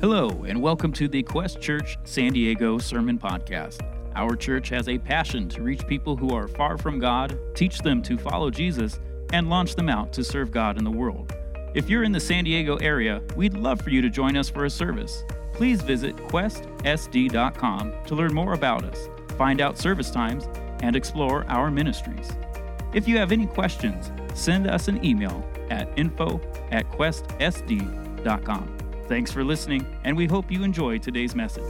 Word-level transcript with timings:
Hello, 0.00 0.44
and 0.46 0.62
welcome 0.62 0.92
to 0.92 1.08
the 1.08 1.24
Quest 1.24 1.60
Church 1.60 1.98
San 2.04 2.32
Diego 2.32 2.78
Sermon 2.78 3.18
Podcast. 3.18 3.80
Our 4.14 4.36
church 4.36 4.68
has 4.68 4.88
a 4.88 4.96
passion 4.96 5.48
to 5.48 5.60
reach 5.60 5.84
people 5.88 6.16
who 6.16 6.36
are 6.36 6.46
far 6.46 6.78
from 6.78 7.00
God, 7.00 7.36
teach 7.56 7.80
them 7.80 8.00
to 8.02 8.16
follow 8.16 8.48
Jesus, 8.48 9.00
and 9.32 9.50
launch 9.50 9.74
them 9.74 9.88
out 9.88 10.12
to 10.12 10.22
serve 10.22 10.52
God 10.52 10.78
in 10.78 10.84
the 10.84 10.90
world. 10.90 11.34
If 11.74 11.90
you're 11.90 12.04
in 12.04 12.12
the 12.12 12.20
San 12.20 12.44
Diego 12.44 12.76
area, 12.76 13.20
we'd 13.34 13.54
love 13.54 13.80
for 13.80 13.90
you 13.90 14.00
to 14.00 14.08
join 14.08 14.36
us 14.36 14.48
for 14.48 14.66
a 14.66 14.70
service. 14.70 15.24
Please 15.52 15.82
visit 15.82 16.16
questsd.com 16.16 17.92
to 18.06 18.14
learn 18.14 18.32
more 18.32 18.52
about 18.52 18.84
us, 18.84 19.08
find 19.36 19.60
out 19.60 19.78
service 19.78 20.12
times, 20.12 20.48
and 20.80 20.94
explore 20.94 21.44
our 21.48 21.72
ministries. 21.72 22.30
If 22.94 23.08
you 23.08 23.18
have 23.18 23.32
any 23.32 23.46
questions, 23.46 24.12
send 24.32 24.68
us 24.68 24.86
an 24.86 25.04
email 25.04 25.44
at 25.70 25.88
info 25.98 26.40
at 26.70 26.88
questsd.com. 26.92 28.78
Thanks 29.08 29.32
for 29.32 29.42
listening, 29.42 29.86
and 30.04 30.14
we 30.18 30.26
hope 30.26 30.52
you 30.52 30.62
enjoy 30.62 30.98
today's 30.98 31.34
message. 31.34 31.64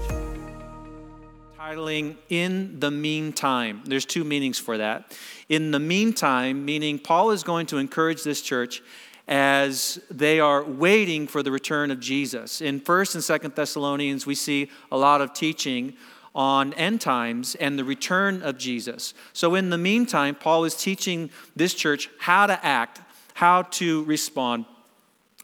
Titling 1.56 2.16
In 2.30 2.80
the 2.80 2.90
Meantime. 2.90 3.82
There's 3.84 4.04
two 4.04 4.24
meanings 4.24 4.58
for 4.58 4.76
that. 4.78 5.16
In 5.48 5.70
the 5.70 5.78
meantime, 5.78 6.64
meaning 6.64 6.98
Paul 6.98 7.30
is 7.30 7.44
going 7.44 7.66
to 7.66 7.78
encourage 7.78 8.24
this 8.24 8.42
church 8.42 8.82
as 9.28 10.00
they 10.10 10.40
are 10.40 10.64
waiting 10.64 11.28
for 11.28 11.44
the 11.44 11.52
return 11.52 11.92
of 11.92 12.00
Jesus. 12.00 12.60
In 12.60 12.80
1st 12.80 13.14
and 13.14 13.42
2nd 13.42 13.54
Thessalonians, 13.54 14.26
we 14.26 14.34
see 14.34 14.68
a 14.90 14.98
lot 14.98 15.20
of 15.20 15.32
teaching 15.32 15.94
on 16.34 16.72
end 16.72 17.00
times 17.00 17.54
and 17.54 17.78
the 17.78 17.84
return 17.84 18.42
of 18.42 18.58
Jesus. 18.58 19.14
So, 19.32 19.54
in 19.54 19.70
the 19.70 19.78
meantime, 19.78 20.34
Paul 20.34 20.64
is 20.64 20.74
teaching 20.74 21.30
this 21.54 21.72
church 21.72 22.10
how 22.18 22.48
to 22.48 22.66
act, 22.66 23.00
how 23.34 23.62
to 23.62 24.02
respond, 24.06 24.64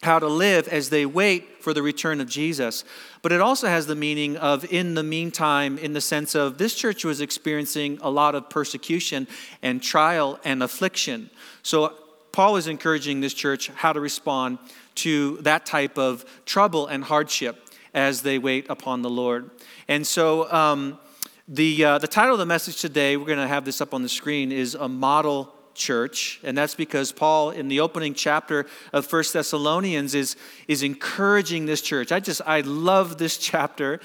how 0.05 0.19
to 0.19 0.29
live 0.29 0.69
as 0.69 0.91
they 0.91 1.05
wait 1.05 1.63
for 1.63 1.75
the 1.75 1.83
return 1.83 2.21
of 2.21 2.29
Jesus. 2.29 2.85
But 3.23 3.33
it 3.33 3.41
also 3.41 3.67
has 3.67 3.87
the 3.87 3.95
meaning 3.95 4.37
of 4.37 4.65
in 4.73 4.95
the 4.95 5.03
meantime, 5.03 5.79
in 5.79 5.93
the 5.93 6.01
sense 6.01 6.35
of 6.35 6.59
this 6.59 6.75
church 6.75 7.05
was 7.05 7.21
experiencing 7.21 7.99
a 8.01 8.11
lot 8.11 8.35
of 8.35 8.49
persecution 8.49 9.27
and 9.63 9.83
trial 9.83 10.39
and 10.45 10.63
affliction. 10.63 11.31
So, 11.63 11.95
Paul 12.33 12.57
is 12.57 12.67
encouraging 12.67 13.21
this 13.21 13.33
church 13.33 13.69
how 13.69 13.93
to 13.93 14.01
respond 14.01 14.59
to 14.97 15.37
that 15.43 15.67
type 15.67 15.97
of 15.97 16.25
trouble 16.45 16.89
and 16.89 17.05
hardship 17.05 17.65
as 17.95 18.23
they 18.23 18.39
wait 18.39 18.67
upon 18.69 19.03
the 19.03 19.11
Lord. 19.11 19.51
And 19.87 20.05
so, 20.05 20.51
um, 20.53 20.99
the, 21.47 21.85
uh, 21.85 21.99
the 21.99 22.09
title 22.09 22.35
of 22.35 22.39
the 22.39 22.47
message 22.47 22.81
today, 22.81 23.17
we're 23.17 23.27
going 23.27 23.39
to 23.39 23.47
have 23.47 23.65
this 23.65 23.81
up 23.81 23.95
on 23.95 24.03
the 24.03 24.09
screen, 24.09 24.51
is 24.51 24.75
A 24.75 24.89
Model 24.89 25.55
Church. 25.75 26.41
And 26.43 26.57
that's 26.57 26.75
because 26.75 27.13
Paul, 27.13 27.51
in 27.51 27.69
the 27.69 27.81
opening 27.81 28.15
chapter 28.15 28.67
of 28.93 29.07
First 29.07 29.33
Thessalonians, 29.33 30.15
is, 30.15 30.37
is 30.69 30.83
encouraging 30.83 31.67
this 31.67 31.83
church. 31.83 32.13
I 32.13 32.21
just, 32.21 32.41
I 32.47 32.61
love 32.61 33.19
this 33.19 33.39
chapter. 33.51 34.01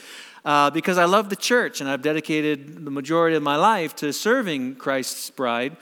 Uh, 0.46 0.70
because 0.70 0.98
I 0.98 1.04
love 1.04 1.30
the 1.30 1.36
church 1.36 1.82
and 1.82 1.90
I've 1.90 2.02
dedicated 2.02 2.86
the 2.86 2.90
majority 2.92 3.36
of 3.36 3.44
my 3.44 3.58
life 3.58 3.94
to 3.98 4.14
serving 4.14 4.76
Christ's 4.76 5.30
bride. 5.30 5.76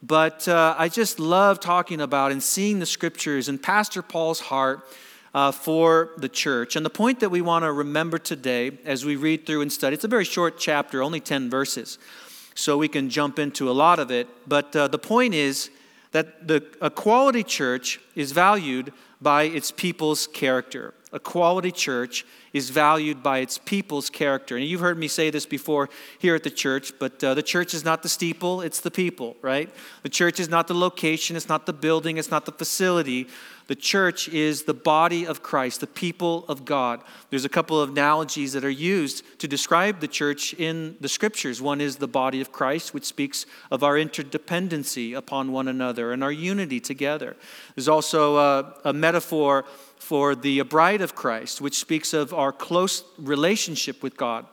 But 0.00 0.46
uh, 0.46 0.76
I 0.78 0.88
just 0.88 1.18
love 1.18 1.58
talking 1.58 2.00
about 2.00 2.30
and 2.30 2.40
seeing 2.40 2.78
the 2.78 2.86
scriptures 2.86 3.48
and 3.48 3.60
Pastor 3.60 4.02
Paul's 4.02 4.38
heart 4.38 4.86
uh, 5.34 5.52
for 5.52 6.12
the 6.16 6.28
church. 6.28 6.76
And 6.76 6.86
the 6.86 6.90
point 6.90 7.20
that 7.20 7.30
we 7.30 7.42
want 7.42 7.64
to 7.64 7.72
remember 7.72 8.18
today 8.18 8.78
as 8.84 9.04
we 9.04 9.16
read 9.16 9.44
through 9.44 9.60
and 9.60 9.70
study, 9.70 9.94
it's 9.94 10.04
a 10.04 10.08
very 10.08 10.24
short 10.24 10.58
chapter, 10.58 11.02
only 11.02 11.20
10 11.20 11.50
verses, 11.50 11.98
so 12.56 12.76
we 12.76 12.88
can 12.88 13.08
jump 13.08 13.38
into 13.38 13.70
a 13.70 13.72
lot 13.72 14.00
of 14.00 14.10
it. 14.10 14.26
But 14.48 14.74
uh, 14.74 14.88
the 14.88 14.98
point 14.98 15.34
is 15.34 15.70
that 16.10 16.48
the, 16.48 16.64
a 16.80 16.90
quality 16.90 17.44
church 17.44 18.00
is 18.14 18.32
valued 18.32 18.92
by 19.20 19.44
its 19.44 19.70
people's 19.70 20.26
character. 20.26 20.94
A 21.12 21.20
quality 21.20 21.70
church 21.70 22.24
is 22.52 22.70
valued 22.70 23.22
by 23.22 23.38
its 23.38 23.58
people's 23.58 24.10
character. 24.10 24.56
And 24.56 24.64
you've 24.64 24.80
heard 24.80 24.98
me 24.98 25.08
say 25.08 25.30
this 25.30 25.46
before 25.46 25.88
here 26.18 26.34
at 26.34 26.42
the 26.42 26.50
church, 26.50 26.92
but 26.98 27.22
uh, 27.22 27.34
the 27.34 27.42
church 27.42 27.74
is 27.74 27.84
not 27.84 28.02
the 28.02 28.08
steeple, 28.08 28.62
it's 28.62 28.80
the 28.80 28.90
people, 28.90 29.36
right? 29.40 29.70
The 30.02 30.08
church 30.08 30.40
is 30.40 30.48
not 30.48 30.66
the 30.66 30.74
location, 30.74 31.36
it's 31.36 31.48
not 31.48 31.66
the 31.66 31.72
building, 31.72 32.16
it's 32.16 32.30
not 32.30 32.44
the 32.44 32.52
facility. 32.52 33.28
The 33.66 33.74
church 33.74 34.28
is 34.28 34.62
the 34.62 34.74
body 34.74 35.26
of 35.26 35.42
Christ, 35.42 35.80
the 35.80 35.86
people 35.86 36.44
of 36.48 36.64
God. 36.64 37.02
There's 37.30 37.44
a 37.44 37.48
couple 37.48 37.80
of 37.80 37.90
analogies 37.90 38.52
that 38.52 38.64
are 38.64 38.70
used 38.70 39.24
to 39.40 39.48
describe 39.48 40.00
the 40.00 40.08
church 40.08 40.54
in 40.54 40.96
the 41.00 41.08
scriptures. 41.08 41.60
One 41.60 41.80
is 41.80 41.96
the 41.96 42.06
body 42.06 42.40
of 42.40 42.52
Christ, 42.52 42.94
which 42.94 43.04
speaks 43.04 43.44
of 43.70 43.82
our 43.82 43.94
interdependency 43.94 45.16
upon 45.16 45.50
one 45.50 45.66
another 45.66 46.12
and 46.12 46.22
our 46.22 46.32
unity 46.32 46.78
together. 46.78 47.36
There's 47.74 47.88
also 47.88 48.36
a, 48.36 48.74
a 48.84 48.92
metaphor 48.92 49.64
for 49.98 50.36
the 50.36 50.62
bride 50.62 51.00
of 51.00 51.16
Christ, 51.16 51.60
which 51.60 51.78
speaks 51.78 52.12
of 52.14 52.32
our 52.32 52.52
close 52.52 53.02
relationship 53.18 54.02
with 54.02 54.16
God 54.16 54.46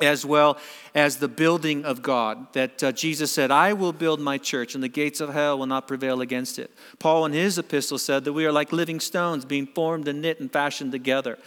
as 0.00 0.24
well 0.24 0.58
as 0.94 1.16
the 1.16 1.28
building 1.28 1.84
of 1.84 2.02
God. 2.02 2.52
That 2.54 2.82
uh, 2.82 2.92
Jesus 2.92 3.30
said, 3.30 3.50
I 3.50 3.72
will 3.72 3.92
build 3.92 4.20
my 4.20 4.38
church, 4.38 4.74
and 4.74 4.82
the 4.82 4.88
gates 4.88 5.20
of 5.20 5.32
hell 5.32 5.58
will 5.58 5.66
not 5.66 5.86
prevail 5.86 6.20
against 6.20 6.58
it. 6.58 6.70
Paul, 6.98 7.26
in 7.26 7.32
his 7.32 7.58
epistle, 7.58 7.98
said 7.98 8.24
that 8.24 8.32
we 8.32 8.46
are 8.46 8.52
like 8.52 8.72
living 8.72 9.00
stones 9.00 9.44
being 9.44 9.66
formed 9.66 10.08
and 10.08 10.22
knit 10.22 10.40
and 10.40 10.52
fashioned 10.52 10.92
together. 10.92 11.38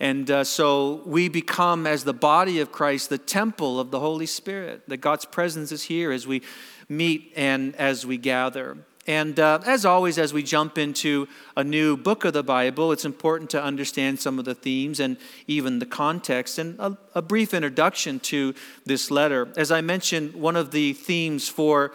And 0.00 0.30
uh, 0.30 0.44
so 0.44 1.02
we 1.04 1.28
become, 1.28 1.86
as 1.86 2.04
the 2.04 2.14
body 2.14 2.58
of 2.60 2.72
Christ, 2.72 3.10
the 3.10 3.18
temple 3.18 3.78
of 3.78 3.90
the 3.90 4.00
Holy 4.00 4.26
Spirit, 4.26 4.88
that 4.88 4.96
God's 4.96 5.26
presence 5.26 5.72
is 5.72 5.82
here 5.82 6.10
as 6.10 6.26
we 6.26 6.42
meet 6.88 7.32
and 7.36 7.76
as 7.76 8.06
we 8.06 8.16
gather. 8.16 8.78
And 9.06 9.40
uh, 9.40 9.60
as 9.64 9.84
always, 9.84 10.18
as 10.18 10.32
we 10.32 10.42
jump 10.42 10.76
into 10.76 11.26
a 11.56 11.64
new 11.64 11.96
book 11.96 12.24
of 12.24 12.32
the 12.32 12.42
Bible, 12.42 12.92
it's 12.92 13.06
important 13.06 13.50
to 13.50 13.62
understand 13.62 14.20
some 14.20 14.38
of 14.38 14.44
the 14.44 14.54
themes 14.54 15.00
and 15.00 15.16
even 15.46 15.78
the 15.78 15.86
context 15.86 16.58
and 16.58 16.78
a, 16.78 16.98
a 17.14 17.22
brief 17.22 17.54
introduction 17.54 18.20
to 18.20 18.54
this 18.84 19.10
letter. 19.10 19.48
As 19.56 19.72
I 19.72 19.80
mentioned, 19.80 20.34
one 20.34 20.54
of 20.54 20.70
the 20.70 20.92
themes 20.92 21.48
for 21.48 21.92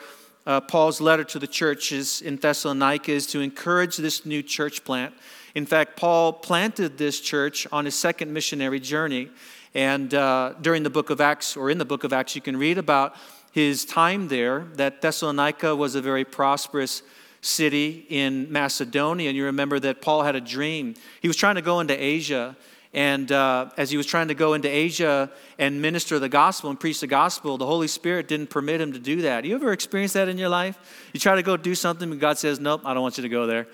uh, 0.47 0.61
Paul's 0.61 0.99
letter 0.99 1.23
to 1.23 1.39
the 1.39 1.47
churches 1.47 2.21
in 2.21 2.37
Thessalonica 2.37 3.11
is 3.11 3.27
to 3.27 3.39
encourage 3.39 3.97
this 3.97 4.25
new 4.25 4.43
church 4.43 4.83
plant. 4.83 5.13
In 5.53 5.65
fact, 5.65 5.97
Paul 5.97 6.33
planted 6.33 6.97
this 6.97 7.21
church 7.21 7.67
on 7.71 7.85
his 7.85 7.95
second 7.95 8.33
missionary 8.33 8.79
journey. 8.79 9.29
And 9.73 10.13
uh, 10.13 10.53
during 10.61 10.83
the 10.83 10.89
book 10.89 11.09
of 11.09 11.19
Acts, 11.19 11.57
or 11.57 11.69
in 11.69 11.77
the 11.77 11.85
book 11.85 12.03
of 12.03 12.13
Acts, 12.13 12.35
you 12.35 12.41
can 12.41 12.57
read 12.57 12.77
about 12.77 13.15
his 13.55 13.85
time 13.85 14.27
there, 14.27 14.65
that 14.73 15.01
Thessalonica 15.01 15.73
was 15.77 15.95
a 15.95 16.01
very 16.01 16.25
prosperous 16.25 17.01
city 17.39 18.05
in 18.09 18.51
Macedonia. 18.51 19.29
And 19.29 19.37
you 19.37 19.45
remember 19.45 19.79
that 19.79 20.01
Paul 20.01 20.23
had 20.23 20.35
a 20.35 20.41
dream. 20.41 20.93
He 21.21 21.29
was 21.29 21.37
trying 21.37 21.55
to 21.55 21.61
go 21.61 21.79
into 21.79 21.93
Asia. 21.93 22.57
And 22.93 23.31
uh, 23.31 23.69
as 23.77 23.89
he 23.89 23.95
was 23.95 24.07
trying 24.07 24.27
to 24.27 24.33
go 24.33 24.55
into 24.55 24.67
Asia 24.67 25.31
and 25.57 25.81
minister 25.81 26.19
the 26.19 26.27
gospel 26.27 26.69
and 26.69 26.77
preach 26.77 26.99
the 26.99 27.07
gospel, 27.07 27.57
the 27.57 27.65
Holy 27.65 27.87
Spirit 27.87 28.27
didn't 28.27 28.49
permit 28.49 28.81
him 28.81 28.91
to 28.91 28.99
do 28.99 29.21
that. 29.21 29.45
You 29.45 29.55
ever 29.55 29.71
experienced 29.71 30.15
that 30.15 30.27
in 30.27 30.37
your 30.37 30.49
life? 30.49 31.09
You 31.13 31.21
try 31.21 31.35
to 31.35 31.43
go 31.43 31.55
do 31.55 31.75
something, 31.75 32.11
and 32.11 32.19
God 32.19 32.37
says, 32.37 32.59
Nope, 32.59 32.81
I 32.83 32.93
don't 32.93 33.03
want 33.03 33.17
you 33.17 33.21
to 33.21 33.29
go 33.29 33.47
there. 33.47 33.67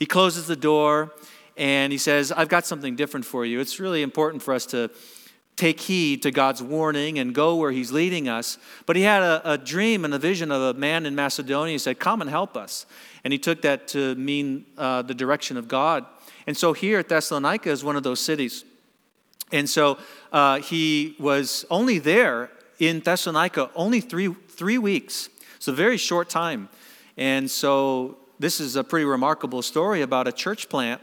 He 0.00 0.06
closes 0.06 0.48
the 0.48 0.56
door 0.56 1.12
and 1.56 1.92
he 1.92 1.98
says, 1.98 2.32
I've 2.32 2.48
got 2.48 2.66
something 2.66 2.96
different 2.96 3.24
for 3.24 3.44
you. 3.44 3.60
It's 3.60 3.78
really 3.78 4.02
important 4.02 4.42
for 4.42 4.52
us 4.52 4.66
to 4.66 4.90
take 5.58 5.80
heed 5.80 6.22
to 6.22 6.30
God's 6.30 6.62
warning 6.62 7.18
and 7.18 7.34
go 7.34 7.56
where 7.56 7.72
He's 7.72 7.92
leading 7.92 8.28
us. 8.28 8.56
But 8.86 8.96
he 8.96 9.02
had 9.02 9.22
a, 9.22 9.52
a, 9.52 9.58
dream 9.58 10.04
and 10.04 10.14
a 10.14 10.18
vision 10.18 10.50
of 10.50 10.62
a 10.62 10.78
man 10.78 11.04
in 11.04 11.14
Macedonia. 11.14 11.72
He 11.72 11.78
said, 11.78 11.98
Come 11.98 12.20
and 12.22 12.30
help 12.30 12.56
us. 12.56 12.86
And 13.24 13.32
he 13.32 13.38
took 13.38 13.62
that 13.62 13.88
to 13.88 14.14
mean 14.14 14.64
uh, 14.78 15.02
the 15.02 15.14
direction 15.14 15.56
of 15.56 15.68
God. 15.68 16.06
And 16.46 16.56
so 16.56 16.72
here 16.72 16.98
at 16.98 17.08
Thessalonica 17.08 17.68
is 17.68 17.84
one 17.84 17.96
of 17.96 18.02
those 18.02 18.20
cities. 18.20 18.64
And 19.52 19.68
so 19.68 19.98
uh, 20.32 20.60
he 20.60 21.16
was 21.18 21.66
only 21.70 21.98
there 21.98 22.50
in 22.78 23.00
Thessalonica 23.00 23.70
only 23.74 24.00
three, 24.00 24.32
three 24.32 24.78
weeks. 24.78 25.28
So, 25.58 25.72
very 25.72 25.96
short 25.96 26.28
time. 26.28 26.68
And 27.16 27.50
so 27.50 28.18
this 28.38 28.60
is 28.60 28.76
a 28.76 28.84
pretty 28.84 29.04
remarkable 29.04 29.62
story 29.62 30.02
about 30.02 30.28
a 30.28 30.32
church 30.32 30.68
plant 30.68 31.00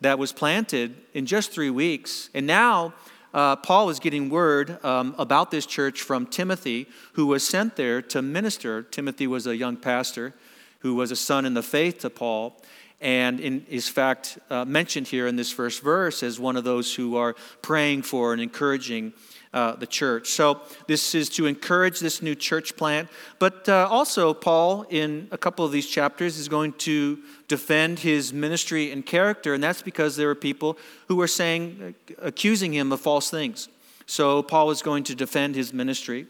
that 0.00 0.18
was 0.18 0.32
planted 0.32 0.96
in 1.12 1.26
just 1.26 1.52
three 1.52 1.70
weeks. 1.70 2.30
And 2.32 2.46
now 2.46 2.94
uh, 3.38 3.54
Paul 3.54 3.88
is 3.88 4.00
getting 4.00 4.30
word 4.30 4.84
um, 4.84 5.14
about 5.16 5.52
this 5.52 5.64
church 5.64 6.02
from 6.02 6.26
Timothy, 6.26 6.88
who 7.12 7.26
was 7.26 7.46
sent 7.46 7.76
there 7.76 8.02
to 8.02 8.20
minister. 8.20 8.82
Timothy 8.82 9.28
was 9.28 9.46
a 9.46 9.56
young 9.56 9.76
pastor 9.76 10.34
who 10.80 10.96
was 10.96 11.12
a 11.12 11.16
son 11.16 11.44
in 11.44 11.54
the 11.54 11.62
faith 11.62 11.98
to 12.00 12.10
Paul, 12.10 12.60
and 13.00 13.38
in, 13.38 13.64
is 13.68 13.88
fact 13.88 14.40
uh, 14.50 14.64
mentioned 14.64 15.06
here 15.06 15.28
in 15.28 15.36
this 15.36 15.52
first 15.52 15.84
verse 15.84 16.24
as 16.24 16.40
one 16.40 16.56
of 16.56 16.64
those 16.64 16.96
who 16.96 17.14
are 17.14 17.36
praying 17.62 18.02
for 18.02 18.32
and 18.32 18.42
encouraging 18.42 19.12
uh, 19.52 19.76
the 19.76 19.86
church. 19.86 20.28
So, 20.28 20.60
this 20.86 21.14
is 21.14 21.28
to 21.30 21.46
encourage 21.46 22.00
this 22.00 22.20
new 22.20 22.34
church 22.34 22.76
plant. 22.76 23.08
But 23.38 23.68
uh, 23.68 23.88
also, 23.90 24.34
Paul, 24.34 24.84
in 24.90 25.28
a 25.30 25.38
couple 25.38 25.64
of 25.64 25.72
these 25.72 25.86
chapters, 25.86 26.38
is 26.38 26.48
going 26.48 26.74
to 26.74 27.18
defend 27.48 28.00
his 28.00 28.32
ministry 28.32 28.92
and 28.92 29.04
character, 29.04 29.54
and 29.54 29.62
that's 29.62 29.82
because 29.82 30.16
there 30.16 30.30
are 30.30 30.34
people 30.34 30.78
who 31.08 31.20
are 31.20 31.26
saying, 31.26 31.94
accusing 32.18 32.72
him 32.74 32.92
of 32.92 33.00
false 33.00 33.30
things. 33.30 33.68
So, 34.06 34.42
Paul 34.42 34.70
is 34.70 34.82
going 34.82 35.04
to 35.04 35.14
defend 35.14 35.54
his 35.54 35.72
ministry. 35.72 36.26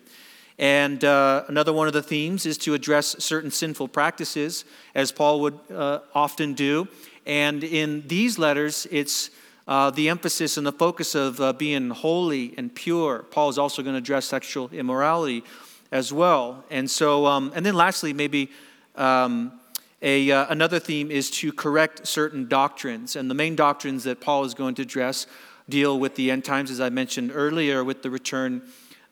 And 0.59 1.05
uh, 1.05 1.45
another 1.47 1.73
one 1.73 1.87
of 1.87 1.93
the 1.93 2.03
themes 2.03 2.45
is 2.45 2.59
to 2.59 2.75
address 2.75 3.15
certain 3.21 3.51
sinful 3.51 3.89
practices, 3.89 4.65
as 4.95 5.13
Paul 5.13 5.41
would 5.41 5.59
uh, 5.73 6.01
often 6.15 6.55
do. 6.55 6.89
And 7.27 7.63
in 7.63 8.07
these 8.09 8.39
letters, 8.39 8.87
it's 8.91 9.31
uh, 9.69 9.91
the 9.91 10.09
emphasis 10.09 10.57
and 10.57 10.67
the 10.67 10.73
focus 10.73 11.15
of 11.15 11.39
uh, 11.41 11.53
being 11.53 11.91
holy 11.91 12.55
and 12.57 12.75
pure. 12.75 13.27
Paul 13.31 13.51
is 13.51 13.59
also 13.59 13.83
going 13.83 13.93
to 13.93 13.99
address 13.99 14.25
sexual 14.25 14.71
immorality 14.73 15.45
as 15.93 16.11
well. 16.11 16.65
And 16.71 16.91
so, 16.91 17.27
um, 17.27 17.53
and 17.55 17.65
then 17.65 17.75
lastly, 17.75 18.15
maybe 18.15 18.51
um, 18.97 19.53
a, 20.01 20.31
uh, 20.31 20.47
another 20.49 20.79
theme 20.79 21.11
is 21.11 21.31
to 21.33 21.53
correct 21.53 22.07
certain 22.07 22.49
doctrines. 22.49 23.15
And 23.15 23.31
the 23.31 23.35
main 23.35 23.57
doctrines 23.57 24.05
that 24.05 24.23
Paul 24.23 24.45
is 24.45 24.55
going 24.55 24.75
to 24.77 24.83
address 24.83 25.27
deal 25.69 26.01
with 26.01 26.15
the 26.15 26.31
end 26.31 26.47
times, 26.47 26.71
as 26.71 26.81
I 26.81 26.89
mentioned 26.89 27.31
earlier, 27.35 27.85
with 27.85 28.03
the 28.03 28.11
return 28.11 28.63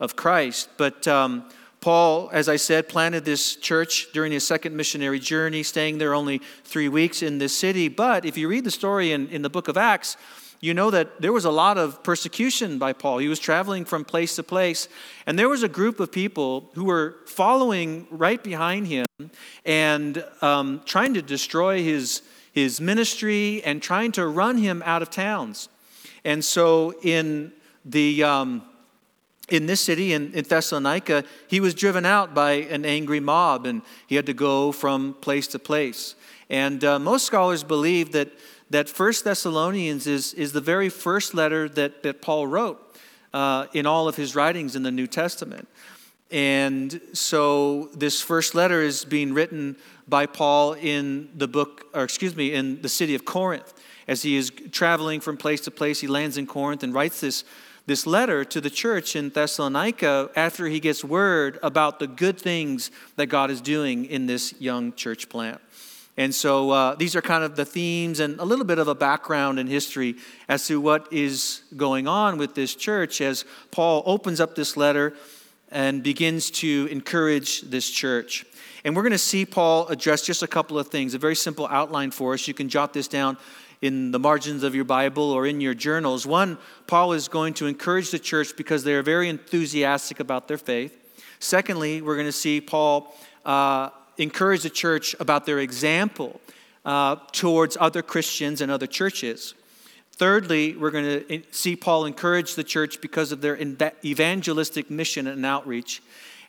of 0.00 0.16
Christ. 0.16 0.70
But 0.78 1.06
um, 1.06 1.44
Paul, 1.82 2.30
as 2.32 2.48
I 2.48 2.56
said, 2.56 2.88
planted 2.88 3.26
this 3.26 3.56
church 3.56 4.08
during 4.14 4.32
his 4.32 4.46
second 4.46 4.74
missionary 4.74 5.18
journey, 5.18 5.62
staying 5.62 5.98
there 5.98 6.14
only 6.14 6.40
three 6.64 6.88
weeks 6.88 7.22
in 7.22 7.36
this 7.36 7.54
city. 7.56 7.88
But 7.88 8.24
if 8.24 8.38
you 8.38 8.48
read 8.48 8.64
the 8.64 8.70
story 8.70 9.12
in, 9.12 9.28
in 9.28 9.42
the 9.42 9.50
book 9.50 9.68
of 9.68 9.76
Acts, 9.76 10.16
you 10.66 10.74
know 10.74 10.90
that 10.90 11.20
there 11.20 11.32
was 11.32 11.44
a 11.44 11.50
lot 11.50 11.78
of 11.78 12.02
persecution 12.02 12.76
by 12.76 12.92
Paul. 12.92 13.18
He 13.18 13.28
was 13.28 13.38
traveling 13.38 13.84
from 13.84 14.04
place 14.04 14.34
to 14.34 14.42
place, 14.42 14.88
and 15.24 15.38
there 15.38 15.48
was 15.48 15.62
a 15.62 15.68
group 15.68 16.00
of 16.00 16.10
people 16.10 16.70
who 16.74 16.84
were 16.84 17.18
following 17.24 18.08
right 18.10 18.42
behind 18.42 18.88
him 18.88 19.06
and 19.64 20.24
um, 20.42 20.82
trying 20.84 21.14
to 21.14 21.22
destroy 21.22 21.84
his, 21.84 22.22
his 22.50 22.80
ministry 22.80 23.62
and 23.62 23.80
trying 23.80 24.10
to 24.12 24.26
run 24.26 24.58
him 24.58 24.82
out 24.84 25.02
of 25.02 25.10
towns. 25.10 25.68
And 26.24 26.44
so 26.44 26.94
in 27.02 27.52
the. 27.84 28.24
Um, 28.24 28.62
in 29.48 29.66
this 29.66 29.80
city, 29.80 30.12
in, 30.12 30.34
in, 30.34 30.42
Thessalonica, 30.42 31.22
he 31.46 31.60
was 31.60 31.72
driven 31.72 32.04
out 32.04 32.34
by 32.34 32.54
an 32.54 32.84
angry 32.84 33.20
mob 33.20 33.64
and 33.64 33.82
he 34.08 34.16
had 34.16 34.26
to 34.26 34.34
go 34.34 34.72
from 34.72 35.14
place 35.20 35.46
to 35.46 35.60
place. 35.60 36.16
And 36.48 36.84
uh, 36.84 36.98
most 36.98 37.26
scholars 37.26 37.64
believe 37.64 38.12
that 38.12 38.30
that 38.70 38.88
First 38.88 39.24
Thessalonians 39.24 40.06
is, 40.06 40.34
is 40.34 40.52
the 40.52 40.60
very 40.60 40.88
first 40.88 41.34
letter 41.34 41.68
that, 41.70 42.02
that 42.02 42.20
Paul 42.20 42.46
wrote 42.46 42.96
uh, 43.32 43.66
in 43.72 43.86
all 43.86 44.08
of 44.08 44.16
his 44.16 44.34
writings 44.34 44.74
in 44.74 44.82
the 44.82 44.90
New 44.90 45.06
Testament. 45.06 45.68
And 46.30 47.00
so 47.12 47.90
this 47.94 48.20
first 48.20 48.54
letter 48.54 48.82
is 48.82 49.04
being 49.04 49.32
written 49.32 49.76
by 50.08 50.26
Paul 50.26 50.72
in 50.72 51.28
the 51.36 51.46
book, 51.46 51.86
or 51.94 52.02
excuse 52.02 52.34
me, 52.34 52.52
in 52.52 52.82
the 52.82 52.88
city 52.88 53.14
of 53.14 53.24
Corinth. 53.24 53.72
As 54.08 54.22
he 54.22 54.36
is 54.36 54.50
traveling 54.72 55.20
from 55.20 55.36
place 55.36 55.60
to 55.62 55.70
place, 55.70 56.00
he 56.00 56.08
lands 56.08 56.36
in 56.36 56.46
Corinth 56.46 56.82
and 56.82 56.92
writes 56.92 57.20
this, 57.20 57.44
this 57.86 58.06
letter 58.06 58.44
to 58.44 58.60
the 58.60 58.70
church 58.70 59.14
in 59.14 59.30
Thessalonica 59.30 60.30
after 60.34 60.66
he 60.66 60.80
gets 60.80 61.04
word 61.04 61.60
about 61.62 62.00
the 62.00 62.08
good 62.08 62.38
things 62.38 62.90
that 63.14 63.26
God 63.26 63.50
is 63.50 63.60
doing 63.60 64.04
in 64.04 64.26
this 64.26 64.54
young 64.60 64.92
church 64.94 65.28
plant. 65.28 65.60
And 66.16 66.34
so 66.34 66.70
uh, 66.70 66.94
these 66.94 67.14
are 67.14 67.20
kind 67.20 67.44
of 67.44 67.56
the 67.56 67.64
themes 67.64 68.20
and 68.20 68.40
a 68.40 68.44
little 68.44 68.64
bit 68.64 68.78
of 68.78 68.88
a 68.88 68.94
background 68.94 69.58
and 69.58 69.68
history 69.68 70.16
as 70.48 70.66
to 70.66 70.80
what 70.80 71.12
is 71.12 71.62
going 71.76 72.08
on 72.08 72.38
with 72.38 72.54
this 72.54 72.74
church 72.74 73.20
as 73.20 73.44
Paul 73.70 74.02
opens 74.06 74.40
up 74.40 74.54
this 74.54 74.76
letter 74.76 75.12
and 75.70 76.02
begins 76.02 76.50
to 76.50 76.88
encourage 76.90 77.62
this 77.62 77.90
church. 77.90 78.46
And 78.84 78.96
we're 78.96 79.02
going 79.02 79.12
to 79.12 79.18
see 79.18 79.44
Paul 79.44 79.88
address 79.88 80.24
just 80.24 80.42
a 80.42 80.46
couple 80.46 80.78
of 80.78 80.88
things, 80.88 81.12
a 81.12 81.18
very 81.18 81.36
simple 81.36 81.66
outline 81.66 82.12
for 82.12 82.32
us. 82.32 82.48
You 82.48 82.54
can 82.54 82.68
jot 82.68 82.94
this 82.94 83.08
down 83.08 83.36
in 83.82 84.10
the 84.10 84.18
margins 84.18 84.62
of 84.62 84.74
your 84.74 84.84
Bible 84.84 85.24
or 85.32 85.44
in 85.46 85.60
your 85.60 85.74
journals. 85.74 86.26
One, 86.26 86.56
Paul 86.86 87.12
is 87.12 87.28
going 87.28 87.52
to 87.54 87.66
encourage 87.66 88.10
the 88.10 88.18
church 88.18 88.56
because 88.56 88.84
they 88.84 88.94
are 88.94 89.02
very 89.02 89.28
enthusiastic 89.28 90.18
about 90.20 90.48
their 90.48 90.56
faith. 90.56 90.96
Secondly, 91.40 92.00
we're 92.00 92.14
going 92.14 92.26
to 92.26 92.32
see 92.32 92.62
Paul. 92.62 93.14
Uh, 93.44 93.90
encourage 94.18 94.62
the 94.62 94.70
church 94.70 95.14
about 95.20 95.46
their 95.46 95.58
example 95.58 96.40
uh, 96.84 97.16
towards 97.32 97.76
other 97.80 98.02
Christians 98.02 98.60
and 98.60 98.70
other 98.70 98.86
churches. 98.86 99.54
Thirdly, 100.12 100.74
we're 100.76 100.90
going 100.90 101.24
to 101.28 101.42
see 101.50 101.76
Paul 101.76 102.06
encourage 102.06 102.54
the 102.54 102.64
church 102.64 103.00
because 103.00 103.32
of 103.32 103.42
their 103.42 103.58
evangelistic 104.04 104.90
mission 104.90 105.26
and 105.26 105.44
outreach. 105.44 106.02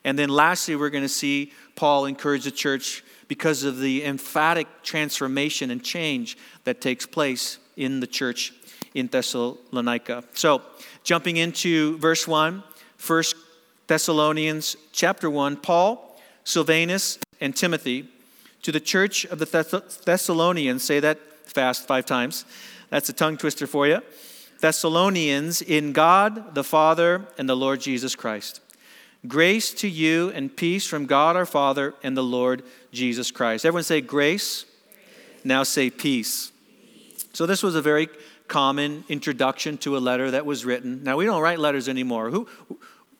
And 0.04 0.18
then 0.18 0.30
lastly, 0.30 0.74
we're 0.74 0.90
going 0.90 1.04
to 1.04 1.08
see 1.08 1.52
Paul 1.76 2.06
encourage 2.06 2.44
the 2.44 2.50
church 2.50 3.04
because 3.26 3.64
of 3.64 3.78
the 3.78 4.04
emphatic 4.04 4.68
transformation 4.82 5.70
and 5.70 5.84
change 5.84 6.38
that 6.64 6.80
takes 6.80 7.04
place 7.04 7.58
in 7.76 8.00
the 8.00 8.06
church 8.06 8.54
in 8.94 9.08
Thessalonica. 9.08 10.24
So, 10.32 10.62
jumping 11.04 11.36
into 11.36 11.98
verse 11.98 12.26
1, 12.26 12.62
1 13.06 13.22
Thessalonians 13.86 14.76
chapter 14.92 15.28
1, 15.28 15.56
Paul, 15.58 16.18
Silvanus, 16.44 17.18
and 17.40 17.54
Timothy 17.54 18.08
to 18.62 18.72
the 18.72 18.80
church 18.80 19.24
of 19.26 19.38
the 19.38 20.02
Thessalonians, 20.04 20.82
say 20.82 21.00
that 21.00 21.18
fast 21.44 21.86
five 21.86 22.04
times. 22.04 22.44
That's 22.90 23.08
a 23.08 23.12
tongue 23.12 23.36
twister 23.36 23.66
for 23.66 23.86
you. 23.86 24.00
Thessalonians 24.60 25.62
in 25.62 25.92
God 25.92 26.54
the 26.54 26.64
Father 26.64 27.26
and 27.38 27.48
the 27.48 27.56
Lord 27.56 27.80
Jesus 27.80 28.14
Christ. 28.14 28.60
Grace 29.26 29.72
to 29.74 29.88
you 29.88 30.30
and 30.30 30.54
peace 30.54 30.86
from 30.86 31.06
God 31.06 31.36
our 31.36 31.46
Father 31.46 31.94
and 32.02 32.16
the 32.16 32.22
Lord 32.22 32.62
Jesus 32.92 33.30
Christ. 33.30 33.64
Everyone 33.64 33.84
say 33.84 34.00
grace. 34.00 34.64
Now 35.44 35.62
say 35.62 35.90
peace. 35.90 36.52
So 37.32 37.46
this 37.46 37.62
was 37.62 37.74
a 37.74 37.82
very 37.82 38.08
common 38.48 39.04
introduction 39.08 39.76
to 39.78 39.96
a 39.96 39.98
letter 39.98 40.30
that 40.30 40.46
was 40.46 40.64
written. 40.64 41.02
Now 41.04 41.16
we 41.16 41.26
don't 41.26 41.42
write 41.42 41.58
letters 41.58 41.88
anymore. 41.88 42.30
Who 42.30 42.48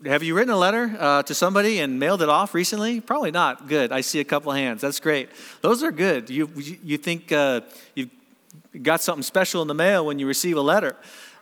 have 0.04 0.22
you 0.22 0.34
written 0.34 0.54
a 0.54 0.56
letter 0.56 0.96
uh, 0.98 1.22
to 1.24 1.34
somebody 1.34 1.80
and 1.80 1.98
mailed 1.98 2.22
it 2.22 2.28
off 2.28 2.54
recently? 2.54 3.00
Probably 3.00 3.32
not. 3.32 3.66
Good. 3.66 3.90
I 3.90 4.00
see 4.00 4.20
a 4.20 4.24
couple 4.24 4.52
of 4.52 4.58
hands. 4.58 4.80
That's 4.80 5.00
great. 5.00 5.28
Those 5.60 5.82
are 5.82 5.90
good. 5.90 6.30
You, 6.30 6.48
you 6.56 6.98
think 6.98 7.32
uh, 7.32 7.62
you've 7.94 8.10
got 8.82 9.00
something 9.00 9.24
special 9.24 9.60
in 9.60 9.66
the 9.66 9.74
mail 9.74 10.06
when 10.06 10.18
you 10.20 10.26
receive 10.26 10.56
a 10.56 10.62
letter. 10.62 10.94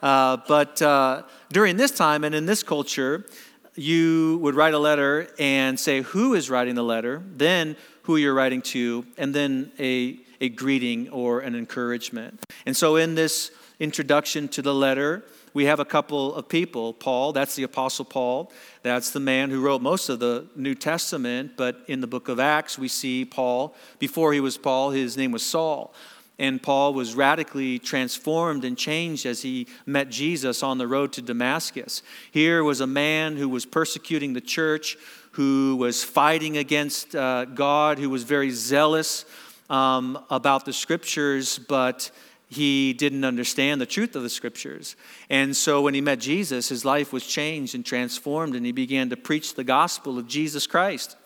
Uh, 0.02 0.38
but 0.48 0.80
uh, 0.80 1.22
during 1.52 1.76
this 1.76 1.90
time 1.90 2.24
and 2.24 2.34
in 2.34 2.46
this 2.46 2.62
culture, 2.62 3.26
you 3.74 4.38
would 4.40 4.54
write 4.54 4.72
a 4.72 4.78
letter 4.78 5.28
and 5.38 5.78
say 5.78 6.00
who 6.00 6.32
is 6.34 6.48
writing 6.48 6.74
the 6.76 6.84
letter, 6.84 7.22
then 7.36 7.76
who 8.02 8.16
you're 8.16 8.34
writing 8.34 8.62
to, 8.62 9.04
and 9.18 9.34
then 9.34 9.70
a, 9.78 10.18
a 10.40 10.48
greeting 10.48 11.10
or 11.10 11.40
an 11.40 11.54
encouragement. 11.54 12.42
And 12.64 12.74
so 12.74 12.96
in 12.96 13.16
this 13.16 13.50
introduction 13.80 14.48
to 14.48 14.62
the 14.62 14.72
letter, 14.72 15.24
we 15.56 15.64
have 15.64 15.80
a 15.80 15.86
couple 15.86 16.34
of 16.34 16.50
people. 16.50 16.92
Paul, 16.92 17.32
that's 17.32 17.56
the 17.56 17.62
Apostle 17.62 18.04
Paul. 18.04 18.52
That's 18.82 19.12
the 19.12 19.20
man 19.20 19.48
who 19.48 19.62
wrote 19.62 19.80
most 19.80 20.10
of 20.10 20.18
the 20.18 20.44
New 20.54 20.74
Testament. 20.74 21.52
But 21.56 21.80
in 21.88 22.02
the 22.02 22.06
book 22.06 22.28
of 22.28 22.38
Acts, 22.38 22.78
we 22.78 22.88
see 22.88 23.24
Paul. 23.24 23.74
Before 23.98 24.34
he 24.34 24.40
was 24.40 24.58
Paul, 24.58 24.90
his 24.90 25.16
name 25.16 25.32
was 25.32 25.42
Saul. 25.42 25.94
And 26.38 26.62
Paul 26.62 26.92
was 26.92 27.14
radically 27.14 27.78
transformed 27.78 28.66
and 28.66 28.76
changed 28.76 29.24
as 29.24 29.40
he 29.40 29.66
met 29.86 30.10
Jesus 30.10 30.62
on 30.62 30.76
the 30.76 30.86
road 30.86 31.14
to 31.14 31.22
Damascus. 31.22 32.02
Here 32.30 32.62
was 32.62 32.82
a 32.82 32.86
man 32.86 33.38
who 33.38 33.48
was 33.48 33.64
persecuting 33.64 34.34
the 34.34 34.42
church, 34.42 34.98
who 35.30 35.76
was 35.76 36.04
fighting 36.04 36.58
against 36.58 37.16
uh, 37.16 37.46
God, 37.46 37.98
who 37.98 38.10
was 38.10 38.24
very 38.24 38.50
zealous 38.50 39.24
um, 39.70 40.22
about 40.28 40.66
the 40.66 40.74
scriptures, 40.74 41.58
but 41.58 42.10
he 42.48 42.92
didn't 42.92 43.24
understand 43.24 43.80
the 43.80 43.86
truth 43.86 44.14
of 44.14 44.22
the 44.22 44.30
scriptures. 44.30 44.94
And 45.28 45.56
so 45.56 45.82
when 45.82 45.94
he 45.94 46.00
met 46.00 46.20
Jesus, 46.20 46.68
his 46.68 46.84
life 46.84 47.12
was 47.12 47.26
changed 47.26 47.74
and 47.74 47.84
transformed, 47.84 48.54
and 48.54 48.64
he 48.64 48.72
began 48.72 49.10
to 49.10 49.16
preach 49.16 49.54
the 49.54 49.64
gospel 49.64 50.18
of 50.18 50.28
Jesus 50.28 50.66
Christ. 50.66 51.16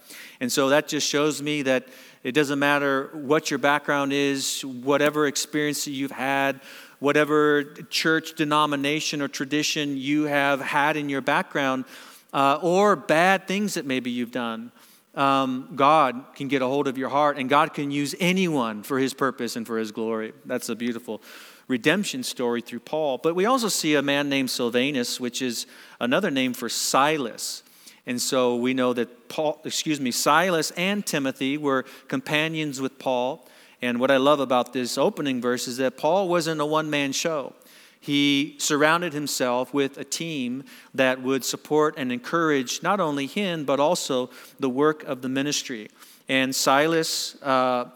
And 0.40 0.50
so 0.50 0.70
that 0.70 0.88
just 0.88 1.06
shows 1.06 1.42
me 1.42 1.62
that 1.62 1.86
it 2.24 2.32
doesn't 2.32 2.58
matter 2.58 3.10
what 3.12 3.50
your 3.50 3.58
background 3.58 4.12
is, 4.12 4.62
whatever 4.62 5.26
experience 5.26 5.86
you've 5.86 6.10
had, 6.10 6.60
whatever 6.98 7.64
church 7.90 8.34
denomination 8.34 9.22
or 9.22 9.28
tradition 9.28 9.96
you 9.96 10.24
have 10.24 10.60
had 10.60 10.96
in 10.96 11.08
your 11.08 11.20
background, 11.20 11.84
uh, 12.32 12.58
or 12.62 12.96
bad 12.96 13.46
things 13.46 13.74
that 13.74 13.84
maybe 13.84 14.10
you've 14.10 14.32
done 14.32 14.72
um, 15.14 15.72
God 15.74 16.24
can 16.34 16.48
get 16.48 16.62
a 16.62 16.66
hold 16.66 16.86
of 16.86 16.96
your 16.96 17.08
heart, 17.08 17.36
and 17.38 17.48
God 17.48 17.74
can 17.74 17.90
use 17.90 18.14
anyone 18.20 18.82
for 18.82 18.98
his 18.98 19.12
purpose 19.12 19.56
and 19.56 19.66
for 19.66 19.78
his 19.78 19.92
glory. 19.92 20.32
That's 20.44 20.68
a 20.68 20.76
beautiful 20.76 21.20
redemption 21.66 22.22
story 22.22 22.60
through 22.60 22.80
Paul. 22.80 23.18
But 23.18 23.34
we 23.34 23.44
also 23.46 23.68
see 23.68 23.94
a 23.94 24.02
man 24.02 24.28
named 24.28 24.50
Silvanus, 24.50 25.20
which 25.20 25.42
is 25.42 25.66
another 26.00 26.30
name 26.30 26.52
for 26.52 26.68
Silas. 26.68 27.62
And 28.06 28.20
so 28.20 28.56
we 28.56 28.74
know 28.74 28.92
that 28.92 29.28
Paul, 29.28 29.60
excuse 29.64 30.00
me, 30.00 30.10
Silas 30.10 30.72
and 30.72 31.04
Timothy 31.04 31.56
were 31.58 31.84
companions 32.08 32.80
with 32.80 32.98
Paul. 32.98 33.46
And 33.82 34.00
what 34.00 34.10
I 34.10 34.16
love 34.16 34.40
about 34.40 34.72
this 34.72 34.98
opening 34.98 35.40
verse 35.40 35.68
is 35.68 35.76
that 35.78 35.96
Paul 35.96 36.28
wasn't 36.28 36.60
a 36.60 36.66
one 36.66 36.90
man 36.90 37.12
show 37.12 37.54
he 38.00 38.56
surrounded 38.58 39.12
himself 39.12 39.74
with 39.74 39.98
a 39.98 40.04
team 40.04 40.64
that 40.94 41.20
would 41.20 41.44
support 41.44 41.94
and 41.98 42.10
encourage 42.10 42.82
not 42.82 42.98
only 42.98 43.26
him, 43.26 43.64
but 43.64 43.78
also 43.78 44.30
the 44.58 44.70
work 44.70 45.02
of 45.04 45.20
the 45.20 45.28
ministry. 45.28 45.90
And 46.26 46.54
Silas 46.56 47.40
uh, 47.42 47.90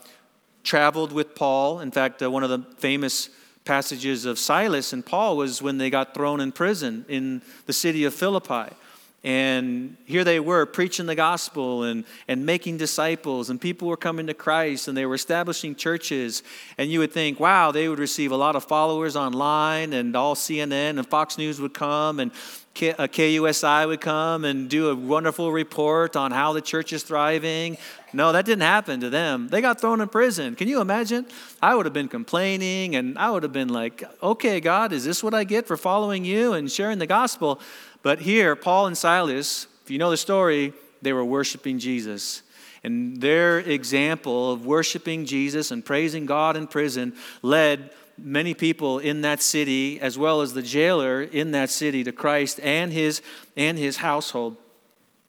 traveled 0.62 1.12
with 1.12 1.34
Paul. 1.34 1.80
In 1.80 1.90
fact, 1.90 2.22
uh, 2.22 2.30
one 2.30 2.44
of 2.44 2.50
the 2.50 2.60
famous 2.76 3.30
passages 3.64 4.26
of 4.26 4.38
Silas 4.38 4.92
and 4.92 5.04
Paul 5.04 5.38
was 5.38 5.62
when 5.62 5.78
they 5.78 5.88
got 5.88 6.12
thrown 6.12 6.40
in 6.40 6.52
prison 6.52 7.06
in 7.08 7.40
the 7.64 7.72
city 7.72 8.04
of 8.04 8.12
Philippi. 8.12 8.74
And 9.24 9.96
here 10.04 10.22
they 10.22 10.38
were 10.38 10.66
preaching 10.66 11.06
the 11.06 11.14
gospel 11.14 11.84
and, 11.84 12.04
and 12.28 12.44
making 12.44 12.76
disciples, 12.76 13.48
and 13.48 13.58
people 13.58 13.88
were 13.88 13.96
coming 13.96 14.26
to 14.26 14.34
Christ 14.34 14.86
and 14.86 14.94
they 14.94 15.06
were 15.06 15.14
establishing 15.14 15.74
churches. 15.74 16.42
And 16.76 16.90
you 16.90 16.98
would 16.98 17.10
think, 17.10 17.40
wow, 17.40 17.72
they 17.72 17.88
would 17.88 17.98
receive 17.98 18.32
a 18.32 18.36
lot 18.36 18.54
of 18.54 18.64
followers 18.64 19.16
online, 19.16 19.94
and 19.94 20.14
all 20.14 20.34
CNN 20.34 20.98
and 20.98 21.06
Fox 21.06 21.38
News 21.38 21.58
would 21.58 21.72
come, 21.72 22.20
and 22.20 22.32
KUSI 22.74 23.84
uh, 23.84 23.88
would 23.88 24.00
come 24.00 24.44
and 24.44 24.68
do 24.68 24.90
a 24.90 24.94
wonderful 24.94 25.52
report 25.52 26.16
on 26.16 26.32
how 26.32 26.52
the 26.52 26.60
church 26.60 26.92
is 26.92 27.04
thriving. 27.04 27.78
No, 28.12 28.32
that 28.32 28.44
didn't 28.44 28.62
happen 28.62 29.00
to 29.00 29.10
them. 29.10 29.48
They 29.48 29.60
got 29.60 29.80
thrown 29.80 30.00
in 30.00 30.08
prison. 30.08 30.56
Can 30.56 30.66
you 30.66 30.80
imagine? 30.80 31.26
I 31.62 31.76
would 31.76 31.86
have 31.86 31.92
been 31.92 32.08
complaining 32.08 32.96
and 32.96 33.16
I 33.16 33.30
would 33.30 33.44
have 33.44 33.52
been 33.52 33.68
like, 33.68 34.02
okay, 34.22 34.60
God, 34.60 34.92
is 34.92 35.04
this 35.04 35.22
what 35.22 35.34
I 35.34 35.44
get 35.44 35.66
for 35.66 35.76
following 35.76 36.24
you 36.24 36.52
and 36.54 36.70
sharing 36.70 36.98
the 36.98 37.06
gospel? 37.06 37.60
But 38.04 38.20
here, 38.20 38.54
Paul 38.54 38.86
and 38.86 38.96
Silas, 38.96 39.66
if 39.82 39.90
you 39.90 39.96
know 39.96 40.10
the 40.10 40.18
story, 40.18 40.74
they 41.00 41.14
were 41.14 41.24
worshiping 41.24 41.78
Jesus. 41.78 42.42
And 42.84 43.18
their 43.18 43.60
example 43.60 44.52
of 44.52 44.66
worshiping 44.66 45.24
Jesus 45.24 45.70
and 45.70 45.82
praising 45.82 46.26
God 46.26 46.54
in 46.54 46.66
prison 46.66 47.14
led 47.40 47.90
many 48.18 48.52
people 48.52 48.98
in 48.98 49.22
that 49.22 49.40
city, 49.40 49.98
as 50.02 50.18
well 50.18 50.42
as 50.42 50.52
the 50.52 50.60
jailer 50.60 51.22
in 51.22 51.52
that 51.52 51.70
city, 51.70 52.04
to 52.04 52.12
Christ 52.12 52.60
and 52.62 52.92
his, 52.92 53.22
and 53.56 53.78
his 53.78 53.96
household. 53.96 54.58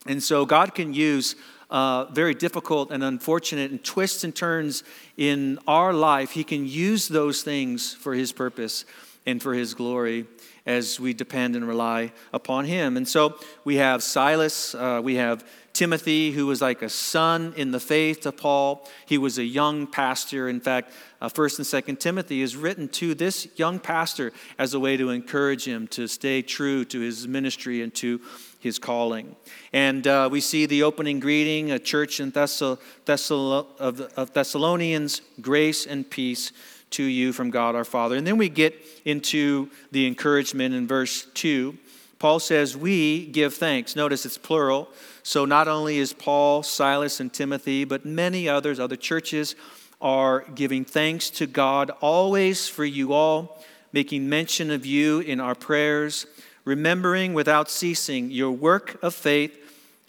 And 0.05 0.21
so 0.21 0.45
God 0.45 0.75
can 0.75 0.93
use 0.93 1.37
uh, 1.69 2.05
very 2.11 2.33
difficult 2.33 2.91
and 2.91 3.03
unfortunate 3.05 3.71
and 3.71 3.81
twists 3.83 4.25
and 4.25 4.35
turns 4.35 4.83
in 5.15 5.59
our 5.65 5.93
life. 5.93 6.31
He 6.31 6.43
can 6.43 6.67
use 6.67 7.07
those 7.07 7.41
things 7.41 7.93
for 7.93 8.13
His 8.13 8.31
purpose 8.31 8.85
and 9.25 9.41
for 9.41 9.53
His 9.53 9.73
glory 9.73 10.27
as 10.65 10.99
we 10.99 11.13
depend 11.13 11.55
and 11.55 11.67
rely 11.67 12.11
upon 12.33 12.65
him. 12.65 12.97
And 12.97 13.07
so 13.07 13.37
we 13.63 13.75
have 13.75 14.01
Silas, 14.01 14.73
uh, 14.73 14.99
we 15.03 15.15
have 15.15 15.45
Timothy, 15.73 16.31
who 16.31 16.47
was 16.47 16.61
like 16.61 16.81
a 16.81 16.89
son 16.89 17.53
in 17.57 17.71
the 17.71 17.81
faith 17.81 18.21
to 18.21 18.31
Paul. 18.31 18.87
He 19.05 19.17
was 19.17 19.37
a 19.37 19.43
young 19.43 19.87
pastor. 19.87 20.47
In 20.47 20.61
fact, 20.61 20.93
uh, 21.21 21.27
1st 21.27 21.57
and 21.59 21.97
2nd 21.97 21.99
Timothy 21.99 22.41
is 22.41 22.55
written 22.55 22.87
to 22.89 23.13
this 23.13 23.47
young 23.57 23.79
pastor 23.79 24.31
as 24.57 24.73
a 24.73 24.79
way 24.79 24.95
to 24.95 25.09
encourage 25.09 25.67
him 25.67 25.87
to 25.89 26.07
stay 26.07 26.41
true 26.41 26.85
to 26.85 27.01
his 27.01 27.27
ministry 27.27 27.81
and 27.81 27.93
to 27.95 28.21
his 28.59 28.79
calling. 28.79 29.35
And 29.73 30.07
uh, 30.07 30.29
we 30.31 30.39
see 30.39 30.65
the 30.65 30.83
opening 30.83 31.19
greeting, 31.19 31.71
a 31.71 31.77
church 31.77 32.21
in 32.21 32.31
Thessal- 32.31 32.79
Thessal- 33.05 33.67
of, 33.77 33.99
of 33.99 34.33
Thessalonians, 34.33 35.21
grace 35.41 35.85
and 35.85 36.09
peace 36.09 36.51
to 36.91 37.03
you 37.03 37.33
from 37.33 37.49
God 37.49 37.75
our 37.75 37.83
Father. 37.83 38.15
And 38.15 38.25
then 38.25 38.37
we 38.37 38.49
get 38.49 38.75
into 39.03 39.69
the 39.91 40.07
encouragement 40.07 40.73
in 40.73 40.87
verse 40.87 41.27
2. 41.33 41.77
Paul 42.19 42.39
says, 42.39 42.77
We 42.77 43.25
give 43.27 43.53
thanks. 43.53 43.95
Notice 43.95 44.25
it's 44.25 44.37
plural. 44.37 44.89
So 45.23 45.45
not 45.45 45.67
only 45.67 45.97
is 45.97 46.13
Paul, 46.13 46.63
Silas, 46.63 47.19
and 47.19 47.33
Timothy, 47.33 47.83
but 47.83 48.05
many 48.05 48.47
others, 48.47 48.79
other 48.79 48.95
churches, 48.95 49.55
are 50.01 50.41
giving 50.53 50.85
thanks 50.85 51.29
to 51.31 51.47
God 51.47 51.91
always 52.01 52.67
for 52.67 52.85
you 52.85 53.13
all, 53.13 53.63
making 53.91 54.29
mention 54.29 54.71
of 54.71 54.85
you 54.85 55.19
in 55.19 55.39
our 55.39 55.55
prayers, 55.55 56.27
remembering 56.63 57.33
without 57.33 57.69
ceasing 57.69 58.29
your 58.29 58.51
work 58.51 59.01
of 59.01 59.13
faith, 59.13 59.57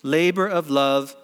labor 0.02 0.46
of 0.46 0.70
love, 0.70 1.16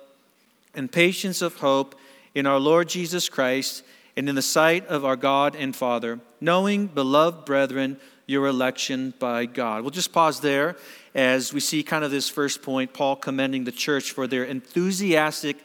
and 0.75 0.90
patience 0.90 1.42
of 1.42 1.56
hope 1.56 1.94
in 2.35 2.47
our 2.47 2.59
Lord 2.59 2.88
Jesus 2.88 3.28
Christ 3.28 3.82
and 4.16 4.28
in 4.28 4.35
the 4.35 4.42
sight 4.42 4.87
of 4.87 5.04
our 5.04 5.16
God 5.16 5.57
and 5.57 5.75
Father, 5.75 6.21
knowing, 6.40 6.87
beloved 6.87 7.45
brethren, 7.45 7.99
your 8.26 8.47
election 8.47 9.14
by 9.19 9.47
God. 9.47 9.83
We'll 9.83 9.90
just 9.90 10.12
pause 10.12 10.40
there 10.40 10.76
as 11.14 11.52
we 11.52 11.61
see 11.61 11.83
kind 11.83 12.04
of 12.04 12.11
this 12.11 12.28
first 12.28 12.62
point, 12.62 12.92
Paul 12.92 13.16
commending 13.16 13.64
the 13.64 13.73
church 13.73 14.12
for 14.12 14.26
their 14.26 14.45
enthusiastic 14.45 15.59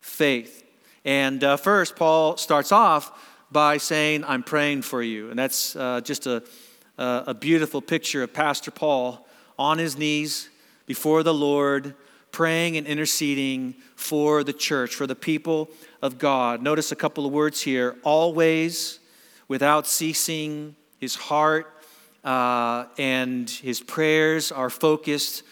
faith. 0.00 0.64
And 1.04 1.42
uh, 1.44 1.56
first, 1.56 1.96
Paul 1.96 2.36
starts 2.36 2.72
off 2.72 3.12
by 3.50 3.76
saying, 3.76 4.24
I'm 4.24 4.42
praying 4.42 4.82
for 4.82 5.02
you. 5.02 5.30
And 5.30 5.38
that's 5.38 5.76
uh, 5.76 6.00
just 6.00 6.26
a, 6.26 6.42
a 6.98 7.34
beautiful 7.34 7.82
picture 7.82 8.22
of 8.22 8.32
Pastor 8.32 8.70
Paul 8.70 9.26
on 9.58 9.78
his 9.78 9.96
knees 9.96 10.48
before 10.86 11.22
the 11.22 11.34
Lord, 11.34 11.94
praying 12.34 12.76
and 12.76 12.84
interceding 12.88 13.72
for 13.94 14.42
the 14.42 14.52
church, 14.52 14.96
for 14.96 15.06
the 15.06 15.14
people 15.14 15.70
of 16.02 16.18
God. 16.18 16.60
Notice 16.60 16.90
a 16.90 16.96
couple 16.96 17.24
of 17.24 17.32
words 17.32 17.62
here 17.62 17.96
always, 18.02 18.98
without 19.46 19.86
ceasing, 19.86 20.74
his 20.98 21.14
heart 21.14 21.72
uh, 22.24 22.86
and 22.98 23.48
his 23.48 23.80
prayers 23.80 24.50
are 24.50 24.68
focused 24.68 25.44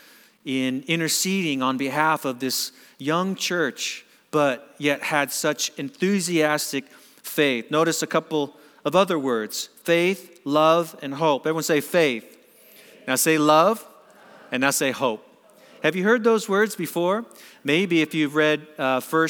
in 0.45 0.83
interceding 0.89 1.63
on 1.63 1.77
behalf 1.77 2.25
of 2.25 2.41
this 2.41 2.73
young 2.99 3.37
church, 3.37 4.05
but 4.33 4.75
yet 4.79 5.05
had 5.05 5.31
such 5.31 5.71
enthusiastic 5.79 6.85
faith. 7.23 7.71
Notice 7.71 8.03
a 8.03 8.09
couple 8.09 8.57
of 8.85 8.97
other 8.97 9.21
words 9.21 9.69
faith, 9.85 10.41
love, 10.45 10.99
and 11.01 11.15
hope. 11.15 11.43
Everyone 11.43 11.63
say 11.63 11.81
faith. 11.81 12.27
Now 13.07 13.15
say 13.15 13.39
love, 13.39 13.87
and 14.51 14.63
now 14.63 14.71
say 14.71 14.91
hope. 14.91 15.29
Have 15.83 15.97
you 15.97 16.05
heard 16.05 16.23
those 16.23 16.49
words 16.49 16.77
before? 16.77 17.25
Maybe 17.65 18.03
if 18.03 18.15
you've 18.15 18.37
read 18.37 18.69
uh, 18.79 19.01
1 19.01 19.29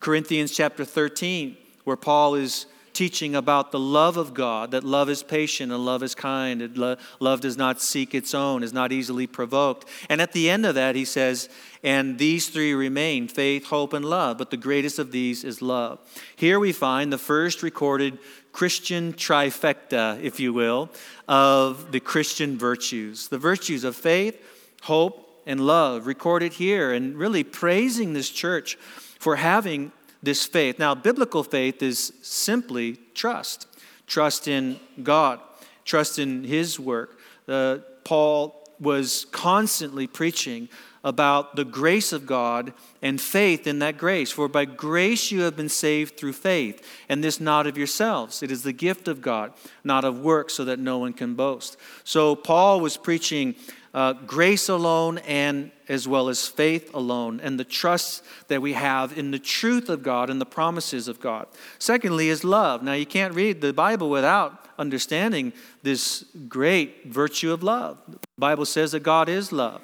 Corinthians 0.00 0.54
chapter 0.54 0.84
13, 0.84 1.56
where 1.84 1.96
Paul 1.96 2.34
is 2.34 2.66
teaching 2.92 3.34
about 3.34 3.72
the 3.72 3.78
love 3.78 4.18
of 4.18 4.34
God, 4.34 4.72
that 4.72 4.84
love 4.84 5.08
is 5.08 5.22
patient 5.22 5.72
and 5.72 5.82
love 5.86 6.02
is 6.02 6.14
kind, 6.14 6.60
and 6.60 6.76
lo- 6.76 6.96
love 7.20 7.40
does 7.40 7.56
not 7.56 7.80
seek 7.80 8.14
its 8.14 8.34
own, 8.34 8.62
is 8.62 8.74
not 8.74 8.92
easily 8.92 9.26
provoked. 9.26 9.86
And 10.10 10.20
at 10.20 10.32
the 10.32 10.50
end 10.50 10.66
of 10.66 10.74
that, 10.74 10.94
he 10.94 11.06
says, 11.06 11.48
and 11.82 12.18
these 12.18 12.50
three 12.50 12.74
remain 12.74 13.26
faith, 13.26 13.68
hope, 13.68 13.94
and 13.94 14.04
love, 14.04 14.36
but 14.36 14.50
the 14.50 14.58
greatest 14.58 14.98
of 14.98 15.10
these 15.10 15.42
is 15.42 15.62
love. 15.62 16.00
Here 16.36 16.60
we 16.60 16.72
find 16.72 17.10
the 17.10 17.16
first 17.16 17.62
recorded 17.62 18.18
Christian 18.52 19.14
trifecta, 19.14 20.22
if 20.22 20.38
you 20.38 20.52
will, 20.52 20.90
of 21.26 21.92
the 21.92 22.00
Christian 22.00 22.58
virtues 22.58 23.28
the 23.28 23.38
virtues 23.38 23.84
of 23.84 23.96
faith, 23.96 24.38
hope, 24.82 25.24
and 25.48 25.60
love 25.60 26.06
recorded 26.06 26.52
here 26.52 26.92
and 26.92 27.16
really 27.16 27.42
praising 27.42 28.12
this 28.12 28.30
church 28.30 28.76
for 29.18 29.36
having 29.36 29.90
this 30.22 30.44
faith. 30.44 30.78
Now, 30.78 30.94
biblical 30.94 31.42
faith 31.42 31.82
is 31.82 32.12
simply 32.22 32.98
trust 33.14 33.66
trust 34.06 34.48
in 34.48 34.80
God, 35.02 35.38
trust 35.84 36.18
in 36.18 36.44
His 36.44 36.80
work. 36.80 37.18
Uh, 37.46 37.78
Paul 38.04 38.66
was 38.80 39.26
constantly 39.32 40.06
preaching 40.06 40.68
about 41.04 41.56
the 41.56 41.64
grace 41.64 42.12
of 42.12 42.26
God 42.26 42.72
and 43.02 43.20
faith 43.20 43.66
in 43.66 43.78
that 43.80 43.98
grace. 43.98 44.30
For 44.30 44.48
by 44.48 44.64
grace 44.64 45.30
you 45.30 45.42
have 45.42 45.56
been 45.56 45.68
saved 45.68 46.16
through 46.16 46.32
faith, 46.32 46.86
and 47.08 47.22
this 47.22 47.40
not 47.40 47.66
of 47.66 47.76
yourselves. 47.76 48.42
It 48.42 48.50
is 48.50 48.62
the 48.62 48.72
gift 48.72 49.08
of 49.08 49.20
God, 49.20 49.52
not 49.84 50.04
of 50.04 50.20
works, 50.20 50.54
so 50.54 50.64
that 50.64 50.78
no 50.78 50.98
one 50.98 51.12
can 51.12 51.34
boast. 51.34 51.76
So 52.04 52.34
Paul 52.34 52.80
was 52.80 52.96
preaching 52.96 53.54
uh, 53.98 54.12
grace 54.12 54.68
alone 54.68 55.18
and 55.26 55.72
as 55.88 56.06
well 56.06 56.28
as 56.28 56.46
faith 56.46 56.94
alone 56.94 57.40
and 57.40 57.58
the 57.58 57.64
trust 57.64 58.22
that 58.46 58.62
we 58.62 58.72
have 58.74 59.18
in 59.18 59.32
the 59.32 59.40
truth 59.40 59.88
of 59.88 60.04
God 60.04 60.30
and 60.30 60.40
the 60.40 60.46
promises 60.46 61.08
of 61.08 61.18
God. 61.18 61.48
Secondly, 61.80 62.28
is 62.28 62.44
love. 62.44 62.80
Now, 62.80 62.92
you 62.92 63.06
can't 63.06 63.34
read 63.34 63.60
the 63.60 63.72
Bible 63.72 64.08
without 64.08 64.66
understanding 64.78 65.52
this 65.82 66.24
great 66.46 67.06
virtue 67.06 67.52
of 67.52 67.64
love. 67.64 67.98
The 68.06 68.20
Bible 68.38 68.66
says 68.66 68.92
that 68.92 69.02
God 69.02 69.28
is 69.28 69.50
love 69.50 69.82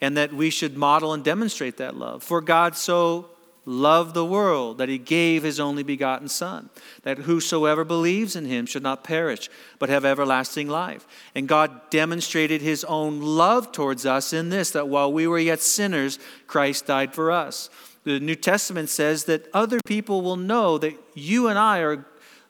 and 0.00 0.16
that 0.16 0.32
we 0.32 0.48
should 0.48 0.76
model 0.76 1.12
and 1.12 1.24
demonstrate 1.24 1.78
that 1.78 1.96
love. 1.96 2.22
For 2.22 2.40
God 2.40 2.76
so 2.76 3.30
loved 3.66 4.14
the 4.14 4.24
world 4.24 4.78
that 4.78 4.88
he 4.88 4.96
gave 4.96 5.42
his 5.42 5.58
only 5.58 5.82
begotten 5.82 6.28
Son, 6.28 6.70
that 7.02 7.18
whosoever 7.18 7.84
believes 7.84 8.36
in 8.36 8.46
him 8.46 8.64
should 8.64 8.82
not 8.82 9.04
perish, 9.04 9.50
but 9.80 9.88
have 9.88 10.04
everlasting 10.04 10.68
life. 10.68 11.06
And 11.34 11.48
God 11.48 11.90
demonstrated 11.90 12.62
his 12.62 12.84
own 12.84 13.20
love 13.20 13.72
towards 13.72 14.06
us 14.06 14.32
in 14.32 14.48
this, 14.48 14.70
that 14.70 14.88
while 14.88 15.12
we 15.12 15.26
were 15.26 15.38
yet 15.38 15.60
sinners, 15.60 16.20
Christ 16.46 16.86
died 16.86 17.12
for 17.12 17.32
us. 17.32 17.68
The 18.04 18.20
New 18.20 18.36
Testament 18.36 18.88
says 18.88 19.24
that 19.24 19.48
other 19.52 19.80
people 19.84 20.22
will 20.22 20.36
know 20.36 20.78
that 20.78 20.94
you 21.14 21.48
and 21.48 21.58
I 21.58 21.80
are 21.80 22.06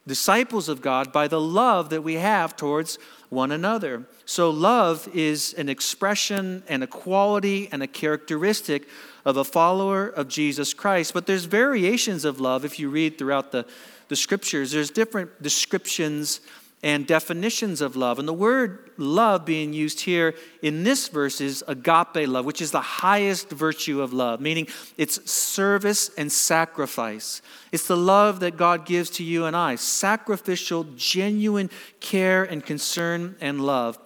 disciples 0.07 0.69
of 0.69 0.83
God 0.83 1.13
by 1.13 1.29
the 1.29 1.41
love 1.41 1.89
that 1.91 2.03
we 2.03 2.15
have 2.15 2.57
towards 2.57 2.99
one 3.31 3.51
another. 3.51 4.05
So, 4.25 4.51
love 4.51 5.09
is 5.15 5.55
an 5.55 5.69
expression 5.69 6.63
and 6.69 6.85
a 6.85 6.87
quality 6.87 7.69
and 7.73 7.83
a 7.83 7.87
characteristic 7.87 8.87
of 9.27 9.37
a 9.37 9.45
follower 9.45 10.07
of 10.07 10.29
Jesus 10.29 10.73
Christ. 10.73 11.13
But 11.13 11.27
there's 11.27 11.45
variations 11.45 12.25
of 12.25 12.41
love 12.41 12.65
if 12.65 12.79
you 12.79 12.89
read 12.89 13.19
throughout 13.19 13.51
the, 13.51 13.67
the 14.09 14.17
scriptures. 14.17 14.71
There's 14.71 14.91
different 14.91 15.43
descriptions 15.43 16.41
and 16.83 17.09
definitions 17.09 17.81
of 17.81 17.97
love. 17.97 18.21
And 18.21 18.29
the 18.29 18.33
word 18.33 18.93
love 18.97 19.45
being 19.45 19.73
used 19.73 20.01
here 20.03 20.35
in 20.63 20.85
this 20.85 21.09
verse 21.09 21.41
is 21.41 21.65
agape 21.67 22.29
love, 22.29 22.45
which 22.45 22.63
is 22.63 22.71
the 22.71 22.81
highest 22.81 23.51
virtue 23.51 24.01
of 24.01 24.13
love, 24.13 24.41
meaning 24.41 24.69
it's 24.97 25.29
service 25.29 26.11
and 26.17 26.31
sacrifice. 26.31 27.43
It's 27.73 27.89
the 27.89 27.97
love 27.97 28.39
that 28.41 28.57
God 28.57 28.87
gives 28.87 29.11
to 29.11 29.25
you 29.25 29.47
and 29.47 29.57
I 29.57 29.75
sacrificial, 29.75 30.85
genuine 30.95 31.69
care 31.99 32.45
and 32.45 32.65
concern 32.65 33.35
and 33.41 33.61
love. 33.61 33.99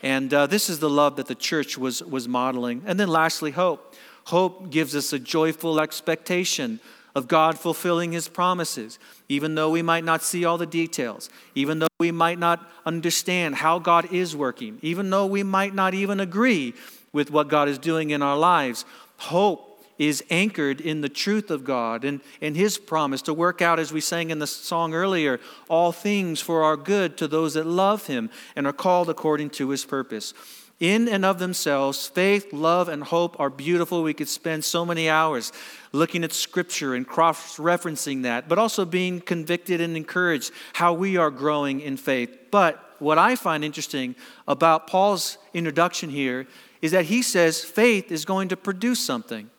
And 0.00 0.32
uh, 0.32 0.46
this 0.46 0.70
is 0.70 0.78
the 0.78 0.90
love 0.90 1.16
that 1.16 1.26
the 1.26 1.34
church 1.34 1.76
was, 1.76 2.00
was 2.04 2.28
modeling. 2.28 2.82
And 2.86 3.00
then 3.00 3.08
lastly, 3.08 3.50
hope. 3.50 3.96
Hope 4.28 4.68
gives 4.68 4.94
us 4.94 5.14
a 5.14 5.18
joyful 5.18 5.80
expectation 5.80 6.80
of 7.14 7.28
God 7.28 7.58
fulfilling 7.58 8.12
his 8.12 8.28
promises, 8.28 8.98
even 9.26 9.54
though 9.54 9.70
we 9.70 9.80
might 9.80 10.04
not 10.04 10.22
see 10.22 10.44
all 10.44 10.58
the 10.58 10.66
details, 10.66 11.30
even 11.54 11.78
though 11.78 11.88
we 11.98 12.12
might 12.12 12.38
not 12.38 12.70
understand 12.84 13.54
how 13.54 13.78
God 13.78 14.12
is 14.12 14.36
working, 14.36 14.80
even 14.82 15.08
though 15.08 15.24
we 15.24 15.42
might 15.42 15.74
not 15.74 15.94
even 15.94 16.20
agree 16.20 16.74
with 17.10 17.30
what 17.30 17.48
God 17.48 17.70
is 17.70 17.78
doing 17.78 18.10
in 18.10 18.20
our 18.20 18.36
lives. 18.36 18.84
Hope 19.16 19.82
is 19.96 20.22
anchored 20.28 20.82
in 20.82 21.00
the 21.00 21.08
truth 21.08 21.50
of 21.50 21.64
God 21.64 22.04
and, 22.04 22.20
and 22.42 22.54
His 22.54 22.76
promise 22.76 23.22
to 23.22 23.32
work 23.32 23.62
out, 23.62 23.78
as 23.78 23.94
we 23.94 24.02
sang 24.02 24.28
in 24.28 24.40
the 24.40 24.46
song 24.46 24.92
earlier, 24.92 25.40
all 25.70 25.90
things 25.90 26.38
for 26.38 26.64
our 26.64 26.76
good 26.76 27.16
to 27.16 27.28
those 27.28 27.54
that 27.54 27.66
love 27.66 28.08
Him 28.08 28.28
and 28.54 28.66
are 28.66 28.74
called 28.74 29.08
according 29.08 29.48
to 29.48 29.70
His 29.70 29.86
purpose. 29.86 30.34
In 30.80 31.08
and 31.08 31.24
of 31.24 31.40
themselves, 31.40 32.06
faith, 32.06 32.52
love, 32.52 32.88
and 32.88 33.02
hope 33.02 33.38
are 33.40 33.50
beautiful. 33.50 34.04
We 34.04 34.14
could 34.14 34.28
spend 34.28 34.64
so 34.64 34.86
many 34.86 35.08
hours 35.08 35.52
looking 35.90 36.22
at 36.22 36.32
Scripture 36.32 36.94
and 36.94 37.04
cross 37.04 37.56
referencing 37.56 38.22
that, 38.22 38.48
but 38.48 38.58
also 38.58 38.84
being 38.84 39.20
convicted 39.20 39.80
and 39.80 39.96
encouraged 39.96 40.52
how 40.74 40.92
we 40.92 41.16
are 41.16 41.32
growing 41.32 41.80
in 41.80 41.96
faith. 41.96 42.30
But 42.52 42.94
what 43.00 43.18
I 43.18 43.34
find 43.34 43.64
interesting 43.64 44.14
about 44.46 44.86
Paul's 44.86 45.38
introduction 45.52 46.10
here 46.10 46.46
is 46.80 46.92
that 46.92 47.06
he 47.06 47.22
says 47.22 47.64
faith 47.64 48.12
is 48.12 48.24
going 48.24 48.48
to 48.48 48.56
produce 48.56 49.04
something. 49.04 49.50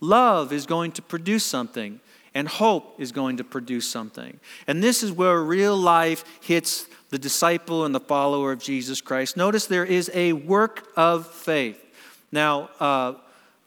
Love 0.00 0.52
is 0.52 0.64
going 0.64 0.92
to 0.92 1.02
produce 1.02 1.44
something, 1.44 1.98
and 2.34 2.46
hope 2.46 3.00
is 3.00 3.10
going 3.10 3.36
to 3.38 3.44
produce 3.44 3.90
something. 3.90 4.38
And 4.68 4.80
this 4.80 5.02
is 5.02 5.10
where 5.10 5.42
real 5.42 5.76
life 5.76 6.24
hits 6.40 6.86
the 7.10 7.18
disciple 7.18 7.84
and 7.84 7.94
the 7.94 8.00
follower 8.00 8.52
of 8.52 8.60
Jesus 8.60 9.00
Christ. 9.00 9.36
Notice 9.36 9.66
there 9.66 9.84
is 9.84 10.10
a 10.14 10.32
work 10.32 10.88
of 10.96 11.26
faith. 11.26 11.82
Now, 12.30 12.70
uh, 12.78 13.14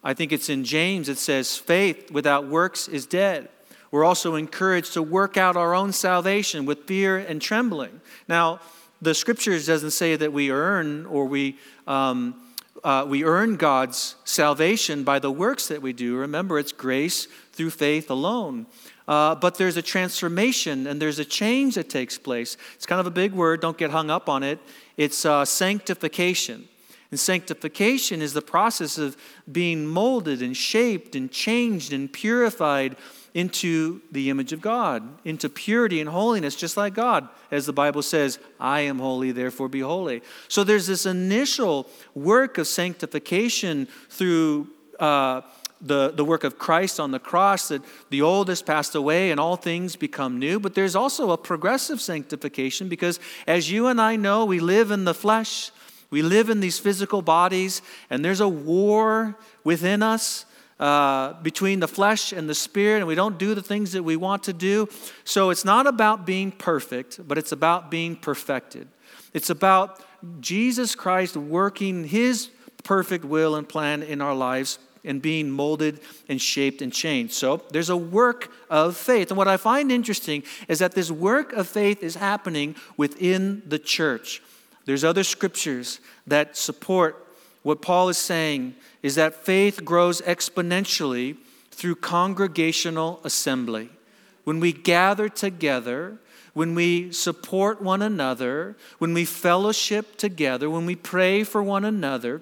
I 0.03 0.13
think 0.13 0.31
it's 0.31 0.50
in 0.50 0.63
James, 0.63 1.10
it 1.10 1.17
says, 1.17 1.57
faith 1.57 2.12
without 2.12 2.48
works 2.48 2.88
is 2.88 3.05
dead. 3.05 3.50
We're 3.91 4.05
also 4.05 4.36
encouraged 4.36 4.93
to 4.93 5.01
work 5.01 5.38
out 5.38 5.57
our 5.57 5.75
own 5.75 5.91
salvation 5.91 6.65
with 6.65 6.86
fear 6.86 7.17
and 7.17 7.41
trembling. 7.41 8.01
Now, 8.27 8.60
the 9.01 9.13
scriptures 9.13 9.65
doesn't 9.65 9.91
say 9.91 10.15
that 10.15 10.31
we 10.31 10.51
earn 10.51 11.05
or 11.07 11.25
we 11.25 11.57
um, 11.88 12.36
uh, 12.83 13.05
we 13.07 13.24
earn 13.24 13.57
God's 13.57 14.15
salvation 14.24 15.03
by 15.03 15.19
the 15.19 15.31
works 15.31 15.67
that 15.67 15.81
we 15.81 15.93
do. 15.93 16.15
Remember, 16.15 16.57
it's 16.57 16.71
grace 16.71 17.27
through 17.51 17.69
faith 17.69 18.10
alone. 18.10 18.65
Uh, 19.08 19.36
but 19.36 19.55
there's 19.55 19.77
a 19.77 19.81
transformation 19.81 20.88
and 20.88 21.01
there's 21.01 21.20
a 21.20 21.25
change 21.25 21.75
that 21.75 21.89
takes 21.89 22.17
place. 22.17 22.58
It's 22.75 22.86
kind 22.86 23.00
of 23.00 23.08
a 23.08 23.12
big 23.12 23.34
word, 23.34 23.62
don't 23.62 23.77
get 23.77 23.91
hung 23.91 24.10
up 24.10 24.29
on 24.29 24.43
it. 24.43 24.60
It's 24.98 25.25
uh, 25.25 25.46
sanctification. 25.46 26.67
And 27.10 27.20
sanctification 27.20 28.22
is 28.22 28.34
the 28.34 28.41
process 28.41 28.98
of 28.98 29.17
being 29.51 29.86
molded 29.86 30.41
and 30.41 30.55
shaped 30.55 31.13
and 31.15 31.29
changed 31.29 31.91
and 31.91 32.12
purified 32.12 32.96
into 33.34 34.01
the 34.12 34.29
image 34.29 34.53
of 34.53 34.62
God, 34.62 35.03
into 35.25 35.50
purity 35.50 36.00
and 36.00 36.10
holiness, 36.10 36.55
just 36.55 36.77
like 36.77 36.93
God. 36.93 37.27
As 37.50 37.65
the 37.65 37.74
Bible 37.74 38.01
says, 38.01 38.39
I 38.60 38.81
am 38.81 39.00
holy, 39.00 39.31
therefore 39.31 39.67
be 39.67 39.81
holy. 39.81 40.22
So 40.48 40.63
there's 40.63 40.88
this 40.88 41.05
initial 41.05 41.89
work 42.13 42.58
of 42.58 42.67
sanctification 42.67 43.88
through. 44.10 44.67
Uh, 45.00 45.41
the, 45.81 46.11
the 46.11 46.23
work 46.23 46.43
of 46.43 46.59
Christ 46.59 47.00
on 47.00 47.11
the 47.11 47.19
cross, 47.19 47.69
that 47.69 47.81
the 48.09 48.21
old 48.21 48.50
has 48.50 48.61
passed 48.61 48.95
away 48.95 49.31
and 49.31 49.39
all 49.39 49.55
things 49.55 49.95
become 49.95 50.38
new. 50.38 50.59
But 50.59 50.75
there's 50.75 50.95
also 50.95 51.31
a 51.31 51.38
progressive 51.38 52.00
sanctification 52.00 52.88
because, 52.88 53.19
as 53.47 53.71
you 53.71 53.88
and 53.88 54.00
I 54.00 54.15
know, 54.15 54.45
we 54.45 54.59
live 54.59 54.91
in 54.91 55.05
the 55.05 55.13
flesh, 55.13 55.71
we 56.09 56.21
live 56.21 56.50
in 56.50 56.59
these 56.59 56.77
physical 56.77 57.21
bodies, 57.21 57.81
and 58.09 58.23
there's 58.23 58.41
a 58.41 58.47
war 58.47 59.38
within 59.63 60.03
us 60.03 60.45
uh, 60.79 61.33
between 61.41 61.79
the 61.79 61.88
flesh 61.88 62.31
and 62.31 62.50
the 62.50 62.55
spirit, 62.55 62.97
and 62.97 63.07
we 63.07 63.15
don't 63.15 63.38
do 63.38 63.55
the 63.55 63.61
things 63.61 63.91
that 63.93 64.03
we 64.03 64.15
want 64.15 64.43
to 64.43 64.53
do. 64.53 64.88
So 65.23 65.50
it's 65.50 65.65
not 65.65 65.88
about 65.88 66.25
being 66.25 66.51
perfect, 66.51 67.27
but 67.27 67.38
it's 67.38 67.51
about 67.51 67.91
being 67.91 68.15
perfected. 68.15 68.88
It's 69.33 69.50
about 69.50 70.03
Jesus 70.39 70.95
Christ 70.95 71.38
working 71.38 72.03
his 72.03 72.50
perfect 72.83 73.23
will 73.23 73.55
and 73.55 73.67
plan 73.69 74.01
in 74.03 74.21
our 74.21 74.33
lives 74.33 74.79
and 75.03 75.22
being 75.22 75.50
molded 75.50 76.00
and 76.29 76.42
shaped 76.42 76.81
and 76.81 76.94
changed. 76.94 77.33
So 77.33 77.64
there's 77.72 77.90
a 77.90 77.98
work 77.98 78.51
of 78.70 78.96
faith. 78.96 79.31
And 79.31 79.37
what 79.37 79.48
I 79.48 79.57
find 79.57 79.92
interesting 79.92 80.44
is 80.68 80.79
that 80.79 80.94
this 80.94 81.11
work 81.11 81.53
of 81.53 81.68
faith 81.68 82.03
is 82.03 82.16
happening 82.16 82.75
within 82.98 83.64
the 83.66 83.79
church. 83.79 84.42
There's 84.85 85.03
other 85.03 85.24
scriptures 85.24 86.00
that 86.27 86.57
support 86.57 87.27
what 87.64 87.81
Paul 87.81 88.09
is 88.09 88.18
saying 88.18 88.75
is 89.03 89.16
that 89.16 89.35
faith 89.35 89.85
grows 89.85 90.22
exponentially 90.22 91.37
through 91.70 91.96
congregational 91.96 93.20
assembly. 93.24 93.90
When 94.44 94.59
we 94.59 94.74
gather 94.74 95.29
together, 95.29 96.18
when 96.53 96.75
we 96.75 97.11
support 97.11 97.81
one 97.81 98.01
another, 98.01 98.75
when 98.98 99.14
we 99.14 99.25
fellowship 99.25 100.18
together, 100.18 100.70
when 100.70 100.85
we 100.85 100.96
pray 100.96 101.44
for 101.44 101.61
one 101.61 101.85
another, 101.85 102.42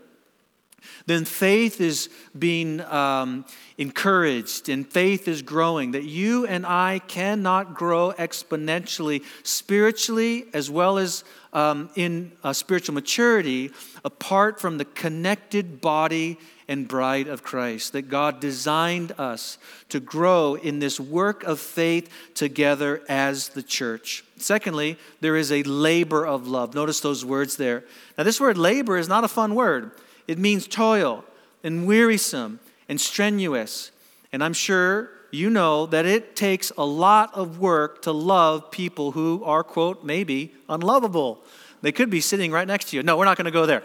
then 1.06 1.26
faith 1.26 1.82
is 1.82 2.10
being 2.38 2.82
um, 2.82 3.46
encouraged 3.78 4.70
and 4.70 4.88
faith 4.88 5.28
is 5.28 5.42
growing. 5.42 5.92
That 5.92 6.04
you 6.04 6.46
and 6.46 6.65
I 6.65 7.00
cannot 7.00 7.76
grow 7.76 8.13
exponentially 8.13 9.24
spiritually 9.44 10.46
as 10.54 10.70
well 10.70 10.98
as 10.98 11.24
um, 11.54 11.89
in 11.96 12.32
uh, 12.44 12.54
spiritual 12.54 12.96
maturity 12.96 13.72
apart 14.06 14.60
from 14.60 14.78
the 14.78 14.86
connected 14.86 15.82
body 15.82 16.38
and 16.68 16.88
bride 16.88 17.28
of 17.28 17.42
Christ. 17.42 17.94
That 17.94 18.04
God 18.04 18.39
designed 18.39 19.13
us 19.18 19.58
to 19.89 20.00
grow 20.00 20.54
in 20.56 20.80
this 20.80 21.00
work 21.00 21.44
of 21.44 21.60
faith 21.60 22.10
together 22.36 23.02
as 23.10 23.50
the 23.50 23.63
church. 23.63 24.24
Secondly, 24.38 24.98
there 25.20 25.36
is 25.36 25.52
a 25.52 25.63
labor 25.63 26.26
of 26.26 26.48
love. 26.48 26.76
Notice 26.76 27.00
those 27.00 27.26
words 27.26 27.58
there. 27.58 27.84
Now, 28.18 28.24
this 28.24 28.39
word 28.39 28.58
labor 28.58 28.98
is 28.98 29.10
not 29.10 29.24
a 29.24 29.28
fun 29.28 29.56
word, 29.56 29.92
it 30.30 30.38
means 30.38 30.68
toil 30.68 31.26
and 31.63 31.88
wearisome 31.88 32.60
and 32.88 33.02
strenuous. 33.02 33.89
And 34.32 34.44
I'm 34.44 34.54
sure 34.54 35.10
you 35.32 35.50
know 35.50 35.88
that 35.88 36.06
it 36.06 36.36
takes 36.36 36.72
a 36.78 36.86
lot 36.86 37.34
of 37.34 37.58
work 37.58 38.04
to 38.04 38.12
love 38.12 38.70
people 38.70 39.12
who 39.12 39.44
are, 39.44 39.63
quote, 39.63 40.04
maybe 40.04 40.54
unlovable. 40.70 41.44
They 41.82 41.92
could 41.92 42.12
be 42.12 42.22
sitting 42.22 42.52
right 42.52 42.68
next 42.68 42.89
to 42.89 42.96
you. 42.96 43.02
No, 43.02 43.18
we're 43.18 43.26
not 43.26 43.38
going 43.38 43.46
to 43.46 43.52
go 43.52 43.65
there. 43.65 43.82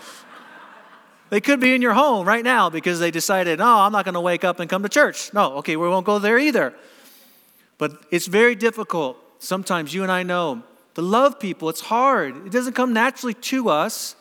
They 1.30 1.40
could 1.40 1.60
be 1.60 1.74
in 1.74 1.80
your 1.80 1.94
home 1.94 2.28
right 2.28 2.44
now 2.44 2.68
because 2.68 3.00
they 3.00 3.10
decided, 3.10 3.62
oh, 3.62 3.78
I'm 3.80 3.92
not 3.92 4.04
going 4.04 4.14
to 4.14 4.20
wake 4.20 4.44
up 4.44 4.60
and 4.60 4.68
come 4.68 4.82
to 4.82 4.88
church. 4.90 5.32
No, 5.32 5.54
okay, 5.54 5.76
we 5.76 5.88
won't 5.88 6.04
go 6.04 6.18
there 6.18 6.38
either. 6.38 6.74
But 7.78 8.04
it's 8.10 8.26
very 8.26 8.54
difficult. 8.54 9.16
Sometimes 9.38 9.94
you 9.94 10.02
and 10.02 10.12
I 10.12 10.24
know 10.24 10.62
to 10.94 11.00
love 11.00 11.40
people, 11.40 11.70
it's 11.70 11.80
hard. 11.80 12.46
It 12.46 12.52
doesn't 12.52 12.74
come 12.74 12.92
naturally 12.92 13.34
to 13.34 13.70
us. 13.70 14.14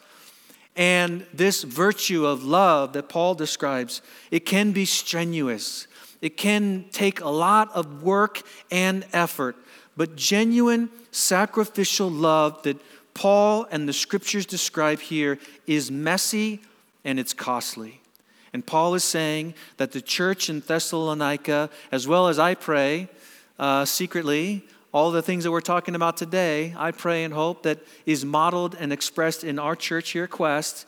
And 0.76 1.26
this 1.34 1.64
virtue 1.64 2.26
of 2.26 2.44
love 2.44 2.94
that 2.94 3.10
Paul 3.10 3.36
describes, 3.36 4.02
it 4.32 4.42
can 4.46 4.72
be 4.72 4.86
strenuous. 4.86 5.88
It 6.22 6.38
can 6.38 6.86
take 6.92 7.20
a 7.20 7.30
lot 7.30 7.70
of 7.76 8.02
work 8.02 8.42
and 8.72 9.06
effort. 9.14 9.56
But 9.96 10.16
genuine 10.16 10.90
sacrificial 11.12 12.10
love 12.10 12.64
that 12.64 12.82
Paul 13.14 13.68
and 13.70 13.88
the 13.88 13.94
scriptures 13.94 14.46
describe 14.46 15.00
here 15.00 15.38
is 15.68 15.92
messy 15.92 16.62
and 17.04 17.20
it's 17.20 17.34
costly. 17.34 18.02
And 18.54 18.66
Paul 18.66 18.96
is 18.96 19.04
saying 19.04 19.56
that 19.78 19.92
the 19.92 20.02
church 20.02 20.50
in 20.50 20.62
Thessalonica, 20.62 21.70
as 21.92 22.08
well 22.08 22.28
as 22.28 22.40
I 22.40 22.56
pray 22.56 23.10
uh, 23.60 23.86
secretly, 23.86 24.64
all 24.94 25.12
the 25.12 25.24
things 25.24 25.44
that 25.44 25.52
we're 25.52 25.60
talking 25.60 25.96
about 25.96 26.18
today, 26.18 26.74
I 26.78 26.92
pray 26.92 27.24
and 27.24 27.34
hope 27.34 27.64
that 27.64 27.80
is 28.06 28.24
modeled 28.24 28.76
and 28.80 28.94
expressed 28.94 29.44
in 29.44 29.58
our 29.58 29.76
church 29.76 30.12
here, 30.12 30.28
Quest, 30.28 30.86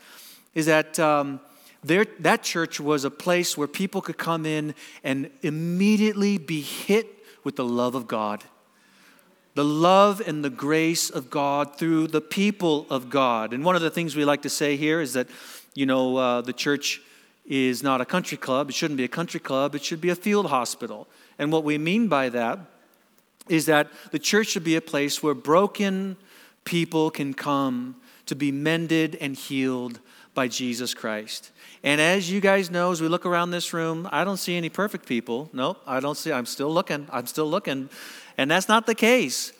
is 0.53 0.67
that 0.67 0.99
um, 0.99 1.39
there, 1.83 2.05
that 2.19 2.43
church 2.43 2.79
was 2.79 3.03
a 3.03 3.11
place 3.11 3.57
where 3.57 3.67
people 3.67 4.01
could 4.01 4.17
come 4.17 4.45
in 4.45 4.75
and 5.03 5.31
immediately 5.41 6.37
be 6.37 6.61
hit 6.61 7.07
with 7.43 7.55
the 7.55 7.65
love 7.65 7.95
of 7.95 8.07
God 8.07 8.43
the 9.55 9.63
love 9.63 10.21
and 10.27 10.43
the 10.43 10.49
grace 10.49 11.09
of 11.09 11.29
God 11.29 11.77
through 11.77 12.07
the 12.07 12.19
people 12.19 12.85
of 12.89 13.09
God. 13.09 13.53
And 13.53 13.63
one 13.63 13.75
of 13.75 13.81
the 13.81 13.89
things 13.89 14.13
we 14.13 14.25
like 14.25 14.41
to 14.41 14.49
say 14.49 14.75
here 14.75 14.99
is 14.99 15.13
that, 15.13 15.27
you 15.73 15.85
know, 15.85 16.17
uh, 16.17 16.41
the 16.41 16.51
church 16.51 17.01
is 17.45 17.81
not 17.81 18.01
a 18.01 18.05
country 18.05 18.37
club. 18.37 18.69
It 18.69 18.75
shouldn't 18.75 18.97
be 18.97 19.05
a 19.05 19.09
country 19.09 19.39
club. 19.39 19.73
It 19.73 19.81
should 19.81 20.01
be 20.01 20.09
a 20.09 20.15
field 20.15 20.47
hospital. 20.47 21.07
And 21.39 21.53
what 21.53 21.63
we 21.63 21.77
mean 21.77 22.09
by 22.09 22.27
that 22.29 22.59
is 23.49 23.65
that 23.67 23.89
the 24.11 24.19
church 24.19 24.47
should 24.47 24.63
be 24.63 24.75
a 24.75 24.81
place 24.81 25.21
where 25.21 25.33
broken 25.33 26.17
people 26.63 27.11
can 27.11 27.33
come 27.33 27.95
to 28.25 28.35
be 28.35 28.51
mended 28.51 29.15
and 29.21 29.35
healed 29.35 29.99
by 30.33 30.47
Jesus 30.47 30.93
Christ. 30.93 31.51
And 31.83 32.01
as 32.01 32.29
you 32.29 32.41
guys 32.41 32.71
know, 32.71 32.91
as 32.91 33.01
we 33.01 33.07
look 33.07 33.25
around 33.25 33.51
this 33.51 33.73
room, 33.73 34.09
I 34.11 34.23
don't 34.23 34.37
see 34.37 34.55
any 34.55 34.69
perfect 34.69 35.05
people. 35.05 35.49
Nope, 35.53 35.81
I 35.85 35.99
don't 35.99 36.17
see. 36.17 36.31
I'm 36.31 36.45
still 36.45 36.71
looking. 36.71 37.07
I'm 37.11 37.27
still 37.27 37.49
looking. 37.49 37.89
And 38.37 38.49
that's 38.49 38.67
not 38.67 38.85
the 38.85 38.95
case. 38.95 39.53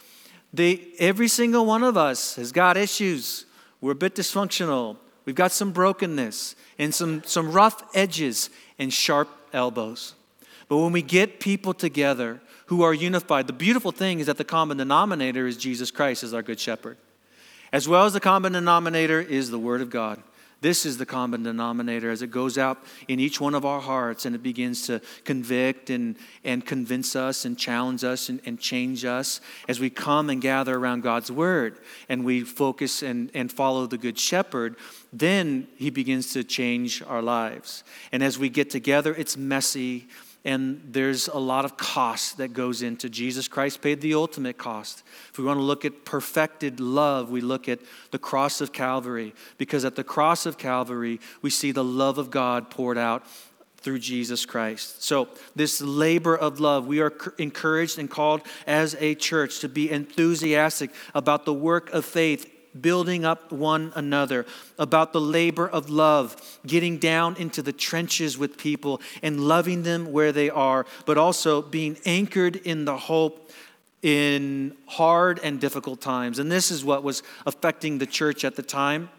The, 0.54 0.82
every 1.00 1.28
single 1.28 1.65
one 1.65 1.84
of 1.84 1.98
us 1.98 2.36
has 2.36 2.52
got 2.52 2.78
issues. 2.78 3.45
We're 3.82 3.91
a 3.91 3.95
bit 3.95 4.15
dysfunctional. 4.15 4.98
We've 5.26 5.36
got 5.36 5.52
some 5.52 5.71
brokenness 5.71 6.56
and 6.78 6.93
some, 6.93 7.24
some 7.24 7.52
rough 7.52 7.84
edges 7.95 8.50
and 8.80 8.91
sharp 8.91 9.30
elbows. 9.54 10.15
But 10.67 10.78
when 10.78 10.91
we 10.91 11.02
get 11.02 11.39
people 11.39 11.74
together 11.74 12.41
who 12.67 12.82
are 12.84 12.93
unified, 12.93 13.47
the 13.47 13.54
beautiful 13.54 13.91
thing 13.91 14.19
is 14.19 14.28
that 14.28 14.38
the 14.38 14.43
common 14.43 14.78
denominator 14.78 15.47
is 15.47 15.58
Jesus 15.58 15.91
Christ 15.91 16.23
as 16.23 16.34
our 16.34 16.41
good 16.41 16.60
shepherd. 16.60 16.97
As 17.71 17.88
well 17.88 18.06
as 18.06 18.13
the 18.13 18.19
common 18.19 18.54
denominator 18.54 19.19
is 19.19 19.49
the 19.49 19.60
Word 19.60 19.82
of 19.82 19.89
God. 19.89 20.21
This 20.62 20.86
is 20.86 20.97
the 20.97 21.06
common 21.06 21.43
denominator 21.43 22.10
as 22.10 22.21
it 22.21 22.32
goes 22.32 22.58
out 22.58 22.84
in 23.08 23.19
each 23.19 23.39
one 23.39 23.54
of 23.54 23.65
our 23.65 23.82
hearts 23.82 24.25
and 24.25 24.34
it 24.34 24.41
begins 24.41 24.88
to 24.88 25.01
convict 25.23 25.89
and, 25.89 26.15
and 26.43 26.65
convince 26.65 27.15
us 27.15 27.45
and 27.45 27.56
challenge 27.56 28.04
us 28.04 28.30
and, 28.30 28.41
and 28.45 28.60
change 28.60 29.06
us 29.06 29.41
as 29.67 29.80
we 29.80 29.89
come 29.89 30.30
and 30.30 30.41
gather 30.41 30.75
around 30.75 31.04
God's 31.04 31.32
Word 31.32 31.78
and 32.10 32.23
we 32.23 32.41
focus 32.41 33.04
and, 33.04 33.30
and 33.36 33.51
follow 33.51 33.86
the 33.86 33.97
Good 33.97 34.17
Shepherd. 34.17 34.75
Then 35.13 35.67
He 35.75 35.89
begins 35.91 36.34
to 36.34 36.43
change 36.43 37.04
our 37.04 37.21
lives. 37.21 37.84
And 38.12 38.23
as 38.23 38.39
we 38.39 38.49
get 38.49 38.69
together, 38.69 39.13
it's 39.13 39.38
messy, 39.38 40.08
and 40.46 40.80
there's 40.86 41.28
a 41.28 41.40
lot 41.40 41.66
of 41.66 41.76
cost 41.76 42.38
that 42.38 42.54
goes 42.54 42.84
into 42.84 43.10
Jesus 43.10 43.48
Christ 43.48 43.82
paid 43.82 44.00
the 44.00 44.14
ultimate 44.14 44.60
cost. 44.60 45.04
If 45.32 45.40
we 45.40 45.44
want 45.44 45.58
to 45.58 45.64
look 45.64 45.84
at 45.84 46.06
perfected 46.06 46.80
love, 46.80 47.32
we 47.32 47.42
look 47.42 47.68
at 47.68 47.80
the 48.12 48.20
cross 48.20 48.62
of 48.62 48.72
Calvary 48.72 49.34
because 49.58 49.84
at 49.84 49.96
the 49.96 50.04
cross 50.04 50.46
of 50.46 50.60
Calvary 50.60 51.20
we 51.42 51.50
see 51.50 51.72
the 51.72 51.84
love 51.84 52.20
of 52.20 52.30
God 52.30 52.70
poured 52.70 52.98
out 52.98 53.26
through 53.78 54.00
Jesus 54.00 54.46
Christ. 54.46 55.04
So, 55.04 55.30
this 55.56 55.80
labor 55.80 56.36
of 56.36 56.60
love, 56.60 56.88
we 56.88 57.02
are 57.02 57.14
encouraged 57.38 58.00
and 58.00 58.10
called 58.10 58.42
as 58.66 58.96
a 59.00 59.14
church 59.14 59.60
to 59.60 59.70
be 59.70 59.92
enthusiastic 59.92 60.90
about 61.14 61.46
the 61.46 61.54
work 61.54 61.92
of 61.92 62.04
faith 62.04 62.52
building 62.80 63.26
up 63.26 63.52
one 63.52 63.92
another, 63.96 64.46
about 64.78 65.14
the 65.14 65.22
labor 65.22 65.68
of 65.68 65.90
love, 65.90 66.60
getting 66.66 66.98
down 66.98 67.36
into 67.38 67.62
the 67.62 67.74
trenches 67.74 68.38
with 68.38 68.58
people 68.58 69.02
and 69.22 69.40
loving 69.40 69.84
them 69.84 70.12
where 70.12 70.32
they 70.32 70.50
are, 70.50 70.86
but 71.06 71.18
also 71.18 71.62
being 71.62 71.98
anchored 72.06 72.56
in 72.58 72.86
the 72.86 72.98
hope 72.98 73.52
in 74.02 74.76
hard 74.86 75.40
and 75.44 75.60
difficult 75.60 76.00
times. 76.00 76.38
And 76.38 76.52
this 76.52 76.70
is 76.70 76.86
what 76.86 77.04
was 77.04 77.24
affecting 77.46 77.98
the 77.98 78.06
church 78.06 78.46
at 78.46 78.56
the 78.56 78.62
time. 78.62 79.10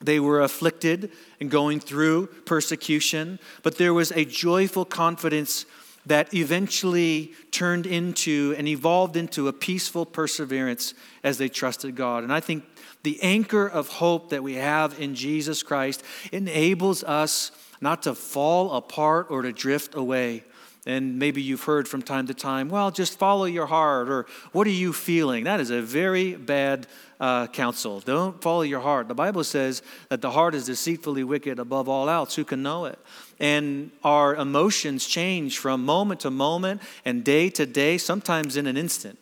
They 0.00 0.18
were 0.18 0.40
afflicted 0.40 1.12
and 1.40 1.50
going 1.50 1.80
through 1.80 2.26
persecution, 2.44 3.38
but 3.62 3.78
there 3.78 3.94
was 3.94 4.10
a 4.12 4.24
joyful 4.24 4.84
confidence 4.84 5.66
that 6.06 6.32
eventually 6.32 7.32
turned 7.50 7.86
into 7.86 8.54
and 8.56 8.66
evolved 8.66 9.16
into 9.16 9.46
a 9.46 9.52
peaceful 9.52 10.06
perseverance 10.06 10.94
as 11.22 11.38
they 11.38 11.48
trusted 11.48 11.94
God. 11.94 12.22
And 12.22 12.32
I 12.32 12.40
think 12.40 12.64
the 13.02 13.22
anchor 13.22 13.66
of 13.66 13.88
hope 13.88 14.30
that 14.30 14.42
we 14.42 14.54
have 14.54 14.98
in 15.00 15.14
Jesus 15.14 15.62
Christ 15.62 16.02
enables 16.32 17.04
us 17.04 17.52
not 17.80 18.02
to 18.02 18.14
fall 18.14 18.72
apart 18.72 19.28
or 19.30 19.42
to 19.42 19.52
drift 19.52 19.94
away. 19.94 20.44
And 20.86 21.18
maybe 21.18 21.42
you've 21.42 21.64
heard 21.64 21.86
from 21.86 22.00
time 22.00 22.28
to 22.28 22.34
time, 22.34 22.70
well, 22.70 22.90
just 22.90 23.18
follow 23.18 23.44
your 23.44 23.66
heart, 23.66 24.08
or 24.08 24.26
what 24.52 24.66
are 24.66 24.70
you 24.70 24.94
feeling? 24.94 25.44
That 25.44 25.60
is 25.60 25.70
a 25.70 25.82
very 25.82 26.34
bad 26.34 26.86
uh, 27.20 27.46
counsel. 27.48 28.00
Don't 28.00 28.40
follow 28.40 28.62
your 28.62 28.80
heart. 28.80 29.06
The 29.06 29.14
Bible 29.14 29.44
says 29.44 29.82
that 30.08 30.22
the 30.22 30.30
heart 30.30 30.54
is 30.54 30.64
deceitfully 30.64 31.24
wicked 31.24 31.58
above 31.58 31.90
all 31.90 32.08
else. 32.08 32.36
Who 32.36 32.44
can 32.44 32.62
know 32.62 32.86
it? 32.86 32.98
And 33.38 33.90
our 34.02 34.34
emotions 34.34 35.06
change 35.06 35.58
from 35.58 35.84
moment 35.84 36.20
to 36.20 36.30
moment 36.30 36.80
and 37.04 37.22
day 37.22 37.50
to 37.50 37.66
day, 37.66 37.98
sometimes 37.98 38.56
in 38.56 38.66
an 38.66 38.78
instant. 38.78 39.18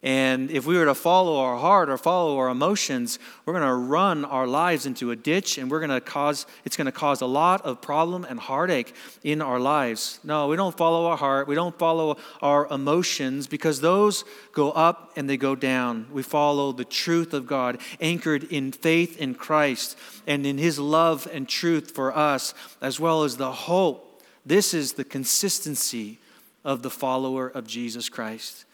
And 0.00 0.52
if 0.52 0.64
we 0.64 0.78
were 0.78 0.84
to 0.84 0.94
follow 0.94 1.38
our 1.38 1.58
heart 1.58 1.90
or 1.90 1.98
follow 1.98 2.38
our 2.38 2.50
emotions, 2.50 3.18
we're 3.44 3.52
going 3.52 3.66
to 3.66 3.74
run 3.74 4.24
our 4.24 4.46
lives 4.46 4.86
into 4.86 5.10
a 5.10 5.16
ditch 5.16 5.58
and 5.58 5.68
we're 5.68 5.80
going 5.80 5.90
to 5.90 6.00
cause 6.00 6.46
it's 6.64 6.76
going 6.76 6.86
to 6.86 6.92
cause 6.92 7.20
a 7.20 7.26
lot 7.26 7.62
of 7.62 7.80
problem 7.80 8.24
and 8.24 8.38
heartache 8.38 8.94
in 9.24 9.42
our 9.42 9.58
lives. 9.58 10.20
No, 10.22 10.46
we 10.46 10.54
don't 10.54 10.76
follow 10.76 11.06
our 11.06 11.16
heart. 11.16 11.48
We 11.48 11.56
don't 11.56 11.76
follow 11.76 12.16
our 12.40 12.68
emotions 12.68 13.48
because 13.48 13.80
those 13.80 14.24
go 14.52 14.70
up 14.70 15.12
and 15.16 15.28
they 15.28 15.36
go 15.36 15.56
down. 15.56 16.06
We 16.12 16.22
follow 16.22 16.70
the 16.70 16.84
truth 16.84 17.34
of 17.34 17.48
God 17.48 17.80
anchored 18.00 18.44
in 18.44 18.70
faith 18.70 19.18
in 19.18 19.34
Christ 19.34 19.98
and 20.28 20.46
in 20.46 20.58
his 20.58 20.78
love 20.78 21.26
and 21.32 21.48
truth 21.48 21.90
for 21.90 22.16
us 22.16 22.54
as 22.80 23.00
well 23.00 23.24
as 23.24 23.36
the 23.36 23.50
hope. 23.50 24.22
This 24.46 24.74
is 24.74 24.92
the 24.92 25.04
consistency 25.04 26.18
of 26.64 26.82
the 26.82 26.90
follower 26.90 27.48
of 27.48 27.66
Jesus 27.66 28.08
Christ. 28.08 28.64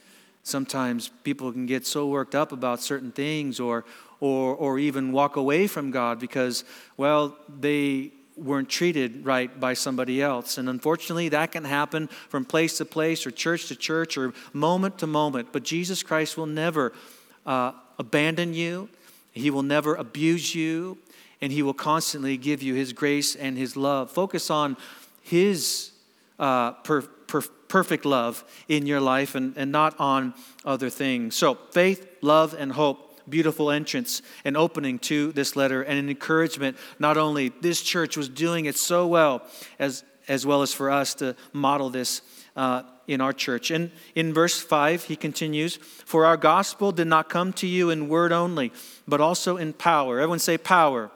Sometimes 0.45 1.09
people 1.25 1.51
can 1.51 1.65
get 1.65 1.87
so 1.87 2.07
worked 2.07 2.35
up 2.35 2.53
about 2.53 2.83
certain 2.83 3.11
things 3.11 3.59
or, 3.59 3.87
or, 4.21 4.55
or 4.55 4.79
even 4.79 5.11
walk 5.11 5.37
away 5.37 5.67
from 5.67 5.91
God 5.91 6.21
because, 6.21 6.65
well, 6.99 7.35
they 7.49 8.13
weren't 8.37 8.69
treated 8.69 9.25
right 9.25 9.59
by 9.59 9.73
somebody 9.73 10.21
else. 10.21 10.59
And 10.59 10.69
unfortunately, 10.69 11.31
that 11.31 11.53
can 11.53 11.65
happen 11.65 12.09
from 12.29 12.45
place 12.45 12.77
to 12.77 12.85
place 12.85 13.27
or 13.27 13.31
church 13.31 13.69
to 13.69 13.75
church 13.75 14.19
or 14.19 14.35
moment 14.53 14.99
to 14.99 15.07
moment. 15.07 15.49
But 15.51 15.63
Jesus 15.63 16.03
Christ 16.03 16.37
will 16.37 16.47
never 16.47 16.93
uh, 17.47 17.73
abandon 17.99 18.53
you, 18.53 18.91
He 19.33 19.51
will 19.51 19.63
never 19.63 19.95
abuse 19.95 20.55
you, 20.55 20.99
and 21.41 21.53
He 21.53 21.63
will 21.63 21.75
constantly 21.75 22.37
give 22.37 22.63
you 22.63 22.75
His 22.75 22.93
grace 22.93 23.35
and 23.35 23.57
His 23.57 23.77
love. 23.79 24.11
Focus 24.11 24.51
on 24.51 24.77
His 25.23 25.93
uh, 26.39 26.73
per, 26.73 27.03
per, 27.35 27.43
perfect 27.67 28.05
love 28.05 28.45
in 28.69 28.87
your 28.87 29.01
life 29.01 29.35
and, 29.35 29.57
and 29.57 29.73
not 29.73 29.99
on 29.99 30.35
other 30.65 30.89
things. 30.89 31.35
So, 31.35 31.57
faith, 31.73 32.19
love, 32.23 32.55
and 32.57 32.71
hope 32.71 33.11
beautiful 33.29 33.71
entrance 33.71 34.23
and 34.45 34.57
opening 34.57 34.99
to 34.99 35.33
this 35.33 35.57
letter 35.57 35.83
and 35.83 35.99
an 35.99 36.09
encouragement. 36.09 36.77
Not 37.01 37.17
only 37.17 37.49
this 37.49 37.83
church 37.83 38.17
was 38.17 38.29
doing 38.29 38.67
it 38.67 38.77
so 38.77 39.07
well 39.07 39.43
as 39.79 40.05
as 40.29 40.47
well 40.47 40.63
as 40.63 40.73
for 40.73 40.91
us 40.91 41.15
to 41.15 41.37
model 41.53 41.91
this 41.91 42.23
uh, 42.57 42.83
in 43.07 43.21
our 43.21 43.33
church. 43.33 43.71
And 43.71 43.91
in 44.15 44.33
verse 44.33 44.61
5 44.61 45.05
he 45.05 45.17
continues 45.17 45.77
for 45.77 46.27
our 46.27 46.37
gospel 46.37 46.93
did 46.93 47.07
not 47.07 47.29
come 47.29 47.53
to 47.55 47.67
you 47.67 47.91
in 47.91 48.09
word 48.09 48.31
only 48.31 48.73
but 49.09 49.21
also 49.21 49.57
in 49.57 49.73
power. 49.73 50.21
Everyone 50.21 50.39
say 50.39 50.59
power. 50.59 51.11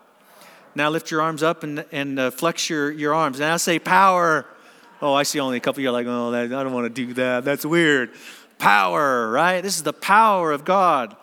Now 0.75 0.91
lift 0.91 1.11
your 1.11 1.21
arms 1.21 1.43
up 1.43 1.63
and, 1.63 1.85
and 1.93 2.19
uh, 2.19 2.31
flex 2.31 2.71
your, 2.71 2.91
your 2.91 3.15
arms. 3.15 3.39
Now 3.39 3.59
say 3.59 3.79
power 3.79 4.47
Oh, 5.01 5.15
I 5.15 5.23
see 5.23 5.39
only 5.39 5.57
a 5.57 5.61
couple. 5.61 5.83
You're 5.83 5.93
like, 5.93 6.07
oh, 6.09 6.33
that, 6.33 6.47
I 6.47 6.63
don't 6.63 6.73
want 6.73 6.95
to 6.95 7.07
do 7.07 7.15
that. 7.15 7.45
That's 7.45 7.65
weird. 7.65 8.11
Power, 8.59 9.31
right? 9.31 9.61
This 9.61 9.77
is 9.77 9.85
the 9.85 9.93
power 9.93 10.51
of 10.51 10.65
God 10.65 11.17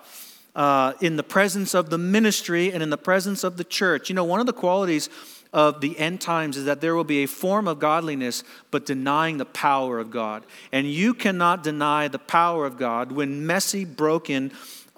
uh, 0.56 0.94
in 1.02 1.18
the 1.18 1.24
presence 1.24 1.74
of 1.74 1.90
the 1.90 1.98
ministry 1.98 2.72
and 2.72 2.82
in 2.82 2.90
the 2.90 2.98
presence 2.98 3.44
of 3.44 3.58
the 3.58 3.66
church. 3.66 4.10
You 4.10 4.16
know, 4.16 4.24
one 4.24 4.40
of 4.40 4.46
the 4.46 4.54
qualities 4.54 5.10
of 5.52 5.82
the 5.82 5.98
end 6.00 6.22
times 6.22 6.58
is 6.58 6.66
that 6.66 6.82
there 6.82 6.96
will 6.96 7.04
be 7.04 7.24
a 7.24 7.28
form 7.28 7.68
of 7.68 7.80
godliness, 7.80 8.44
but 8.72 8.86
denying 8.86 9.38
the 9.38 9.46
power 9.46 10.00
of 10.00 10.12
God. 10.12 10.46
And 10.72 10.88
you 10.88 11.14
cannot 11.14 11.64
deny 11.64 12.08
the 12.08 12.20
power 12.20 12.66
of 12.66 12.78
God 12.78 13.12
when 13.12 13.46
messy, 13.46 13.84
broken 13.84 14.52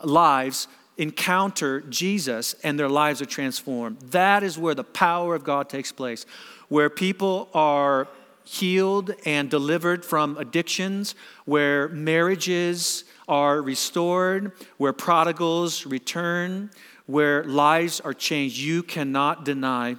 lives 0.04 0.68
encounter 0.98 1.82
Jesus 1.82 2.56
and 2.64 2.80
their 2.80 2.90
lives 2.90 3.22
are 3.22 3.28
transformed. 3.28 4.00
That 4.12 4.44
is 4.44 4.58
where 4.58 4.74
the 4.76 4.84
power 4.84 5.36
of 5.36 5.44
God 5.44 5.70
takes 5.70 5.92
place, 5.92 6.26
where 6.70 6.90
people 6.90 7.50
are 7.54 8.08
healed 8.48 9.14
and 9.26 9.50
delivered 9.50 10.06
from 10.06 10.38
addictions, 10.38 11.16
where 11.44 11.90
marriages 11.90 13.04
are 13.28 13.62
restored, 13.62 14.54
where 14.78 14.94
prodigals 14.94 15.86
return, 15.86 16.72
where 17.08 17.44
lives 17.44 18.00
are 18.00 18.14
changed. 18.14 18.58
You 18.58 18.84
cannot 18.84 19.44
deny 19.44 19.98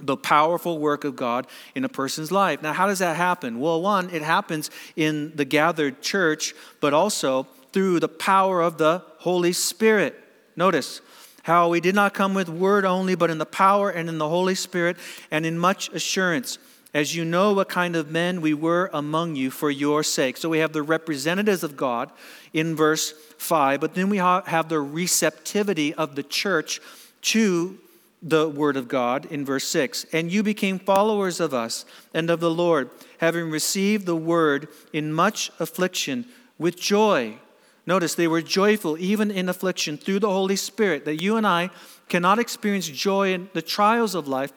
the 0.00 0.16
powerful 0.16 0.78
work 0.78 1.04
of 1.04 1.14
God 1.14 1.46
in 1.76 1.84
a 1.84 1.88
person's 1.88 2.32
life. 2.32 2.60
Now, 2.60 2.72
how 2.72 2.88
does 2.88 2.98
that 2.98 3.16
happen? 3.16 3.60
Well, 3.60 3.80
one, 3.80 4.10
it 4.10 4.22
happens 4.22 4.70
in 4.96 5.32
the 5.36 5.44
gathered 5.44 6.02
church, 6.02 6.54
but 6.80 6.92
also 6.92 7.46
through 7.72 8.00
the 8.00 8.08
power 8.08 8.62
of 8.62 8.78
the 8.78 9.04
Holy 9.18 9.52
Spirit. 9.52 10.18
Notice 10.56 11.00
how 11.44 11.68
we 11.68 11.80
did 11.80 11.94
not 11.94 12.14
come 12.14 12.34
with 12.34 12.48
word 12.48 12.84
only, 12.84 13.14
but 13.14 13.30
in 13.30 13.38
the 13.38 13.46
power 13.46 13.90
and 13.90 14.08
in 14.08 14.18
the 14.18 14.28
Holy 14.28 14.56
Spirit 14.56 14.96
and 15.30 15.46
in 15.46 15.56
much 15.56 15.88
assurance 15.90 16.58
as 16.92 17.14
you 17.14 17.24
know 17.24 17.52
what 17.52 17.68
kind 17.68 17.94
of 17.94 18.10
men 18.10 18.40
we 18.40 18.54
were 18.54 18.90
among 18.92 19.36
you 19.36 19.50
for 19.50 19.70
your 19.70 20.02
sake. 20.02 20.36
So 20.36 20.48
we 20.48 20.58
have 20.58 20.72
the 20.72 20.82
representatives 20.82 21.62
of 21.62 21.76
God 21.76 22.10
in 22.52 22.74
verse 22.74 23.12
5, 23.38 23.80
but 23.80 23.94
then 23.94 24.10
we 24.10 24.16
have 24.16 24.68
the 24.68 24.80
receptivity 24.80 25.94
of 25.94 26.16
the 26.16 26.22
church 26.22 26.80
to 27.22 27.78
the 28.22 28.48
word 28.48 28.76
of 28.76 28.88
God 28.88 29.26
in 29.26 29.44
verse 29.44 29.66
6. 29.68 30.04
And 30.12 30.30
you 30.30 30.42
became 30.42 30.78
followers 30.78 31.40
of 31.40 31.54
us 31.54 31.84
and 32.12 32.28
of 32.28 32.40
the 32.40 32.50
Lord, 32.50 32.90
having 33.18 33.50
received 33.50 34.04
the 34.04 34.16
word 34.16 34.68
in 34.92 35.12
much 35.12 35.50
affliction 35.58 36.26
with 36.58 36.78
joy. 36.78 37.38
Notice 37.86 38.14
they 38.14 38.28
were 38.28 38.42
joyful 38.42 38.98
even 38.98 39.30
in 39.30 39.48
affliction 39.48 39.96
through 39.96 40.18
the 40.18 40.28
Holy 40.28 40.56
Spirit, 40.56 41.04
that 41.06 41.22
you 41.22 41.36
and 41.36 41.46
I 41.46 41.70
cannot 42.08 42.38
experience 42.38 42.88
joy 42.88 43.32
in 43.32 43.48
the 43.54 43.62
trials 43.62 44.14
of 44.14 44.28
life 44.28 44.52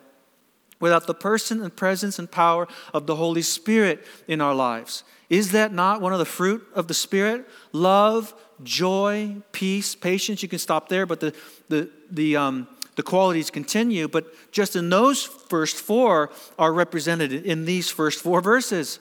without 0.83 1.07
the 1.07 1.13
person 1.13 1.63
and 1.63 1.73
presence 1.73 2.19
and 2.19 2.29
power 2.29 2.67
of 2.93 3.07
the 3.07 3.15
Holy 3.15 3.41
Spirit 3.41 4.05
in 4.27 4.41
our 4.41 4.53
lives. 4.53 5.05
Is 5.29 5.53
that 5.53 5.71
not 5.71 6.01
one 6.01 6.11
of 6.11 6.19
the 6.19 6.25
fruit 6.25 6.61
of 6.75 6.89
the 6.89 6.93
Spirit? 6.93 7.47
Love, 7.71 8.33
joy, 8.63 9.37
peace, 9.53 9.95
patience. 9.95 10.43
You 10.43 10.49
can 10.49 10.59
stop 10.59 10.89
there, 10.89 11.05
but 11.05 11.21
the, 11.21 11.33
the, 11.69 11.89
the, 12.11 12.35
um, 12.35 12.67
the 12.97 13.01
qualities 13.01 13.49
continue, 13.49 14.09
but 14.09 14.25
just 14.51 14.75
in 14.75 14.89
those 14.89 15.23
first 15.23 15.77
four 15.77 16.29
are 16.59 16.73
represented 16.73 17.31
in 17.31 17.63
these 17.63 17.89
first 17.89 18.19
four 18.19 18.41
verses 18.41 18.99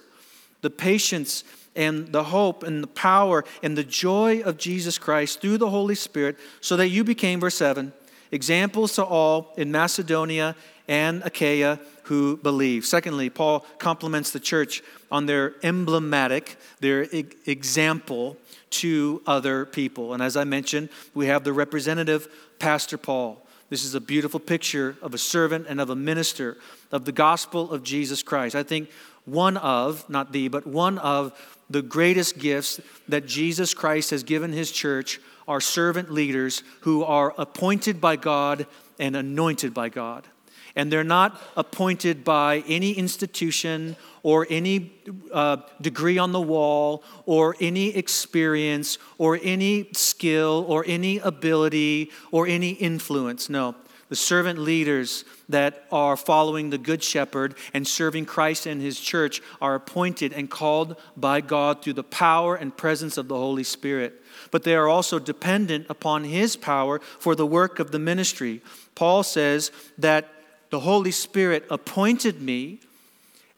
the 0.60 0.70
patience 0.70 1.42
and 1.74 2.12
the 2.12 2.22
hope 2.22 2.62
and 2.62 2.80
the 2.80 2.86
power 2.86 3.44
and 3.60 3.76
the 3.76 3.82
joy 3.82 4.40
of 4.42 4.56
Jesus 4.56 4.98
Christ 4.98 5.40
through 5.40 5.58
the 5.58 5.70
Holy 5.70 5.96
Spirit, 5.96 6.36
so 6.60 6.76
that 6.76 6.90
you 6.90 7.02
became, 7.02 7.40
verse 7.40 7.56
7, 7.56 7.92
examples 8.30 8.94
to 8.94 9.04
all 9.04 9.52
in 9.56 9.70
Macedonia 9.70 10.56
and 10.88 11.22
Achaia 11.24 11.78
who 12.04 12.36
believe. 12.36 12.84
Secondly, 12.84 13.30
Paul 13.30 13.60
compliments 13.78 14.30
the 14.30 14.40
church 14.40 14.82
on 15.10 15.26
their 15.26 15.54
emblematic, 15.62 16.56
their 16.80 17.06
example 17.46 18.36
to 18.70 19.22
other 19.26 19.66
people. 19.66 20.14
And 20.14 20.22
as 20.22 20.36
I 20.36 20.44
mentioned, 20.44 20.88
we 21.14 21.26
have 21.26 21.44
the 21.44 21.52
representative, 21.52 22.28
Pastor 22.58 22.98
Paul. 22.98 23.44
This 23.70 23.84
is 23.84 23.94
a 23.94 24.00
beautiful 24.00 24.40
picture 24.40 24.96
of 25.00 25.14
a 25.14 25.18
servant 25.18 25.66
and 25.68 25.80
of 25.80 25.90
a 25.90 25.96
minister 25.96 26.58
of 26.90 27.04
the 27.04 27.12
gospel 27.12 27.72
of 27.72 27.82
Jesus 27.82 28.22
Christ. 28.22 28.54
I 28.54 28.62
think 28.62 28.90
one 29.24 29.56
of, 29.56 30.08
not 30.10 30.32
the, 30.32 30.48
but 30.48 30.66
one 30.66 30.98
of 30.98 31.32
the 31.70 31.82
greatest 31.82 32.38
gifts 32.38 32.80
that 33.08 33.26
Jesus 33.26 33.72
Christ 33.72 34.10
has 34.10 34.22
given 34.24 34.52
his 34.52 34.70
church 34.70 35.20
are 35.48 35.60
servant 35.60 36.10
leaders 36.10 36.62
who 36.80 37.02
are 37.02 37.34
appointed 37.38 38.00
by 38.00 38.16
God 38.16 38.66
and 38.98 39.16
anointed 39.16 39.72
by 39.72 39.88
God. 39.88 40.26
And 40.74 40.90
they're 40.90 41.04
not 41.04 41.40
appointed 41.56 42.24
by 42.24 42.64
any 42.66 42.92
institution 42.92 43.96
or 44.22 44.46
any 44.48 44.92
uh, 45.32 45.58
degree 45.80 46.18
on 46.18 46.32
the 46.32 46.40
wall 46.40 47.02
or 47.26 47.56
any 47.60 47.94
experience 47.96 48.98
or 49.18 49.38
any 49.42 49.88
skill 49.92 50.64
or 50.68 50.84
any 50.86 51.18
ability 51.18 52.10
or 52.30 52.46
any 52.46 52.70
influence. 52.70 53.50
No. 53.50 53.74
The 54.08 54.16
servant 54.16 54.58
leaders 54.58 55.24
that 55.48 55.86
are 55.90 56.18
following 56.18 56.68
the 56.68 56.76
Good 56.76 57.02
Shepherd 57.02 57.54
and 57.72 57.88
serving 57.88 58.26
Christ 58.26 58.66
and 58.66 58.78
His 58.78 59.00
church 59.00 59.40
are 59.58 59.74
appointed 59.74 60.34
and 60.34 60.50
called 60.50 60.96
by 61.16 61.40
God 61.40 61.80
through 61.80 61.94
the 61.94 62.04
power 62.04 62.54
and 62.54 62.76
presence 62.76 63.16
of 63.16 63.28
the 63.28 63.36
Holy 63.36 63.64
Spirit. 63.64 64.22
But 64.50 64.64
they 64.64 64.74
are 64.74 64.86
also 64.86 65.18
dependent 65.18 65.86
upon 65.88 66.24
His 66.24 66.56
power 66.56 66.98
for 67.18 67.34
the 67.34 67.46
work 67.46 67.78
of 67.78 67.90
the 67.90 67.98
ministry. 67.98 68.60
Paul 68.94 69.22
says 69.22 69.70
that 69.96 70.28
the 70.72 70.80
Holy 70.80 71.10
Spirit 71.10 71.66
appointed 71.68 72.40
me 72.40 72.80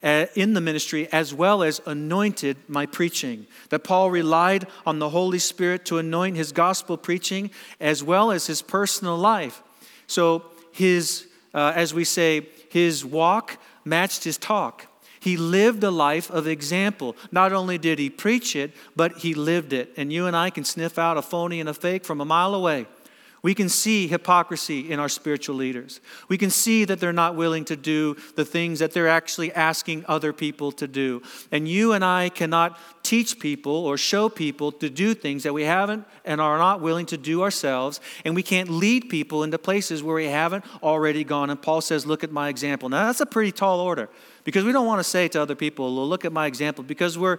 uh, 0.02 0.26
in 0.34 0.52
the 0.52 0.60
ministry 0.60 1.06
as 1.12 1.32
well 1.32 1.62
as 1.62 1.80
anointed 1.86 2.56
my 2.66 2.86
preaching. 2.86 3.46
That 3.68 3.84
Paul 3.84 4.10
relied 4.10 4.66
on 4.84 4.98
the 4.98 5.10
Holy 5.10 5.38
Spirit 5.38 5.84
to 5.86 5.98
anoint 5.98 6.36
his 6.36 6.50
gospel 6.50 6.96
preaching 6.96 7.52
as 7.78 8.02
well 8.02 8.32
as 8.32 8.48
his 8.48 8.62
personal 8.62 9.16
life. 9.16 9.62
So 10.08 10.42
his, 10.72 11.28
uh, 11.54 11.72
as 11.76 11.94
we 11.94 12.02
say, 12.02 12.48
his 12.68 13.04
walk 13.04 13.58
matched 13.84 14.24
his 14.24 14.36
talk. 14.36 14.86
He 15.20 15.36
lived 15.36 15.84
a 15.84 15.92
life 15.92 16.32
of 16.32 16.48
example. 16.48 17.14
Not 17.30 17.52
only 17.52 17.78
did 17.78 18.00
he 18.00 18.10
preach 18.10 18.56
it, 18.56 18.72
but 18.96 19.18
he 19.18 19.34
lived 19.34 19.72
it. 19.72 19.92
And 19.96 20.12
you 20.12 20.26
and 20.26 20.34
I 20.36 20.50
can 20.50 20.64
sniff 20.64 20.98
out 20.98 21.16
a 21.16 21.22
phony 21.22 21.60
and 21.60 21.68
a 21.68 21.74
fake 21.74 22.04
from 22.04 22.20
a 22.20 22.24
mile 22.24 22.56
away. 22.56 22.86
We 23.44 23.54
can 23.54 23.68
see 23.68 24.08
hypocrisy 24.08 24.90
in 24.90 24.98
our 24.98 25.08
spiritual 25.10 25.56
leaders. 25.56 26.00
We 26.28 26.38
can 26.38 26.48
see 26.48 26.86
that 26.86 26.98
they're 26.98 27.12
not 27.12 27.36
willing 27.36 27.66
to 27.66 27.76
do 27.76 28.16
the 28.36 28.44
things 28.44 28.78
that 28.78 28.92
they're 28.92 29.06
actually 29.06 29.52
asking 29.52 30.06
other 30.08 30.32
people 30.32 30.72
to 30.72 30.88
do. 30.88 31.20
And 31.52 31.68
you 31.68 31.92
and 31.92 32.02
I 32.02 32.30
cannot 32.30 32.80
teach 33.02 33.38
people 33.38 33.84
or 33.84 33.98
show 33.98 34.30
people 34.30 34.72
to 34.72 34.88
do 34.88 35.12
things 35.12 35.42
that 35.42 35.52
we 35.52 35.64
haven't 35.64 36.06
and 36.24 36.40
are 36.40 36.56
not 36.56 36.80
willing 36.80 37.04
to 37.04 37.18
do 37.18 37.42
ourselves. 37.42 38.00
And 38.24 38.34
we 38.34 38.42
can't 38.42 38.70
lead 38.70 39.10
people 39.10 39.42
into 39.42 39.58
places 39.58 40.02
where 40.02 40.14
we 40.16 40.28
haven't 40.28 40.64
already 40.82 41.22
gone. 41.22 41.50
And 41.50 41.60
Paul 41.60 41.82
says, 41.82 42.06
Look 42.06 42.24
at 42.24 42.32
my 42.32 42.48
example. 42.48 42.88
Now, 42.88 43.04
that's 43.04 43.20
a 43.20 43.26
pretty 43.26 43.52
tall 43.52 43.78
order 43.78 44.08
because 44.44 44.64
we 44.64 44.72
don't 44.72 44.86
want 44.86 45.00
to 45.00 45.04
say 45.04 45.28
to 45.28 45.42
other 45.42 45.54
people, 45.54 45.94
Look 45.94 46.24
at 46.24 46.32
my 46.32 46.46
example 46.46 46.82
because 46.82 47.18
we're, 47.18 47.36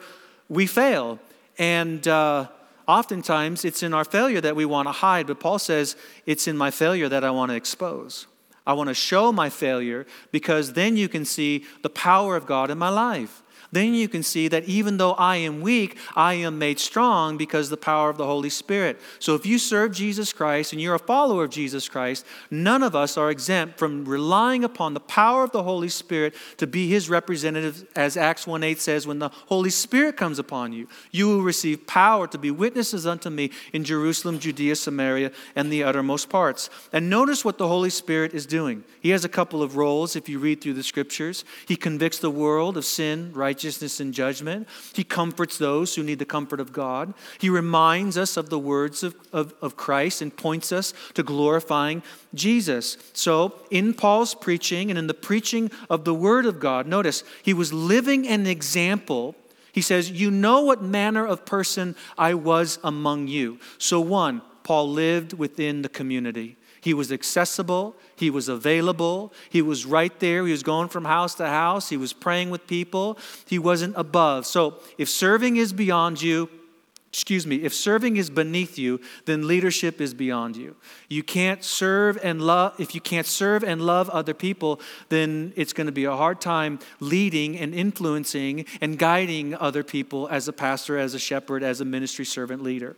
we 0.50 0.68
fail. 0.68 1.18
And, 1.58 2.08
uh, 2.08 2.50
Oftentimes, 2.88 3.66
it's 3.66 3.82
in 3.82 3.94
our 3.94 4.06
failure 4.06 4.42
that 4.42 4.56
we 4.56 4.66
want 4.66 4.88
to 4.88 4.92
hide, 4.92 5.28
but 5.28 5.40
Paul 5.40 5.60
says, 5.60 5.96
It's 6.26 6.48
in 6.48 6.58
my 6.58 6.72
failure 6.72 7.10
that 7.10 7.24
I 7.24 7.32
want 7.32 7.52
to 7.52 7.56
expose. 7.56 8.28
I 8.68 8.74
want 8.74 8.90
to 8.90 8.94
show 8.96 9.32
my 9.32 9.50
failure 9.50 10.06
because 10.32 10.74
then 10.74 10.98
you 10.98 11.08
can 11.08 11.26
see 11.26 11.66
the 11.84 11.90
power 11.90 12.36
of 12.36 12.46
God 12.46 12.72
in 12.72 12.78
my 12.78 12.90
life 12.90 13.44
then 13.76 13.94
you 13.94 14.08
can 14.08 14.24
see 14.24 14.48
that 14.48 14.64
even 14.66 14.98
though 14.98 15.14
I 15.14 15.36
am 15.38 15.60
weak, 15.60 15.98
I 16.16 16.36
am 16.36 16.58
made 16.58 16.80
strong 16.80 17.36
because 17.36 17.68
of 17.68 17.72
the 17.72 17.78
power 17.78 18.10
of 18.10 18.18
the 18.18 18.26
Holy 18.26 18.50
Spirit. 18.50 19.00
So 19.20 19.36
if 19.36 19.46
you 19.46 19.60
serve 19.60 19.92
Jesus 19.92 20.32
Christ 20.32 20.72
and 20.72 20.82
you're 20.82 20.96
a 20.96 21.00
follower 21.00 21.44
of 21.44 21.50
Jesus 21.52 21.90
Christ, 21.90 22.26
none 22.50 22.84
of 22.84 22.96
us 22.96 23.18
are 23.18 23.30
exempt 23.30 23.78
from 23.78 24.06
relying 24.06 24.64
upon 24.64 24.94
the 24.94 25.00
power 25.02 25.44
of 25.44 25.52
the 25.52 25.64
Holy 25.64 25.90
Spirit 25.90 26.34
to 26.58 26.68
be 26.68 26.88
his 26.88 27.10
representative, 27.10 27.86
as 27.96 28.16
Acts 28.16 28.48
1 28.48 28.64
8 28.64 28.80
says, 28.80 29.06
when 29.06 29.20
the 29.20 29.30
Holy 29.48 29.70
Spirit 29.70 30.16
comes 30.16 30.40
upon 30.40 30.72
you, 30.72 30.88
you 31.12 31.28
will 31.28 31.42
receive 31.42 31.86
power 31.86 32.28
to 32.28 32.38
be 32.38 32.52
witnesses 32.52 33.06
unto 33.06 33.30
me 33.30 33.52
in 33.74 33.84
Jerusalem, 33.84 34.40
Judea, 34.40 34.78
Samaria, 34.78 35.32
and 35.56 35.70
the 35.70 35.84
uttermost 35.84 36.30
parts. 36.30 36.70
And 36.94 37.10
notice 37.10 37.44
what 37.44 37.58
the 37.58 37.68
Holy 37.68 37.90
Spirit 37.90 38.34
is 38.34 38.46
doing. 38.46 38.86
He 39.02 39.10
has 39.10 39.26
a 39.26 39.30
couple 39.30 39.62
of 39.62 39.76
roles 39.76 40.16
if 40.16 40.30
you 40.30 40.40
read 40.40 40.62
through 40.62 40.74
the 40.74 40.84
scriptures. 40.84 41.44
He 41.68 41.76
convicts 41.76 42.20
the 42.20 42.32
world 42.32 42.78
of 42.78 42.86
sin, 42.86 43.32
righteousness, 43.34 43.65
righteousness 43.66 44.00
and 44.00 44.14
judgment. 44.14 44.68
He 44.94 45.04
comforts 45.04 45.58
those 45.58 45.96
who 45.96 46.04
need 46.04 46.20
the 46.20 46.26
comfort 46.26 46.60
of 46.60 46.72
God. 46.72 47.16
He 47.40 47.50
reminds 47.50 48.16
us 48.16 48.38
of 48.38 48.52
the 48.52 48.60
words 48.60 49.02
of, 49.02 49.16
of, 49.34 49.56
of 49.60 49.76
Christ 49.76 50.22
and 50.22 50.36
points 50.36 50.72
us 50.72 50.94
to 51.16 51.24
glorifying 51.24 52.04
Jesus. 52.36 52.98
So, 53.14 53.54
in 53.72 53.96
Paul's 53.96 54.36
preaching 54.36 54.92
and 54.92 55.00
in 55.00 55.08
the 55.08 55.16
preaching 55.16 55.72
of 55.90 56.06
the 56.06 56.14
Word 56.14 56.46
of 56.46 56.60
God, 56.60 56.86
notice 56.86 57.24
he 57.42 57.56
was 57.56 57.74
living 57.74 58.28
an 58.28 58.46
example. 58.46 59.36
He 59.72 59.82
says, 59.82 60.12
You 60.12 60.30
know 60.30 60.62
what 60.62 60.84
manner 60.84 61.26
of 61.26 61.46
person 61.46 61.96
I 62.20 62.36
was 62.36 62.78
among 62.84 63.30
you. 63.30 63.58
So, 63.80 64.00
one, 64.00 64.44
Paul 64.62 64.92
lived 64.92 65.34
within 65.34 65.82
the 65.82 65.90
community. 65.90 66.56
He 66.86 66.94
was 66.94 67.12
accessible, 67.12 67.96
he 68.16 68.30
was 68.30 68.48
available, 68.48 69.34
he 69.50 69.64
was 69.64 69.88
right 69.88 70.14
there. 70.20 70.46
He 70.46 70.52
was 70.52 70.62
going 70.62 70.88
from 70.88 71.06
house 71.06 71.34
to 71.34 71.48
house, 71.48 71.90
he 71.90 71.98
was 71.98 72.14
praying 72.14 72.52
with 72.52 72.68
people, 72.68 73.18
he 73.48 73.58
wasn't 73.58 73.96
above. 73.98 74.46
So 74.46 74.76
if 75.00 75.10
serving 75.10 75.58
is 75.58 75.74
beyond 75.74 76.22
you, 76.22 76.48
excuse 77.16 77.48
me, 77.48 77.64
if 77.64 77.74
serving 77.74 78.18
is 78.18 78.30
beneath 78.30 78.78
you, 78.78 79.00
then 79.24 79.48
leadership 79.48 80.02
is 80.02 80.14
beyond 80.14 80.58
you. 80.58 80.76
You 81.08 81.24
can't 81.24 81.64
serve 81.64 82.20
and 82.22 82.42
love, 82.42 82.78
if 82.78 82.94
you 82.94 83.00
can't 83.00 83.26
serve 83.26 83.64
and 83.64 83.82
love 83.82 84.10
other 84.10 84.34
people, 84.34 84.82
then 85.08 85.54
it's 85.56 85.72
going 85.72 85.86
to 85.86 85.94
be 85.94 86.04
a 86.04 86.16
hard 86.16 86.42
time 86.42 86.78
leading 87.00 87.58
and 87.58 87.74
influencing 87.74 88.66
and 88.82 89.00
guiding 89.00 89.56
other 89.56 89.82
people 89.82 90.28
as 90.28 90.50
a 90.50 90.54
pastor, 90.54 90.98
as 90.98 91.14
a 91.14 91.20
shepherd, 91.20 91.64
as 91.64 91.80
a 91.80 91.86
ministry 91.86 92.26
servant 92.26 92.62
leader. 92.62 92.98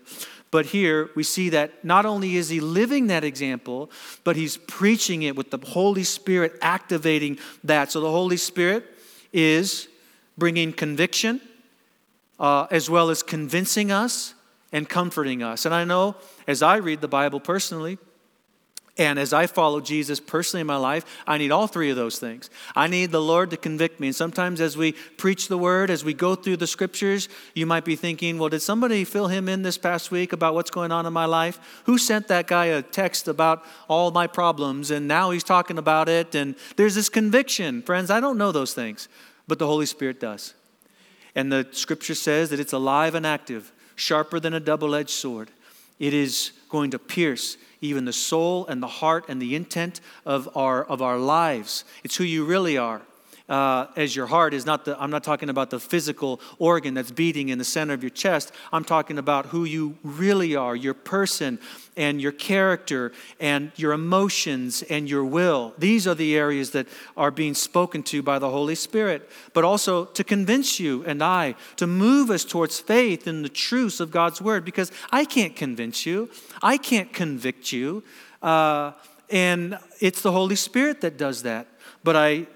But 0.50 0.66
here 0.66 1.12
we 1.14 1.22
see 1.22 1.50
that 1.50 1.86
not 1.86 2.08
only 2.08 2.38
is 2.38 2.50
he 2.50 2.60
living 2.60 3.08
that 3.08 3.24
example, 3.24 3.92
but 4.24 4.36
he's 4.36 4.58
preaching 4.58 5.22
it 5.22 5.36
with 5.36 5.52
the 5.52 5.60
Holy 5.64 6.04
Spirit 6.04 6.58
activating 6.64 7.38
that. 7.64 7.92
So 7.92 8.02
the 8.02 8.10
Holy 8.10 8.38
Spirit 8.38 8.84
is 9.32 9.88
bringing 10.40 10.74
conviction 10.74 11.40
uh, 12.40 12.68
as 12.72 12.90
well 12.90 13.10
as 13.10 13.24
convincing 13.24 13.92
us 13.92 14.34
and 14.72 14.88
comforting 14.88 15.44
us. 15.44 15.66
And 15.66 15.74
I 15.74 15.84
know 15.84 16.16
as 16.48 16.62
I 16.62 16.78
read 16.78 17.02
the 17.02 17.08
Bible 17.08 17.40
personally, 17.40 17.98
and 18.98 19.20
as 19.20 19.32
I 19.32 19.46
follow 19.46 19.80
Jesus 19.80 20.20
personally 20.20 20.62
in 20.62 20.68
my 20.68 20.78
life, 20.78 21.06
I 21.28 21.38
need 21.38 21.52
all 21.52 21.68
three 21.68 21.92
of 21.92 21.96
those 21.96 22.18
things. 22.18 22.50
I 22.76 22.88
need 22.88 23.12
the 23.12 23.22
Lord 23.22 23.52
to 23.52 23.58
convict 23.58 24.00
me. 24.00 24.08
And 24.08 24.16
sometimes 24.16 24.60
as 24.60 24.76
we 24.76 24.94
preach 25.18 25.50
the 25.50 25.58
word, 25.58 25.92
as 25.92 26.04
we 26.04 26.16
go 26.16 26.34
through 26.34 26.58
the 26.58 26.68
scriptures, 26.68 27.30
you 27.54 27.68
might 27.68 27.86
be 27.86 27.96
thinking, 27.96 28.40
well, 28.40 28.50
did 28.50 28.62
somebody 28.62 29.04
fill 29.04 29.28
him 29.28 29.48
in 29.48 29.62
this 29.62 29.78
past 29.78 30.10
week 30.10 30.34
about 30.34 30.56
what's 30.56 30.72
going 30.72 30.92
on 30.92 31.06
in 31.06 31.14
my 31.14 31.26
life? 31.26 31.84
Who 31.86 32.00
sent 32.00 32.28
that 32.30 32.48
guy 32.48 32.66
a 32.66 32.82
text 32.82 33.28
about 33.28 33.64
all 33.88 34.10
my 34.10 34.26
problems 34.26 34.90
and 34.90 35.08
now 35.08 35.30
he's 35.30 35.44
talking 35.44 35.78
about 35.78 36.10
it? 36.10 36.34
And 36.34 36.56
there's 36.76 36.96
this 36.96 37.10
conviction. 37.10 37.84
Friends, 37.84 38.10
I 38.10 38.20
don't 38.20 38.38
know 38.38 38.52
those 38.52 38.74
things, 38.74 39.10
but 39.48 39.60
the 39.60 39.68
Holy 39.68 39.86
Spirit 39.86 40.20
does. 40.20 40.56
And 41.38 41.52
the 41.52 41.68
scripture 41.72 42.16
says 42.16 42.50
that 42.50 42.60
it's 42.60 42.74
alive 42.74 43.14
and 43.14 43.24
active, 43.24 43.72
sharper 43.96 44.40
than 44.40 44.56
a 44.56 44.60
double 44.60 44.96
edged 44.96 45.12
sword. 45.12 45.52
It 46.00 46.12
is 46.12 46.52
going 46.68 46.90
to 46.92 47.00
pierce 47.00 47.58
even 47.80 48.06
the 48.06 48.12
soul 48.12 48.66
and 48.66 48.82
the 48.82 48.88
heart 48.88 49.26
and 49.30 49.40
the 49.40 49.56
intent 49.56 50.02
of 50.26 50.50
our, 50.58 50.84
of 50.84 51.00
our 51.00 51.20
lives. 51.20 51.86
It's 52.04 52.16
who 52.16 52.24
you 52.24 52.44
really 52.44 52.76
are 52.76 53.04
uh, 53.50 53.88
as 53.96 54.16
your 54.16 54.28
heart 54.28 54.54
is 54.54 54.66
not 54.66 54.86
the, 54.86 55.02
I'm 55.02 55.10
not 55.10 55.24
talking 55.24 55.50
about 55.50 55.70
the 55.70 55.80
physical 55.80 56.42
organ 56.60 56.94
that's 56.94 57.12
beating 57.12 57.50
in 57.50 57.58
the 57.58 57.64
center 57.64 57.94
of 57.94 58.04
your 58.04 58.10
chest. 58.10 58.52
I'm 58.74 58.84
talking 58.84 59.18
about 59.18 59.48
who 59.48 59.64
you 59.64 59.98
really 60.04 60.56
are, 60.56 60.76
your 60.76 60.94
person 60.94 61.60
and 61.96 62.22
your 62.22 62.32
character 62.32 63.12
and 63.40 63.72
your 63.76 63.94
emotions 63.94 64.84
and 64.84 65.10
your 65.10 65.24
will. 65.24 65.74
These 65.78 66.08
are 66.08 66.16
the 66.16 66.36
areas 66.36 66.72
that 66.72 66.88
are 67.16 67.32
being 67.32 67.54
spoken 67.54 68.04
to 68.04 68.22
by 68.22 68.38
the 68.40 68.50
Holy 68.50 68.76
Spirit, 68.76 69.30
but 69.54 69.64
also 69.64 70.06
to 70.06 70.24
convince 70.24 70.80
you 70.80 71.04
and 71.06 71.24
I, 71.24 71.56
to 71.78 71.88
move 71.88 72.30
us 72.30 72.44
towards 72.44 72.80
faith 72.80 73.28
in 73.28 73.44
the 73.44 73.50
truths 73.50 74.00
of 74.00 74.12
God's 74.12 74.42
Word, 74.42 74.66
because 74.66 74.92
I 75.12 75.26
can't 75.26 75.56
convince 75.56 76.06
you, 76.06 76.30
I 76.62 76.78
can't 76.78 77.14
convict 77.14 77.72
you. 77.72 78.04
Uh, 78.42 78.92
and 79.30 79.78
it's 80.00 80.22
the 80.22 80.32
Holy 80.32 80.56
Spirit 80.56 81.02
that 81.02 81.18
does 81.18 81.44
that. 81.44 81.68
But 82.04 82.16
I 82.16 82.48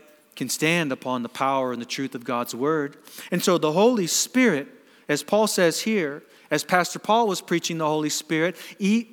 can 0.42 0.50
stand 0.50 0.92
upon 0.92 1.22
the 1.22 1.30
power 1.30 1.72
and 1.72 1.80
the 1.80 1.86
truth 1.86 2.16
of 2.16 2.24
God's 2.24 2.56
word. 2.56 2.98
And 3.30 3.44
so 3.44 3.60
the 3.60 3.74
Holy 3.74 4.08
Spirit, 4.08 4.68
as 5.08 5.22
Paul 5.22 5.46
says 5.46 5.82
here, 5.82 6.24
as 6.50 6.64
Pastor 6.64 6.98
Paul 6.98 7.28
was 7.28 7.42
preaching 7.42 7.78
the 7.78 7.86
Holy 7.86 8.10
Spirit 8.10 8.56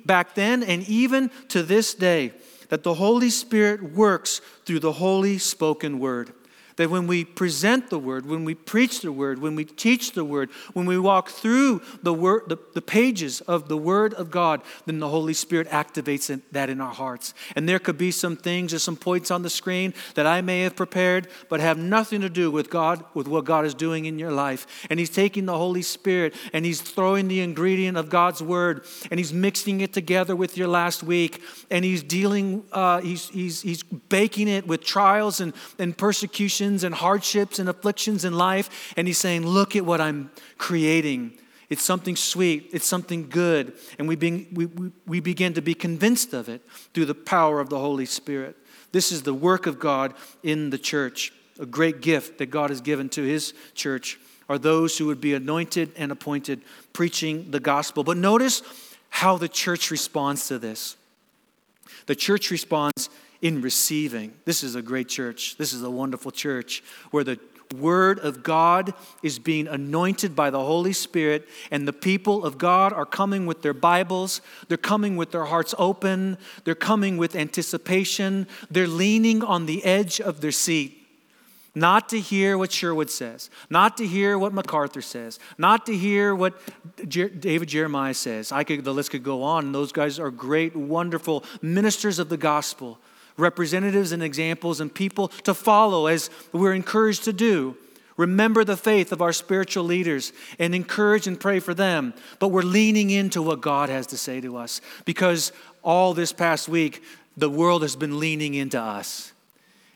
back 0.07 0.33
then 0.33 0.63
and 0.63 0.89
even 0.89 1.29
to 1.49 1.61
this 1.61 1.93
day, 1.93 2.33
that 2.69 2.81
the 2.81 2.95
Holy 2.95 3.29
Spirit 3.29 3.93
works 3.93 4.41
through 4.65 4.79
the 4.79 4.93
holy 4.93 5.37
spoken 5.37 5.99
word. 5.99 6.33
That 6.79 6.89
when 6.89 7.07
we 7.07 7.25
present 7.25 7.89
the 7.89 7.99
word, 7.99 8.25
when 8.25 8.45
we 8.45 8.55
preach 8.55 9.01
the 9.01 9.11
word, 9.11 9.41
when 9.41 9.53
we 9.53 9.65
teach 9.65 10.13
the 10.13 10.23
word, 10.23 10.49
when 10.71 10.85
we 10.85 10.97
walk 10.97 11.27
through 11.27 11.81
the, 12.03 12.13
word, 12.13 12.43
the, 12.47 12.57
the 12.73 12.81
pages 12.81 13.41
of 13.41 13.67
the 13.67 13.75
word 13.75 14.13
of 14.13 14.31
God, 14.31 14.61
then 14.85 14.99
the 14.99 15.09
Holy 15.09 15.33
Spirit 15.33 15.67
activates 15.67 16.41
that 16.53 16.69
in 16.69 16.79
our 16.79 16.93
hearts. 16.93 17.33
And 17.57 17.67
there 17.67 17.79
could 17.79 17.97
be 17.97 18.11
some 18.11 18.37
things 18.37 18.73
or 18.73 18.79
some 18.79 18.95
points 18.95 19.29
on 19.29 19.41
the 19.41 19.49
screen 19.49 19.93
that 20.15 20.25
I 20.25 20.39
may 20.39 20.61
have 20.61 20.77
prepared, 20.77 21.27
but 21.49 21.59
have 21.59 21.77
nothing 21.77 22.21
to 22.21 22.29
do 22.29 22.49
with 22.49 22.69
God, 22.69 23.03
with 23.13 23.27
what 23.27 23.43
God 23.43 23.65
is 23.65 23.73
doing 23.73 24.05
in 24.05 24.17
your 24.17 24.31
life. 24.31 24.65
And 24.89 25.01
He's 25.01 25.09
taking 25.09 25.47
the 25.47 25.57
Holy 25.57 25.81
Spirit 25.81 26.33
and 26.53 26.63
He's 26.63 26.79
throwing 26.79 27.27
the 27.27 27.41
ingredient 27.41 27.97
of 27.97 28.09
God's 28.09 28.41
word 28.41 28.85
and 29.11 29.19
He's 29.19 29.33
mixing 29.33 29.81
it 29.81 29.91
together 29.91 30.33
with 30.33 30.55
your 30.55 30.69
last 30.69 31.03
week 31.03 31.41
and 31.69 31.83
He's 31.83 32.03
dealing, 32.03 32.63
uh, 32.71 33.01
he's, 33.01 33.27
he's, 33.27 33.63
he's 33.63 33.83
baking 33.83 34.47
it 34.47 34.65
with 34.65 34.81
trials 34.81 35.41
and, 35.41 35.51
and 35.77 35.97
persecution 35.97 36.68
and 36.83 36.93
hardships 36.95 37.59
and 37.59 37.67
afflictions 37.67 38.25
in 38.25 38.33
life. 38.33 38.93
And 38.97 39.07
he's 39.07 39.17
saying, 39.17 39.45
Look 39.45 39.75
at 39.75 39.85
what 39.85 40.01
I'm 40.01 40.31
creating. 40.57 41.33
It's 41.69 41.83
something 41.83 42.15
sweet, 42.15 42.69
it's 42.73 42.87
something 42.87 43.29
good. 43.29 43.73
And 43.99 44.07
we, 44.07 44.15
being, 44.15 44.47
we, 44.53 44.65
we, 44.65 44.91
we 45.05 45.19
begin 45.19 45.53
to 45.53 45.61
be 45.61 45.75
convinced 45.75 46.33
of 46.33 46.49
it 46.49 46.61
through 46.93 47.05
the 47.05 47.15
power 47.15 47.59
of 47.59 47.69
the 47.69 47.79
Holy 47.79 48.05
Spirit. 48.05 48.57
This 48.91 49.11
is 49.11 49.21
the 49.21 49.33
work 49.33 49.67
of 49.67 49.79
God 49.79 50.13
in 50.41 50.71
the 50.71 50.79
church. 50.79 51.31
A 51.59 51.65
great 51.65 52.01
gift 52.01 52.39
that 52.39 52.47
God 52.47 52.69
has 52.69 52.81
given 52.81 53.09
to 53.09 53.21
his 53.21 53.53
church 53.75 54.19
are 54.47 54.57
those 54.57 54.97
who 54.97 55.05
would 55.05 55.21
be 55.21 55.35
anointed 55.35 55.91
and 55.95 56.11
appointed 56.11 56.61
preaching 56.91 57.51
the 57.51 57.59
gospel. 57.59 58.03
But 58.03 58.17
notice 58.17 58.63
how 59.09 59.37
the 59.37 59.47
church 59.47 59.91
responds 59.91 60.47
to 60.47 60.57
this. 60.57 60.95
The 62.07 62.15
church 62.15 62.49
responds 62.49 63.09
in 63.41 63.61
receiving. 63.61 64.33
This 64.45 64.63
is 64.63 64.75
a 64.75 64.81
great 64.81 65.07
church. 65.07 65.57
This 65.57 65.73
is 65.73 65.83
a 65.83 65.89
wonderful 65.89 66.31
church 66.31 66.83
where 67.11 67.23
the 67.23 67.39
Word 67.77 68.19
of 68.19 68.41
God 68.41 68.93
is 69.21 69.37
being 69.37 69.67
anointed 69.67 70.35
by 70.35 70.49
the 70.49 70.59
Holy 70.59 70.93
Spirit, 70.93 71.47
and 71.69 71.87
the 71.87 71.93
people 71.93 72.43
of 72.43 72.57
God 72.57 72.93
are 72.93 73.05
coming 73.05 73.45
with 73.45 73.61
their 73.61 73.75
Bibles. 73.75 74.41
They're 74.67 74.77
coming 74.77 75.17
with 75.17 75.31
their 75.31 75.45
hearts 75.45 75.75
open. 75.77 76.37
They're 76.63 76.73
coming 76.73 77.17
with 77.17 77.35
anticipation. 77.35 78.47
They're 78.71 78.87
leaning 78.87 79.43
on 79.43 79.67
the 79.67 79.83
edge 79.85 80.19
of 80.19 80.41
their 80.41 80.51
seat. 80.51 80.95
Not 81.75 82.09
to 82.09 82.19
hear 82.19 82.57
what 82.57 82.71
Sherwood 82.71 83.11
says, 83.11 83.51
not 83.69 83.95
to 83.97 84.07
hear 84.07 84.39
what 84.39 84.51
MacArthur 84.51 85.03
says, 85.03 85.37
not 85.59 85.85
to 85.85 85.95
hear 85.95 86.33
what 86.33 86.59
Jer- 87.07 87.29
David 87.29 87.69
Jeremiah 87.69 88.15
says. 88.15 88.51
I 88.51 88.63
could, 88.63 88.83
the 88.83 88.93
list 88.93 89.11
could 89.11 89.23
go 89.23 89.43
on. 89.43 89.71
Those 89.71 89.91
guys 89.91 90.17
are 90.17 90.31
great, 90.31 90.75
wonderful 90.75 91.43
ministers 91.61 92.17
of 92.17 92.29
the 92.29 92.37
gospel 92.37 92.99
representatives 93.39 94.11
and 94.11 94.21
examples 94.21 94.79
and 94.79 94.93
people 94.93 95.29
to 95.43 95.53
follow 95.53 96.07
as 96.07 96.29
we're 96.51 96.73
encouraged 96.73 97.23
to 97.25 97.33
do. 97.33 97.75
Remember 98.17 98.65
the 98.65 98.75
faith 98.75 99.13
of 99.13 99.21
our 99.21 99.31
spiritual 99.31 99.85
leaders 99.85 100.33
and 100.59 100.75
encourage 100.75 101.25
and 101.25 101.39
pray 101.39 101.61
for 101.61 101.73
them. 101.73 102.13
But 102.39 102.49
we're 102.49 102.63
leaning 102.63 103.09
into 103.11 103.41
what 103.41 103.61
God 103.61 103.87
has 103.87 104.07
to 104.07 104.17
say 104.17 104.41
to 104.41 104.57
us 104.57 104.81
because 105.05 105.53
all 105.83 106.13
this 106.13 106.33
past 106.33 106.67
week, 106.67 107.01
the 107.37 107.49
world 107.49 107.81
has 107.81 107.95
been 107.95 108.19
leaning 108.19 108.55
into 108.55 108.77
us. 108.77 109.31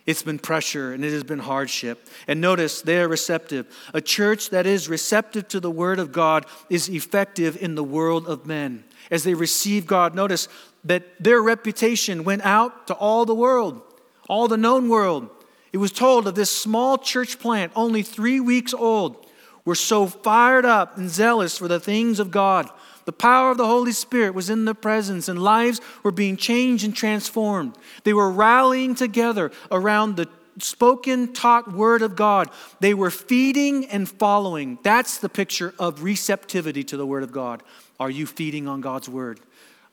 It's 0.06 0.24
been 0.24 0.40
pressure 0.40 0.94
and 0.94 1.04
it 1.04 1.12
has 1.12 1.24
been 1.24 1.40
hardship. 1.40 2.08
And 2.28 2.42
notice 2.42 2.82
they're 2.82 3.08
receptive. 3.08 3.68
A 3.94 4.02
church 4.02 4.50
that 4.50 4.66
is 4.66 4.90
receptive 4.90 5.48
to 5.50 5.60
the 5.60 5.72
word 5.72 6.00
of 6.00 6.12
God 6.12 6.46
is 6.70 6.90
effective 6.90 7.62
in 7.62 7.76
the 7.76 7.84
world 7.84 8.28
of 8.28 8.46
men. 8.46 8.84
As 9.12 9.24
they 9.24 9.34
receive 9.34 9.86
God, 9.86 10.16
notice 10.16 10.48
that 10.84 11.04
their 11.20 11.42
reputation 11.42 12.24
went 12.24 12.44
out 12.44 12.88
to 12.88 12.94
all 12.94 13.26
the 13.26 13.36
world, 13.36 13.82
all 14.28 14.48
the 14.48 14.58
known 14.58 14.90
world. 14.90 15.30
It 15.72 15.78
was 15.78 15.92
told 15.92 16.28
of 16.28 16.36
this 16.36 16.52
small 16.52 16.98
church 16.98 17.40
plant, 17.40 17.72
only 17.76 18.04
three 18.04 18.40
weeks 18.40 18.74
old, 18.74 19.26
were 19.66 19.76
so 19.76 20.08
fired 20.08 20.66
up 20.66 20.98
and 20.98 21.10
zealous 21.10 21.58
for 21.58 21.68
the 21.68 21.80
things 21.80 22.20
of 22.20 22.32
God. 22.32 22.70
The 23.06 23.14
power 23.14 23.52
of 23.52 23.58
the 23.58 23.66
Holy 23.66 23.92
Spirit 23.92 24.34
was 24.34 24.50
in 24.50 24.66
their 24.66 24.74
presence, 24.74 25.28
and 25.28 25.42
lives 25.42 25.82
were 26.04 26.12
being 26.12 26.38
changed 26.38 26.86
and 26.86 26.96
transformed. 26.96 27.76
They 28.04 28.14
were 28.14 28.30
rallying 28.30 28.96
together 28.96 29.52
around 29.72 30.16
the 30.16 30.28
spoken, 30.60 31.34
taught 31.34 31.74
word 31.74 32.02
of 32.02 32.16
God. 32.16 32.50
They 32.80 32.94
were 32.94 33.10
feeding 33.10 33.86
and 33.88 34.08
following. 34.08 34.78
That's 34.84 35.18
the 35.18 35.30
picture 35.30 35.74
of 35.80 36.04
receptivity 36.04 36.84
to 36.86 36.98
the 36.98 37.06
word 37.06 37.24
of 37.24 37.32
God. 37.32 37.64
Are 38.00 38.10
you 38.10 38.26
feeding 38.26 38.68
on 38.68 38.82
God's 38.82 39.10
word? 39.10 39.40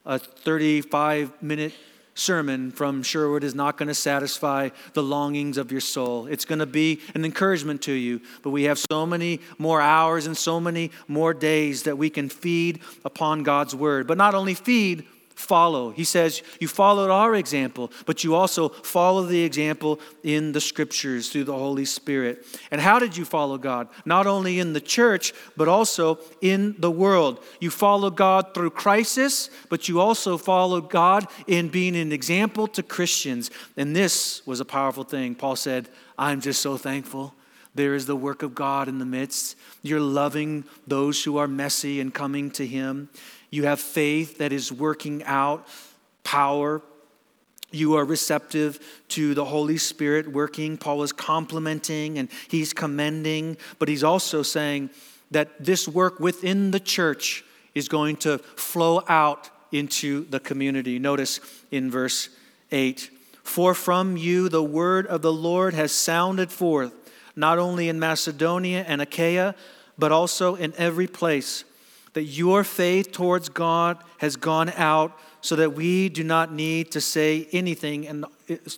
A 0.05 0.19
35 0.19 1.43
minute 1.43 1.73
sermon 2.15 2.71
from 2.71 3.03
Sherwood 3.03 3.45
is 3.45 3.55
not 3.55 3.79
going 3.79 3.89
to 3.89 3.95
satisfy 3.95 4.71
the 4.93 5.03
longings 5.03 5.57
of 5.57 5.73
your 5.73 5.81
soul. 5.81 6.27
It's 6.27 6.45
going 6.45 6.59
to 6.59 6.67
be 6.67 7.01
an 7.15 7.25
encouragement 7.25 7.83
to 7.83 7.93
you, 7.93 8.21
but 8.43 8.51
we 8.51 8.65
have 8.65 8.79
so 8.79 9.07
many 9.07 9.41
more 9.59 9.81
hours 9.81 10.27
and 10.27 10.37
so 10.37 10.61
many 10.61 10.91
more 11.09 11.33
days 11.33 11.85
that 11.85 11.97
we 11.97 12.11
can 12.11 12.29
feed 12.29 12.81
upon 13.05 13.43
God's 13.43 13.75
word. 13.75 14.07
But 14.07 14.19
not 14.19 14.35
only 14.35 14.55
feed, 14.55 15.07
follow. 15.41 15.91
He 15.91 16.05
says, 16.05 16.43
You 16.61 16.69
followed 16.69 17.11
our 17.11 17.35
example, 17.35 17.91
but 18.07 18.23
you 18.23 18.35
also 18.35 18.69
follow 18.69 19.23
the 19.25 19.43
example 19.43 19.99
in 20.23 20.53
the 20.53 20.61
scriptures 20.61 21.31
through 21.31 21.45
the 21.45 21.57
Holy 21.57 21.85
Spirit. 21.85 22.47
And 22.71 22.81
how 22.81 22.99
did 22.99 23.17
you 23.17 23.25
follow 23.25 23.59
God? 23.59 23.89
Not 24.05 24.27
only 24.27 24.59
in 24.61 24.73
the 24.73 24.81
church, 24.81 25.33
but 25.57 25.67
also 25.67 26.19
in 26.41 26.77
the 26.79 26.91
world. 26.91 27.43
You 27.61 27.71
follow 27.71 28.11
God 28.11 28.55
through 28.55 28.71
crisis, 28.71 29.51
but 29.69 29.89
you 29.89 30.01
also 30.01 30.37
follow 30.37 30.81
God 30.81 31.27
in 31.47 31.69
being 31.69 31.97
an 31.97 32.13
example 32.13 32.67
to 32.69 32.83
Christians. 32.83 33.51
And 33.77 33.97
this 33.97 34.47
was 34.47 34.61
a 34.61 34.65
powerful 34.65 35.05
thing. 35.05 35.35
Paul 35.35 35.57
said, 35.57 35.89
I'm 36.19 36.41
just 36.41 36.61
so 36.61 36.77
thankful. 36.77 37.35
There 37.75 37.95
is 37.95 38.07
the 38.07 38.17
work 38.17 38.43
of 38.43 38.55
God 38.55 38.89
in 38.89 38.99
the 38.99 39.05
midst. 39.05 39.57
You're 39.83 40.01
loving 40.01 40.65
those 40.87 41.23
who 41.23 41.37
are 41.37 41.47
messy 41.47 42.01
and 42.01 42.13
coming 42.13 42.51
to 42.53 42.67
Him. 42.67 43.09
You 43.51 43.65
have 43.65 43.81
faith 43.81 44.39
that 44.39 44.53
is 44.53 44.73
working 44.73 45.25
out 45.25 45.67
power. 46.23 46.81
You 47.73 47.95
are 47.95 48.05
receptive 48.05 48.79
to 49.09 49.35
the 49.35 49.45
Holy 49.45 49.77
Spirit 49.77 50.29
working. 50.29 50.77
Paul 50.77 51.03
is 51.03 51.13
complimenting 51.13 52.19
and 52.19 52.29
he's 52.49 52.73
commending, 52.73 53.57
but 53.79 53.89
he's 53.89 54.05
also 54.05 54.43
saying 54.43 54.91
that 55.31 55.65
this 55.65 55.87
work 55.87 56.21
within 56.21 56.71
the 56.71 56.81
church 56.81 57.45
is 57.75 57.89
going 57.89 58.17
to 58.17 58.39
flow 58.39 59.03
out 59.09 59.51
into 59.73 60.25
the 60.31 60.41
community. 60.41 60.99
Notice 60.99 61.41
in 61.71 61.91
verse 61.91 62.29
8 62.73 63.11
For 63.43 63.75
from 63.75 64.17
you 64.17 64.49
the 64.49 64.63
word 64.63 65.07
of 65.07 65.23
the 65.23 65.33
Lord 65.33 65.75
has 65.75 65.93
sounded 65.93 66.51
forth, 66.51 66.93
not 67.37 67.59
only 67.59 67.89
in 67.89 68.01
Macedonia 68.01 68.85
and 68.87 69.01
Achaia, 69.01 69.55
but 69.97 70.11
also 70.11 70.57
in 70.57 70.73
every 70.77 71.07
place 71.07 71.65
that 72.15 72.25
your 72.25 72.65
faith 72.65 73.13
towards 73.13 73.49
God 73.49 73.99
has 74.19 74.37
gone 74.37 74.71
out 74.77 75.19
so 75.41 75.57
that 75.57 75.75
we 75.75 76.09
do 76.09 76.25
not 76.25 76.53
need 76.53 76.91
to 76.93 77.01
say 77.01 77.47
anything 77.53 78.07
and 78.07 78.25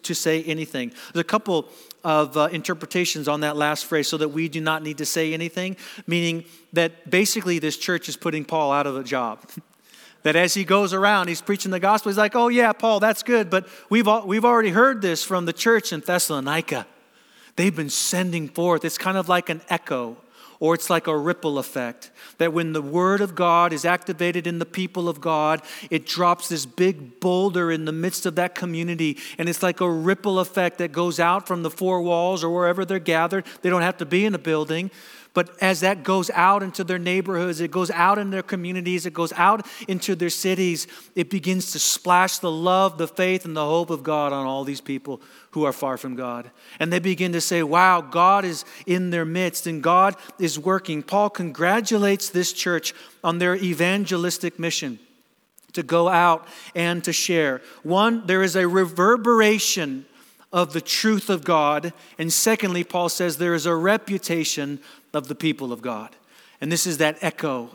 to 0.02 0.14
say 0.14 0.42
anything. 0.44 0.90
There's 1.12 1.22
a 1.22 1.24
couple 1.24 1.68
of 2.04 2.36
uh, 2.36 2.48
interpretations 2.52 3.28
on 3.28 3.40
that 3.40 3.56
last 3.56 3.86
phrase 3.86 4.08
so 4.08 4.16
that 4.18 4.28
we 4.28 4.48
do 4.48 4.60
not 4.60 4.82
need 4.82 4.98
to 4.98 5.06
say 5.06 5.32
anything, 5.32 5.76
meaning 6.06 6.44
that 6.72 7.08
basically 7.08 7.58
this 7.58 7.76
church 7.76 8.08
is 8.08 8.16
putting 8.16 8.44
Paul 8.44 8.72
out 8.72 8.86
of 8.86 8.96
a 8.96 9.04
job. 9.04 9.40
that 10.22 10.36
as 10.36 10.54
he 10.54 10.64
goes 10.64 10.92
around, 10.92 11.28
he's 11.28 11.42
preaching 11.42 11.70
the 11.70 11.80
gospel. 11.80 12.10
He's 12.10 12.18
like, 12.18 12.36
oh, 12.36 12.48
yeah, 12.48 12.72
Paul, 12.72 13.00
that's 13.00 13.22
good, 13.22 13.50
but 13.50 13.66
we've, 13.88 14.08
we've 14.24 14.44
already 14.44 14.70
heard 14.70 15.02
this 15.02 15.24
from 15.24 15.46
the 15.46 15.52
church 15.52 15.92
in 15.92 16.00
Thessalonica. 16.00 16.86
They've 17.56 17.74
been 17.74 17.90
sending 17.90 18.48
forth, 18.48 18.84
it's 18.84 18.98
kind 18.98 19.18
of 19.18 19.28
like 19.28 19.48
an 19.48 19.62
echo 19.68 20.16
or 20.62 20.74
it's 20.74 20.88
like 20.88 21.08
a 21.08 21.18
ripple 21.18 21.58
effect. 21.58 22.12
That 22.38 22.52
when 22.52 22.72
the 22.72 22.80
Word 22.80 23.20
of 23.20 23.34
God 23.34 23.72
is 23.72 23.84
activated 23.84 24.46
in 24.46 24.60
the 24.60 24.64
people 24.64 25.08
of 25.08 25.20
God, 25.20 25.60
it 25.90 26.06
drops 26.06 26.48
this 26.48 26.66
big 26.66 27.18
boulder 27.18 27.72
in 27.72 27.84
the 27.84 27.90
midst 27.90 28.26
of 28.26 28.36
that 28.36 28.54
community. 28.54 29.18
And 29.38 29.48
it's 29.48 29.60
like 29.60 29.80
a 29.80 29.90
ripple 29.90 30.38
effect 30.38 30.78
that 30.78 30.92
goes 30.92 31.18
out 31.18 31.48
from 31.48 31.64
the 31.64 31.70
four 31.70 32.00
walls 32.00 32.44
or 32.44 32.54
wherever 32.54 32.84
they're 32.84 33.00
gathered. 33.00 33.44
They 33.62 33.70
don't 33.70 33.82
have 33.82 33.96
to 33.96 34.06
be 34.06 34.24
in 34.24 34.36
a 34.36 34.38
building. 34.38 34.92
But 35.34 35.50
as 35.62 35.80
that 35.80 36.02
goes 36.02 36.28
out 36.30 36.62
into 36.62 36.84
their 36.84 36.98
neighborhoods, 36.98 37.60
it 37.60 37.70
goes 37.70 37.90
out 37.90 38.18
in 38.18 38.28
their 38.28 38.42
communities, 38.42 39.06
it 39.06 39.14
goes 39.14 39.32
out 39.32 39.66
into 39.88 40.14
their 40.14 40.28
cities, 40.28 40.86
it 41.14 41.30
begins 41.30 41.72
to 41.72 41.78
splash 41.78 42.36
the 42.38 42.50
love, 42.50 42.98
the 42.98 43.08
faith, 43.08 43.46
and 43.46 43.56
the 43.56 43.64
hope 43.64 43.88
of 43.88 44.02
God 44.02 44.34
on 44.34 44.44
all 44.44 44.62
these 44.62 44.82
people 44.82 45.22
who 45.52 45.64
are 45.64 45.72
far 45.72 45.96
from 45.96 46.16
God. 46.16 46.50
And 46.78 46.92
they 46.92 46.98
begin 46.98 47.32
to 47.32 47.40
say, 47.40 47.62
wow, 47.62 48.02
God 48.02 48.44
is 48.44 48.66
in 48.86 49.08
their 49.08 49.24
midst 49.24 49.66
and 49.66 49.82
God 49.82 50.16
is 50.38 50.58
working. 50.58 51.02
Paul 51.02 51.30
congratulates 51.30 52.28
this 52.28 52.52
church 52.52 52.92
on 53.24 53.38
their 53.38 53.56
evangelistic 53.56 54.58
mission. 54.58 54.98
to 55.72 55.82
go 55.82 56.08
out 56.08 56.46
and 56.74 57.02
to 57.04 57.12
share. 57.12 57.60
One, 57.82 58.26
there 58.26 58.42
is 58.42 58.56
a 58.56 58.68
reverberation 58.68 60.06
of 60.52 60.72
the 60.72 60.80
truth 60.80 61.30
of 61.30 61.44
God. 61.44 61.92
And 62.18 62.32
secondly, 62.32 62.84
Paul 62.84 63.08
says 63.08 63.36
there 63.36 63.54
is 63.54 63.66
a 63.66 63.74
reputation 63.74 64.80
of 65.14 65.28
the 65.28 65.34
people 65.34 65.72
of 65.72 65.82
God. 65.82 66.14
And 66.60 66.70
this 66.70 66.86
is 66.86 66.98
that 66.98 67.18
echo 67.20 67.70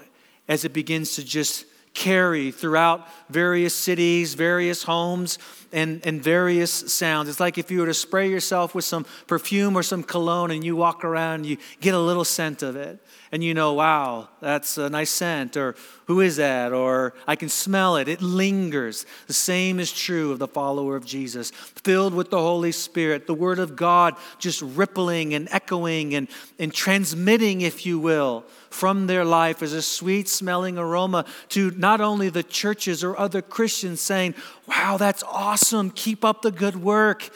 as 0.47 0.63
it 0.65 0.73
begins 0.73 1.15
to 1.15 1.23
just 1.23 1.65
carry 1.97 2.51
throughout 2.51 3.07
various 3.27 3.73
cities, 3.73 4.35
various 4.35 4.83
homes, 4.83 5.39
and, 5.73 5.99
and 6.05 6.21
various 6.21 6.71
sounds. 6.71 7.27
It's 7.27 7.39
like 7.39 7.57
if 7.57 7.71
you 7.71 7.79
were 7.79 7.87
to 7.87 7.93
spray 7.93 8.29
yourself 8.29 8.75
with 8.75 8.85
some 8.85 9.05
perfume 9.25 9.75
or 9.75 9.81
some 9.81 10.03
cologne 10.03 10.51
and 10.51 10.63
you 10.63 10.75
walk 10.75 11.03
around, 11.03 11.47
you 11.47 11.57
get 11.81 11.95
a 11.95 11.99
little 11.99 12.23
scent 12.23 12.61
of 12.61 12.75
it 12.75 12.99
and 13.31 13.43
you 13.43 13.53
know, 13.53 13.73
wow, 13.73 14.29
that's 14.39 14.77
a 14.77 14.89
nice 14.89 15.09
scent, 15.09 15.57
or 15.57 15.75
who 16.05 16.21
is 16.21 16.37
that, 16.37 16.71
or 16.71 17.13
I 17.27 17.35
can 17.35 17.49
smell 17.49 17.97
it. 17.97 18.07
It 18.07 18.21
lingers. 18.21 19.05
The 19.27 19.33
same 19.33 19.79
is 19.79 19.91
true 19.91 20.31
of 20.31 20.39
the 20.39 20.47
follower 20.47 20.95
of 20.95 21.05
Jesus, 21.05 21.51
filled 21.51 22.13
with 22.13 22.29
the 22.29 22.39
Holy 22.39 22.71
Spirit, 22.71 23.27
the 23.27 23.33
Word 23.33 23.59
of 23.59 23.75
God 23.75 24.15
just 24.39 24.61
rippling 24.61 25.33
and 25.33 25.49
echoing 25.51 26.15
and, 26.15 26.29
and 26.57 26.73
transmitting, 26.73 27.61
if 27.61 27.85
you 27.85 27.99
will, 27.99 28.45
from 28.69 29.07
their 29.07 29.25
life 29.25 29.61
as 29.61 29.73
a 29.73 29.81
sweet 29.81 30.27
smelling 30.27 30.77
aroma 30.77 31.25
to 31.49 31.71
not 31.71 32.01
only 32.01 32.29
the 32.29 32.43
churches 32.43 33.03
or 33.03 33.17
other 33.17 33.41
Christians 33.41 34.01
saying, 34.01 34.35
wow, 34.67 34.97
that's 34.97 35.23
awesome, 35.23 35.89
keep 35.91 36.23
up 36.23 36.41
the 36.41 36.51
good 36.51 36.75
work, 36.75 37.29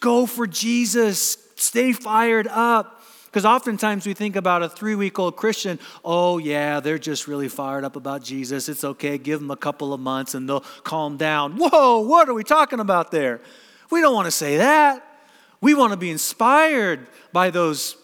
go 0.00 0.26
for 0.26 0.46
Jesus, 0.46 1.38
stay 1.56 1.92
fired 1.92 2.48
up. 2.48 2.96
Because 3.26 3.44
oftentimes 3.44 4.06
we 4.06 4.14
think 4.14 4.34
about 4.34 4.64
a 4.64 4.68
three 4.68 4.96
week 4.96 5.16
old 5.18 5.36
Christian, 5.36 5.78
oh, 6.04 6.38
yeah, 6.38 6.80
they're 6.80 6.98
just 6.98 7.28
really 7.28 7.48
fired 7.48 7.84
up 7.84 7.94
about 7.94 8.24
Jesus. 8.24 8.68
It's 8.68 8.82
okay, 8.82 9.18
give 9.18 9.38
them 9.38 9.52
a 9.52 9.56
couple 9.56 9.94
of 9.94 10.00
months 10.00 10.34
and 10.34 10.48
they'll 10.48 10.64
calm 10.82 11.16
down. 11.16 11.56
Whoa, 11.56 12.00
what 12.00 12.28
are 12.28 12.34
we 12.34 12.42
talking 12.42 12.80
about 12.80 13.12
there? 13.12 13.40
We 13.88 14.00
don't 14.00 14.14
want 14.14 14.26
to 14.26 14.32
say 14.32 14.56
that. 14.56 15.06
We 15.60 15.74
want 15.74 15.92
to 15.92 15.96
be 15.96 16.10
inspired 16.10 17.06
by 17.32 17.50
those 17.50 17.96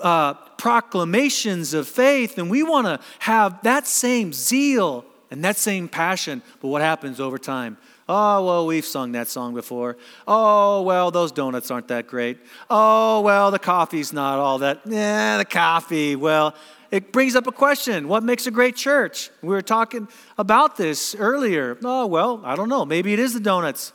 uh, 0.00 0.34
proclamations 0.62 1.74
of 1.74 1.88
faith, 1.88 2.38
and 2.38 2.48
we 2.48 2.62
want 2.62 2.86
to 2.86 3.00
have 3.18 3.60
that 3.64 3.84
same 3.84 4.32
zeal 4.32 5.04
and 5.28 5.42
that 5.42 5.56
same 5.56 5.88
passion. 5.88 6.40
But 6.60 6.68
what 6.68 6.82
happens 6.82 7.18
over 7.18 7.36
time? 7.36 7.76
Oh, 8.08 8.46
well, 8.46 8.66
we've 8.68 8.84
sung 8.84 9.10
that 9.12 9.26
song 9.26 9.54
before. 9.54 9.96
Oh, 10.24 10.82
well, 10.82 11.10
those 11.10 11.32
donuts 11.32 11.72
aren't 11.72 11.88
that 11.88 12.06
great. 12.06 12.38
Oh, 12.70 13.22
well, 13.22 13.50
the 13.50 13.58
coffee's 13.58 14.12
not 14.12 14.38
all 14.38 14.58
that. 14.58 14.82
Yeah, 14.84 15.38
the 15.38 15.44
coffee. 15.44 16.14
Well, 16.14 16.54
it 16.92 17.10
brings 17.10 17.34
up 17.34 17.48
a 17.48 17.52
question 17.52 18.06
what 18.06 18.22
makes 18.22 18.46
a 18.46 18.52
great 18.52 18.76
church? 18.76 19.30
We 19.42 19.48
were 19.48 19.62
talking 19.62 20.06
about 20.38 20.76
this 20.76 21.16
earlier. 21.16 21.76
Oh, 21.82 22.06
well, 22.06 22.40
I 22.44 22.54
don't 22.54 22.68
know. 22.68 22.84
Maybe 22.84 23.12
it 23.12 23.18
is 23.18 23.34
the 23.34 23.40
donuts. 23.40 23.92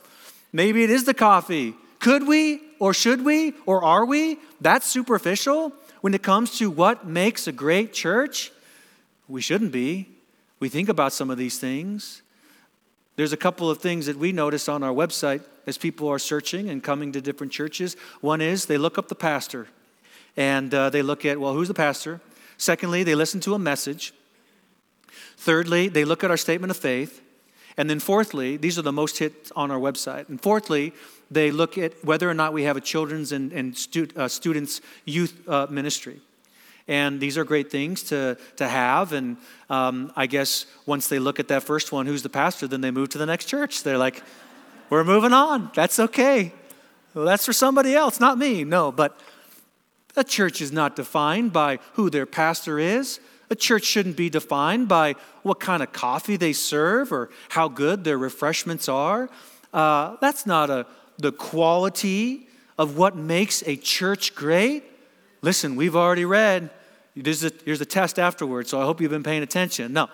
Maybe 0.51 0.84
it 0.84 0.89
is 0.89 1.05
the 1.05 1.13
coffee. 1.13 1.76
Could 1.99 2.28
we, 2.28 2.59
or 2.78 2.93
should 2.93 3.24
we, 3.24 3.53
or 3.65 3.86
are 3.86 4.03
we? 4.03 4.38
That's 4.59 4.86
superficial 4.86 5.72
when 6.08 6.14
it 6.14 6.24
comes 6.24 6.58
to 6.58 6.72
what 6.72 7.05
makes 7.05 7.47
a 7.47 7.51
great 7.51 7.91
church. 7.91 8.53
We 9.28 9.41
shouldn't 9.41 9.74
be. 9.74 10.08
We 10.62 10.70
think 10.70 10.88
about 10.88 11.12
some 11.12 11.30
of 11.30 11.38
these 11.38 11.60
things. 11.60 12.22
There's 13.18 13.34
a 13.34 13.36
couple 13.36 13.70
of 13.70 13.80
things 13.80 14.05
that 14.05 14.16
we 14.16 14.32
notice 14.32 14.70
on 14.70 14.84
our 14.84 14.93
website 14.93 15.41
as 15.66 15.78
people 15.78 16.08
are 16.08 16.18
searching 16.18 16.70
and 16.70 16.82
coming 16.82 17.12
to 17.12 17.20
different 17.20 17.51
churches. 17.51 17.97
One 18.22 18.39
is 18.39 18.68
they 18.68 18.78
look 18.78 18.97
up 18.97 19.10
the 19.10 19.16
pastor 19.16 19.68
and 20.38 20.74
uh, 20.74 20.89
they 20.91 21.01
look 21.01 21.26
at, 21.26 21.41
well, 21.41 21.53
who's 21.53 21.68
the 21.68 21.74
pastor? 21.74 22.22
Secondly, 22.55 23.03
they 23.03 23.14
listen 23.14 23.41
to 23.41 23.53
a 23.53 23.60
message. 23.60 24.14
Thirdly, 25.36 25.89
they 25.89 26.05
look 26.05 26.24
at 26.24 26.32
our 26.32 26.38
statement 26.38 26.72
of 26.72 26.78
faith. 26.78 27.22
And 27.78 27.90
then 27.90 28.00
fourthly, 28.00 28.58
these 28.58 28.80
are 28.80 28.82
the 28.82 28.92
most 28.92 29.20
hit 29.20 29.52
on 29.56 29.70
our 29.70 29.80
website. 29.80 30.30
And 30.30 30.42
fourthly, 30.42 30.94
they 31.30 31.52
look 31.52 31.78
at 31.78 31.94
whether 32.04 32.30
or 32.30 32.34
not 32.34 32.52
we 32.52 32.64
have 32.64 32.76
a 32.76 32.82
children's 32.82 33.32
and, 33.32 33.54
and 33.54 33.78
stu- 33.78 34.10
uh, 34.16 34.28
students' 34.28 34.82
youth 35.06 35.48
uh, 35.48 35.68
ministry. 35.70 36.20
And 36.88 37.20
these 37.20 37.38
are 37.38 37.44
great 37.44 37.70
things 37.70 38.02
to, 38.04 38.38
to 38.56 38.68
have. 38.68 39.14
And 39.14 39.38
um, 39.70 40.12
I 40.16 40.26
guess 40.26 40.66
once 40.86 41.08
they 41.08 41.20
look 41.20 41.40
at 41.40 41.50
that 41.50 41.64
first 41.64 41.92
one, 41.92 42.08
who's 42.08 42.24
the 42.24 42.30
pastor, 42.30 42.68
then 42.68 42.82
they 42.82 42.92
move 42.92 43.10
to 43.10 43.18
the 43.18 43.26
next 43.26 43.46
church. 43.46 43.84
They're 43.84 43.98
like, 43.98 44.24
we're 44.90 45.04
moving 45.04 45.34
on. 45.34 45.70
That's 45.76 46.00
okay. 46.00 46.54
Well, 47.14 47.26
that's 47.26 47.46
for 47.46 47.54
somebody 47.54 47.94
else, 47.94 48.20
not 48.20 48.38
me. 48.38 48.64
No, 48.64 48.92
but 48.92 49.20
a 50.16 50.24
church 50.24 50.62
is 50.62 50.72
not 50.72 50.96
defined 50.96 51.52
by 51.52 51.80
who 51.94 52.10
their 52.10 52.26
pastor 52.26 52.80
is. 52.80 53.20
A 53.50 53.56
church 53.56 53.84
shouldn't 53.84 54.18
be 54.18 54.30
defined 54.30 54.88
by 54.88 55.16
what 55.43 55.60
kind 55.60 55.82
of 55.82 55.93
coffee 55.93 56.36
they 56.36 56.54
serve 56.54 57.12
or 57.12 57.30
how 57.50 57.68
good 57.68 58.04
their 58.04 58.18
refreshments 58.18 58.89
are. 58.89 59.30
Uh, 59.74 60.18
that's 60.22 60.45
not 60.45 60.70
a, 60.70 60.86
the 61.18 61.32
quality 61.32 62.48
of 62.78 62.98
what 62.98 63.16
makes 63.16 63.64
a 63.66 63.76
church 63.76 64.36
great. 64.36 64.84
Listen, 65.41 65.76
we've 65.76 65.95
already 65.95 66.26
read 66.26 66.70
Here's 67.24 67.43
a, 67.43 67.52
here's 67.66 67.82
a 67.82 67.86
test 67.86 68.20
afterwards, 68.20 68.70
so 68.70 68.80
I 68.80 68.86
hope 68.86 69.02
you've 69.02 69.12
been 69.12 69.24
paying 69.24 69.43
attention. 69.43 69.93
No. 69.93 70.10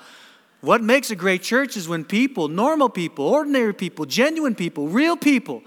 What 0.62 0.82
makes 0.82 1.12
a 1.12 1.16
great 1.16 1.44
church 1.44 1.76
is 1.76 1.90
when 1.90 2.06
people, 2.06 2.48
normal 2.48 2.88
people, 2.88 3.28
ordinary 3.28 3.74
people, 3.74 4.06
genuine 4.06 4.56
people, 4.56 4.88
real 4.88 5.18
people, 5.18 5.62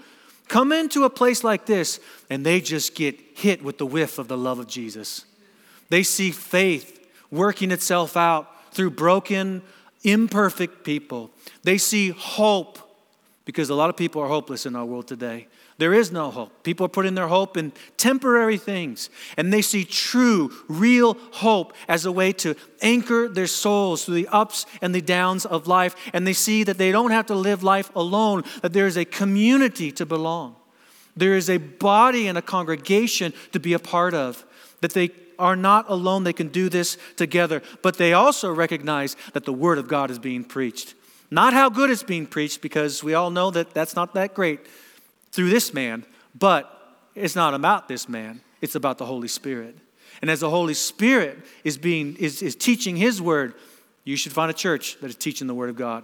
come 0.47 0.71
into 0.71 1.03
a 1.03 1.09
place 1.09 1.43
like 1.43 1.67
this 1.67 1.99
and 2.29 2.43
they 2.45 2.61
just 2.61 2.95
get 2.95 3.19
hit 3.35 3.63
with 3.63 3.77
the 3.77 3.85
whiff 3.85 4.17
of 4.17 4.27
the 4.27 4.37
love 4.37 4.57
of 4.57 4.67
Jesus. 4.67 5.25
They 5.89 6.01
see 6.01 6.31
faith 6.31 6.96
working 7.31 7.71
itself 7.71 8.15
out 8.17 8.73
through 8.73 8.91
broken, 8.91 9.61
imperfect 10.03 10.83
people. 10.83 11.31
They 11.63 11.77
see 11.77 12.09
hope 12.09 12.79
because 13.45 13.69
a 13.69 13.75
lot 13.75 13.89
of 13.89 13.95
people 13.95 14.21
are 14.21 14.27
hopeless 14.27 14.65
in 14.65 14.75
our 14.75 14.85
world 14.85 15.07
today. 15.07 15.47
There 15.77 15.93
is 15.93 16.11
no 16.11 16.31
hope. 16.31 16.63
People 16.63 16.87
are 16.87 16.89
putting 16.89 17.13
their 17.15 17.27
hope 17.27 17.55
in 17.55 17.71
temporary 17.97 18.57
things, 18.57 19.09
and 19.37 19.53
they 19.53 19.61
see 19.61 19.85
true, 19.85 20.51
real 20.67 21.15
hope 21.31 21.73
as 21.87 22.05
a 22.05 22.11
way 22.11 22.33
to 22.33 22.55
anchor 22.81 23.29
their 23.29 23.47
souls 23.47 24.03
through 24.03 24.15
the 24.15 24.27
ups 24.29 24.65
and 24.81 24.93
the 24.93 25.01
downs 25.01 25.45
of 25.45 25.67
life. 25.67 25.95
And 26.13 26.25
they 26.25 26.33
see 26.33 26.63
that 26.63 26.77
they 26.77 26.91
don't 26.91 27.11
have 27.11 27.27
to 27.27 27.35
live 27.35 27.63
life 27.63 27.91
alone, 27.95 28.43
that 28.63 28.73
there 28.73 28.87
is 28.87 28.97
a 28.97 29.05
community 29.05 29.91
to 29.93 30.05
belong. 30.05 30.55
There 31.15 31.35
is 31.35 31.49
a 31.49 31.57
body 31.57 32.27
and 32.27 32.37
a 32.37 32.41
congregation 32.41 33.33
to 33.51 33.59
be 33.59 33.73
a 33.73 33.79
part 33.79 34.13
of, 34.13 34.45
that 34.81 34.93
they 34.93 35.09
are 35.39 35.55
not 35.55 35.89
alone, 35.89 36.23
they 36.23 36.33
can 36.33 36.49
do 36.49 36.69
this 36.69 36.97
together. 37.15 37.61
But 37.81 37.97
they 37.97 38.13
also 38.13 38.53
recognize 38.53 39.15
that 39.33 39.45
the 39.45 39.53
Word 39.53 39.77
of 39.77 39.87
God 39.87 40.11
is 40.11 40.19
being 40.19 40.43
preached. 40.43 40.95
Not 41.29 41.53
how 41.53 41.69
good 41.69 41.89
it's 41.89 42.03
being 42.03 42.25
preached, 42.25 42.61
because 42.61 43.03
we 43.03 43.13
all 43.13 43.29
know 43.29 43.51
that 43.51 43.73
that's 43.73 43.95
not 43.95 44.13
that 44.13 44.33
great 44.33 44.61
through 45.31 45.49
this 45.49 45.73
man, 45.73 46.05
but 46.33 46.73
it's 47.15 47.35
not 47.35 47.53
about 47.53 47.87
this 47.87 48.07
man, 48.07 48.41
it's 48.61 48.75
about 48.75 48.97
the 48.97 49.05
Holy 49.05 49.27
Spirit. 49.27 49.77
And 50.21 50.31
as 50.31 50.39
the 50.39 50.49
Holy 50.49 50.73
Spirit 50.73 51.37
is 51.63 51.77
being 51.77 52.15
is, 52.17 52.41
is 52.41 52.55
teaching 52.55 52.95
his 52.95 53.21
word, 53.21 53.53
you 54.03 54.15
should 54.15 54.31
find 54.31 54.49
a 54.49 54.53
church 54.53 54.97
that 55.01 55.07
is 55.07 55.15
teaching 55.15 55.47
the 55.47 55.53
word 55.53 55.69
of 55.69 55.75
God. 55.75 56.03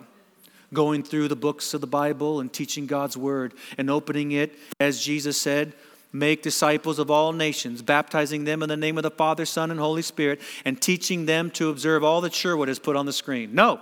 Going 0.74 1.04
through 1.04 1.28
the 1.28 1.36
books 1.36 1.74
of 1.74 1.82
the 1.82 1.88
Bible 1.88 2.40
and 2.40 2.52
teaching 2.52 2.86
God's 2.86 3.16
word 3.16 3.54
and 3.78 3.90
opening 3.90 4.32
it, 4.32 4.56
as 4.80 5.02
Jesus 5.02 5.40
said, 5.40 5.74
make 6.14 6.44
disciples 6.44 7.00
of 7.00 7.10
all 7.10 7.34
nations, 7.34 7.82
baptizing 7.82 8.44
them 8.44 8.62
in 8.62 8.70
the 8.70 8.78
name 8.78 8.98
of 8.98 9.04
the 9.04 9.12
Father, 9.12 9.46
Son, 9.46 9.72
and 9.72 9.80
Holy 9.80 10.04
Spirit, 10.04 10.40
and 10.64 10.80
teaching 10.80 11.26
them 11.26 11.50
to 11.52 11.70
observe 11.70 12.04
all 12.04 12.22
that 12.22 12.34
Sherwood 12.34 12.68
has 12.68 12.80
put 12.80 12.96
on 12.96 13.08
the 13.08 13.12
screen. 13.12 13.56
No, 13.56 13.82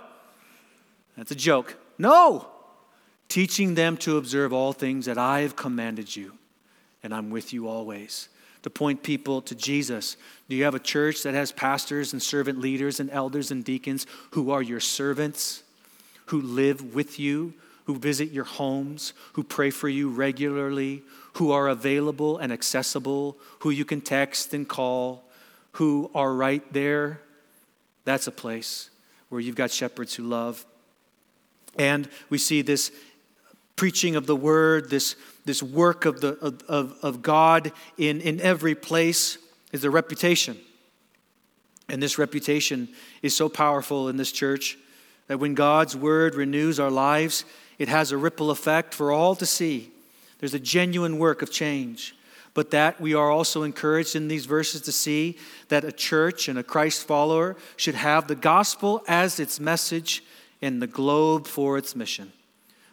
that's 1.16 1.30
a 1.30 1.36
joke. 1.36 1.76
No, 1.98 2.48
teaching 3.28 3.74
them 3.74 3.98
to 3.98 4.16
observe 4.16 4.52
all 4.52 4.72
things 4.72 5.06
that 5.06 5.18
I 5.18 5.40
have 5.40 5.54
commanded 5.54 6.16
you, 6.16 6.32
and 7.02 7.14
I'm 7.14 7.30
with 7.30 7.52
you 7.52 7.68
always. 7.68 8.28
To 8.62 8.70
point 8.70 9.02
people 9.02 9.42
to 9.42 9.56
Jesus. 9.56 10.16
Do 10.48 10.54
you 10.54 10.62
have 10.64 10.76
a 10.76 10.78
church 10.78 11.24
that 11.24 11.34
has 11.34 11.50
pastors 11.50 12.12
and 12.12 12.22
servant 12.22 12.60
leaders 12.60 13.00
and 13.00 13.10
elders 13.10 13.50
and 13.50 13.64
deacons 13.64 14.06
who 14.30 14.52
are 14.52 14.62
your 14.62 14.78
servants, 14.78 15.64
who 16.26 16.40
live 16.40 16.94
with 16.94 17.18
you, 17.18 17.54
who 17.84 17.98
visit 17.98 18.30
your 18.30 18.44
homes, 18.44 19.12
who 19.32 19.42
pray 19.42 19.70
for 19.70 19.88
you 19.88 20.08
regularly, 20.08 21.02
who 21.34 21.50
are 21.50 21.68
available 21.68 22.38
and 22.38 22.52
accessible, 22.52 23.36
who 23.60 23.70
you 23.70 23.84
can 23.84 24.00
text 24.00 24.54
and 24.54 24.68
call, 24.68 25.24
who 25.72 26.10
are 26.14 26.32
right 26.32 26.62
there? 26.72 27.20
That's 28.04 28.26
a 28.26 28.32
place 28.32 28.90
where 29.28 29.40
you've 29.40 29.56
got 29.56 29.70
shepherds 29.70 30.14
who 30.14 30.24
love. 30.24 30.64
And 31.78 32.08
we 32.28 32.38
see 32.38 32.62
this 32.62 32.92
preaching 33.76 34.14
of 34.14 34.26
the 34.26 34.36
word, 34.36 34.90
this, 34.90 35.16
this 35.44 35.62
work 35.62 36.04
of, 36.04 36.20
the, 36.20 36.36
of, 36.68 36.94
of 37.02 37.22
God 37.22 37.72
in, 37.96 38.20
in 38.20 38.40
every 38.40 38.74
place, 38.74 39.38
is 39.72 39.84
a 39.84 39.90
reputation. 39.90 40.58
And 41.88 42.02
this 42.02 42.18
reputation 42.18 42.88
is 43.22 43.34
so 43.34 43.48
powerful 43.48 44.08
in 44.08 44.16
this 44.16 44.32
church 44.32 44.76
that 45.28 45.38
when 45.38 45.54
God's 45.54 45.96
word 45.96 46.34
renews 46.34 46.78
our 46.78 46.90
lives, 46.90 47.44
it 47.78 47.88
has 47.88 48.12
a 48.12 48.16
ripple 48.16 48.50
effect 48.50 48.94
for 48.94 49.10
all 49.10 49.34
to 49.36 49.46
see. 49.46 49.90
There's 50.38 50.54
a 50.54 50.60
genuine 50.60 51.18
work 51.18 51.42
of 51.42 51.50
change. 51.50 52.14
But 52.54 52.70
that 52.72 53.00
we 53.00 53.14
are 53.14 53.30
also 53.30 53.62
encouraged 53.62 54.14
in 54.14 54.28
these 54.28 54.44
verses 54.44 54.82
to 54.82 54.92
see 54.92 55.38
that 55.68 55.84
a 55.84 55.92
church 55.92 56.48
and 56.48 56.58
a 56.58 56.62
Christ 56.62 57.06
follower 57.06 57.56
should 57.76 57.94
have 57.94 58.28
the 58.28 58.34
gospel 58.34 59.02
as 59.08 59.40
its 59.40 59.58
message 59.58 60.22
and 60.60 60.82
the 60.82 60.86
globe 60.86 61.46
for 61.46 61.78
its 61.78 61.96
mission. 61.96 62.32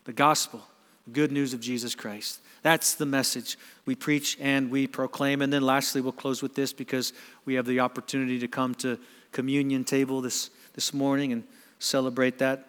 The 0.06 0.14
gospel, 0.14 0.62
the 1.06 1.12
good 1.12 1.32
news 1.32 1.54
of 1.54 1.60
Jesus 1.60 1.94
Christ. 1.94 2.40
That's 2.62 2.96
the 2.96 3.06
message 3.06 3.58
we 3.86 3.96
preach 3.96 4.38
and 4.40 4.72
we 4.72 4.88
proclaim. 4.88 5.42
And 5.42 5.52
then 5.52 5.64
lastly, 5.64 6.02
we'll 6.02 6.14
close 6.14 6.42
with 6.42 6.56
this 6.56 6.72
because 6.72 7.12
we 7.46 7.56
have 7.56 7.66
the 7.66 7.82
opportunity 7.82 8.40
to 8.40 8.48
come 8.48 8.76
to 8.76 8.98
communion 9.32 9.84
table 9.84 10.22
this, 10.22 10.50
this 10.74 10.94
morning 10.94 11.34
and 11.34 11.44
celebrate 11.80 12.38
that 12.40 12.66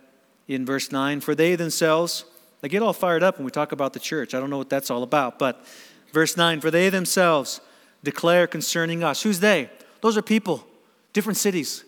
in 0.55 0.67
verse 0.67 0.91
9. 0.91 1.21
For 1.21 1.35
they 1.35 1.55
themselves, 1.55 2.25
I 2.63 2.69
get 2.69 2.83
all 2.83 2.93
fired 2.93 3.23
up 3.23 3.39
when 3.39 3.45
we 3.45 3.51
talk 3.51 3.73
about 3.73 3.93
the 3.93 4.01
church. 4.01 4.35
I 4.35 4.41
don't 4.41 4.51
know 4.51 4.59
what 4.59 4.71
that's 4.71 4.91
all 4.91 5.03
about. 5.03 5.39
But 5.39 5.65
verse 6.13 6.37
9, 6.37 6.61
for 6.61 6.71
they 6.71 6.91
themselves 6.91 7.61
declare 8.03 8.47
concerning 8.47 9.05
us. 9.05 9.23
Who's 9.23 9.41
they? 9.41 9.71
Those 10.01 10.17
are 10.17 10.23
people, 10.23 10.67
different 11.13 11.37
cities. 11.37 11.85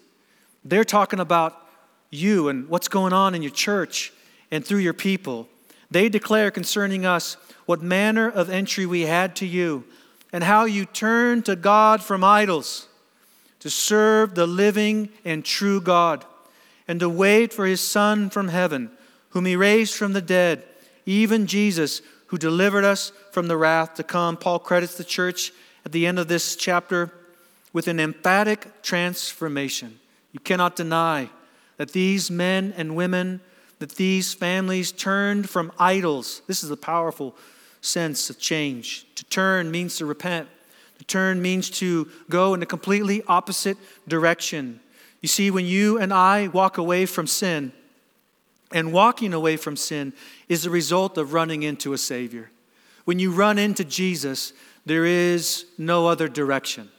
They're 0.64 0.84
talking 0.84 1.18
about 1.18 1.58
you 2.10 2.48
and 2.48 2.68
what's 2.68 2.88
going 2.88 3.12
on 3.12 3.34
in 3.34 3.42
your 3.42 3.50
church 3.50 4.12
and 4.50 4.64
through 4.64 4.78
your 4.78 4.92
people. 4.92 5.48
They 5.90 6.08
declare 6.08 6.50
concerning 6.50 7.04
us 7.04 7.36
what 7.66 7.82
manner 7.82 8.30
of 8.30 8.48
entry 8.48 8.86
we 8.86 9.02
had 9.02 9.34
to 9.36 9.46
you 9.46 9.84
and 10.32 10.44
how 10.44 10.64
you 10.66 10.84
turned 10.84 11.46
to 11.46 11.56
God 11.56 12.02
from 12.02 12.22
idols 12.22 12.86
to 13.60 13.70
serve 13.70 14.34
the 14.34 14.46
living 14.46 15.08
and 15.24 15.44
true 15.44 15.80
God 15.80 16.24
and 16.92 17.00
to 17.00 17.08
wait 17.08 17.54
for 17.54 17.64
his 17.64 17.80
Son 17.80 18.28
from 18.28 18.48
heaven, 18.48 18.90
whom 19.30 19.46
he 19.46 19.56
raised 19.56 19.94
from 19.94 20.12
the 20.12 20.20
dead, 20.20 20.62
even 21.06 21.46
Jesus, 21.46 22.02
who 22.26 22.36
delivered 22.36 22.84
us 22.84 23.12
from 23.30 23.48
the 23.48 23.56
wrath 23.56 23.94
to 23.94 24.02
come. 24.02 24.36
Paul 24.36 24.58
credits 24.58 24.98
the 24.98 25.02
church 25.02 25.52
at 25.86 25.92
the 25.92 26.06
end 26.06 26.18
of 26.18 26.28
this 26.28 26.54
chapter 26.54 27.10
with 27.72 27.88
an 27.88 27.98
emphatic 27.98 28.82
transformation. 28.82 30.00
You 30.32 30.40
cannot 30.40 30.76
deny 30.76 31.30
that 31.78 31.92
these 31.92 32.30
men 32.30 32.74
and 32.76 32.94
women, 32.94 33.40
that 33.78 33.92
these 33.92 34.34
families 34.34 34.92
turned 34.92 35.48
from 35.48 35.72
idols. 35.78 36.42
This 36.46 36.62
is 36.62 36.70
a 36.70 36.76
powerful 36.76 37.34
sense 37.80 38.28
of 38.28 38.38
change. 38.38 39.06
To 39.14 39.24
turn 39.24 39.70
means 39.70 39.96
to 39.96 40.04
repent. 40.04 40.46
To 40.98 41.04
turn 41.04 41.40
means 41.40 41.70
to 41.70 42.10
go 42.28 42.52
in 42.52 42.62
a 42.62 42.66
completely 42.66 43.22
opposite 43.28 43.78
direction. 44.06 44.80
You 45.22 45.28
see, 45.28 45.50
when 45.50 45.64
you 45.64 45.98
and 45.98 46.12
I 46.12 46.48
walk 46.48 46.76
away 46.76 47.06
from 47.06 47.26
sin, 47.26 47.72
and 48.74 48.92
walking 48.92 49.34
away 49.34 49.56
from 49.56 49.76
sin 49.76 50.12
is 50.48 50.62
the 50.62 50.70
result 50.70 51.18
of 51.18 51.32
running 51.32 51.62
into 51.62 51.92
a 51.92 51.98
Savior. 51.98 52.50
When 53.04 53.18
you 53.18 53.30
run 53.30 53.58
into 53.58 53.84
Jesus, 53.84 54.52
there 54.86 55.04
is 55.04 55.66
no 55.78 56.06
other 56.06 56.28
direction. 56.28 56.90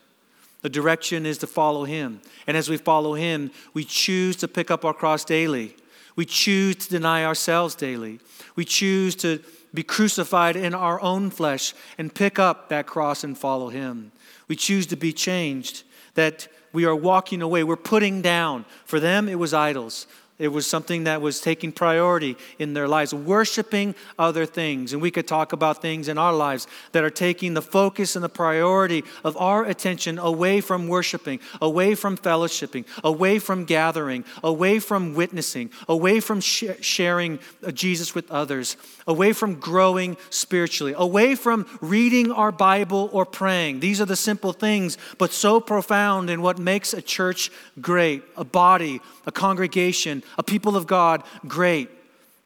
The 0.61 0.69
direction 0.69 1.25
is 1.25 1.37
to 1.39 1.47
follow 1.47 1.83
Him. 1.83 2.21
And 2.47 2.55
as 2.55 2.69
we 2.69 2.77
follow 2.77 3.15
Him, 3.15 3.51
we 3.73 3.83
choose 3.83 4.35
to 4.37 4.47
pick 4.47 4.71
up 4.71 4.85
our 4.85 4.93
cross 4.93 5.25
daily. 5.25 5.75
We 6.15 6.25
choose 6.25 6.75
to 6.75 6.89
deny 6.89 7.25
ourselves 7.25 7.75
daily. 7.75 8.19
We 8.55 8.65
choose 8.65 9.15
to 9.17 9.39
be 9.73 9.83
crucified 9.83 10.55
in 10.55 10.73
our 10.73 11.01
own 11.01 11.31
flesh 11.31 11.73
and 11.97 12.13
pick 12.13 12.37
up 12.37 12.69
that 12.69 12.85
cross 12.85 13.23
and 13.23 13.37
follow 13.37 13.69
Him. 13.69 14.11
We 14.47 14.55
choose 14.55 14.85
to 14.87 14.95
be 14.95 15.11
changed, 15.11 15.83
that 16.13 16.47
we 16.73 16.85
are 16.85 16.95
walking 16.95 17.41
away. 17.41 17.63
We're 17.63 17.75
putting 17.77 18.21
down. 18.21 18.65
For 18.85 18.99
them, 18.99 19.29
it 19.29 19.39
was 19.39 19.53
idols. 19.53 20.07
It 20.39 20.47
was 20.47 20.65
something 20.65 21.03
that 21.03 21.21
was 21.21 21.39
taking 21.39 21.71
priority 21.71 22.37
in 22.57 22.73
their 22.73 22.87
lives, 22.87 23.13
worshiping 23.13 23.93
other 24.17 24.47
things. 24.47 24.91
And 24.91 25.01
we 25.01 25.11
could 25.11 25.27
talk 25.27 25.53
about 25.53 25.79
things 25.79 26.07
in 26.07 26.17
our 26.17 26.33
lives 26.33 26.65
that 26.91 27.03
are 27.03 27.11
taking 27.11 27.53
the 27.53 27.61
focus 27.61 28.15
and 28.15 28.23
the 28.23 28.29
priority 28.29 29.03
of 29.23 29.37
our 29.37 29.63
attention 29.63 30.17
away 30.17 30.59
from 30.59 30.87
worshiping, 30.87 31.39
away 31.61 31.93
from 31.93 32.17
fellowshipping, 32.17 32.85
away 33.03 33.37
from 33.37 33.63
gathering, 33.65 34.25
away 34.43 34.79
from 34.79 35.13
witnessing, 35.13 35.69
away 35.87 36.19
from 36.19 36.41
sh- 36.41 36.63
sharing 36.81 37.37
uh, 37.63 37.69
Jesus 37.69 38.15
with 38.15 38.29
others, 38.31 38.75
away 39.05 39.33
from 39.33 39.59
growing 39.59 40.17
spiritually, 40.31 40.95
away 40.97 41.35
from 41.35 41.67
reading 41.79 42.31
our 42.31 42.51
Bible 42.51 43.07
or 43.13 43.23
praying. 43.23 43.81
These 43.81 44.01
are 44.01 44.05
the 44.05 44.15
simple 44.15 44.51
things, 44.51 44.97
but 45.19 45.31
so 45.31 45.59
profound 45.59 46.31
in 46.31 46.41
what 46.41 46.57
makes 46.57 46.91
a 46.91 47.03
church 47.03 47.51
great, 47.79 48.23
a 48.35 48.43
body, 48.43 48.99
a 49.27 49.31
congregation, 49.31 50.22
a 50.37 50.43
people 50.43 50.75
of 50.75 50.87
God 50.87 51.23
great. 51.47 51.89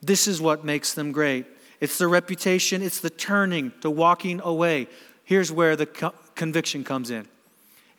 This 0.01 0.27
is 0.27 0.41
what 0.41 0.63
makes 0.63 0.93
them 0.93 1.11
great. 1.11 1.45
It's 1.79 1.97
the 1.97 2.07
reputation, 2.07 2.81
it's 2.81 2.99
the 2.99 3.09
turning 3.09 3.71
to 3.81 3.89
walking 3.89 4.41
away. 4.41 4.87
Here's 5.23 5.51
where 5.51 5.75
the 5.75 5.85
co- 5.85 6.13
conviction 6.35 6.83
comes 6.83 7.11
in. 7.11 7.27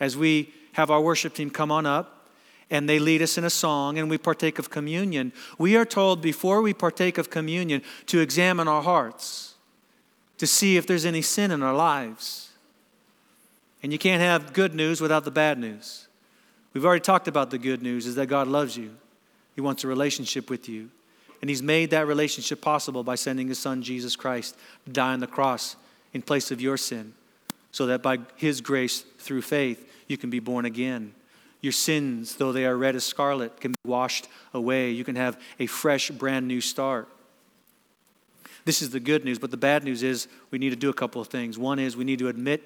As 0.01 0.17
we 0.17 0.53
have 0.73 0.91
our 0.91 1.01
worship 1.01 1.35
team 1.35 1.51
come 1.51 1.71
on 1.71 1.87
up 1.87 2.31
and 2.71 2.89
they 2.89 2.99
lead 2.99 3.23
us 3.23 3.39
in 3.39 3.45
a 3.45 3.51
song 3.51 3.99
and 3.99 4.11
we 4.11 4.19
partake 4.19 4.59
of 4.59 4.71
communion, 4.71 5.33
we 5.59 5.77
are 5.77 5.85
told 5.85 6.21
before 6.21 6.63
we 6.63 6.75
partake 6.75 7.19
of 7.19 7.31
communion 7.31 7.83
to 8.07 8.21
examine 8.21 8.69
our 8.69 8.83
hearts, 8.83 9.55
to 10.39 10.47
see 10.47 10.77
if 10.77 10.87
there's 10.87 11.05
any 11.05 11.23
sin 11.23 11.51
in 11.51 11.63
our 11.63 11.75
lives. 11.75 12.51
And 13.83 13.93
you 13.93 13.99
can't 13.99 14.23
have 14.23 14.53
good 14.53 14.75
news 14.75 15.01
without 15.01 15.25
the 15.25 15.31
bad 15.31 15.59
news. 15.59 16.09
We've 16.73 16.85
already 16.85 17.01
talked 17.01 17.29
about 17.29 17.51
the 17.51 17.59
good 17.59 17.83
news 17.83 18.07
is 18.07 18.15
that 18.17 18.27
God 18.27 18.49
loves 18.49 18.77
you. 18.77 18.97
He 19.59 19.61
wants 19.61 19.83
a 19.83 19.89
relationship 19.89 20.51
with 20.51 20.69
you. 20.69 20.89
And 21.41 21.51
He's 21.51 21.65
made 21.65 21.91
that 21.91 22.07
relationship 22.07 22.61
possible 22.61 23.03
by 23.03 23.17
sending 23.17 23.49
His 23.49 23.59
Son, 23.59 23.83
Jesus 23.83 24.15
Christ, 24.15 24.57
to 24.85 24.93
die 24.93 25.13
on 25.13 25.19
the 25.19 25.27
cross 25.27 25.75
in 26.13 26.23
place 26.23 26.53
of 26.53 26.61
your 26.61 26.77
sin, 26.77 27.13
so 27.73 27.87
that 27.87 28.01
by 28.01 28.19
His 28.37 28.61
grace, 28.61 29.01
through 29.19 29.43
faith, 29.43 29.93
you 30.07 30.17
can 30.17 30.31
be 30.31 30.39
born 30.39 30.65
again. 30.65 31.13
Your 31.61 31.73
sins, 31.73 32.37
though 32.37 32.53
they 32.53 32.67
are 32.67 32.77
red 32.77 32.95
as 32.95 33.03
scarlet, 33.03 33.61
can 33.61 33.73
be 33.73 33.79
washed 33.85 34.29
away. 34.55 34.93
You 34.93 35.03
can 35.03 35.17
have 35.17 35.37
a 35.59 35.67
fresh, 35.67 36.09
brand 36.13 36.47
new 36.47 36.61
start. 36.61 37.09
This 38.65 38.81
is 38.81 38.91
the 38.91 39.01
good 39.01 39.25
news, 39.25 39.41
but 39.41 39.51
the 39.51 39.57
bad 39.57 39.83
news 39.83 40.05
is 40.05 40.29
we 40.53 40.59
need 40.59 40.71
to 40.71 40.77
do 40.77 40.89
a 40.89 40.95
couple 40.95 41.21
of 41.21 41.27
things. 41.27 41.59
One 41.59 41.81
is 41.81 41.97
we 41.97 42.05
need 42.05 42.21
to 42.21 42.29
admit 42.29 42.63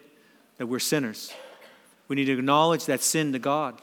that 0.59 0.66
we're 0.66 0.78
sinners, 0.78 1.32
we 2.09 2.16
need 2.16 2.26
to 2.26 2.34
acknowledge 2.34 2.84
that 2.84 3.03
sin 3.03 3.32
to 3.32 3.38
God. 3.38 3.80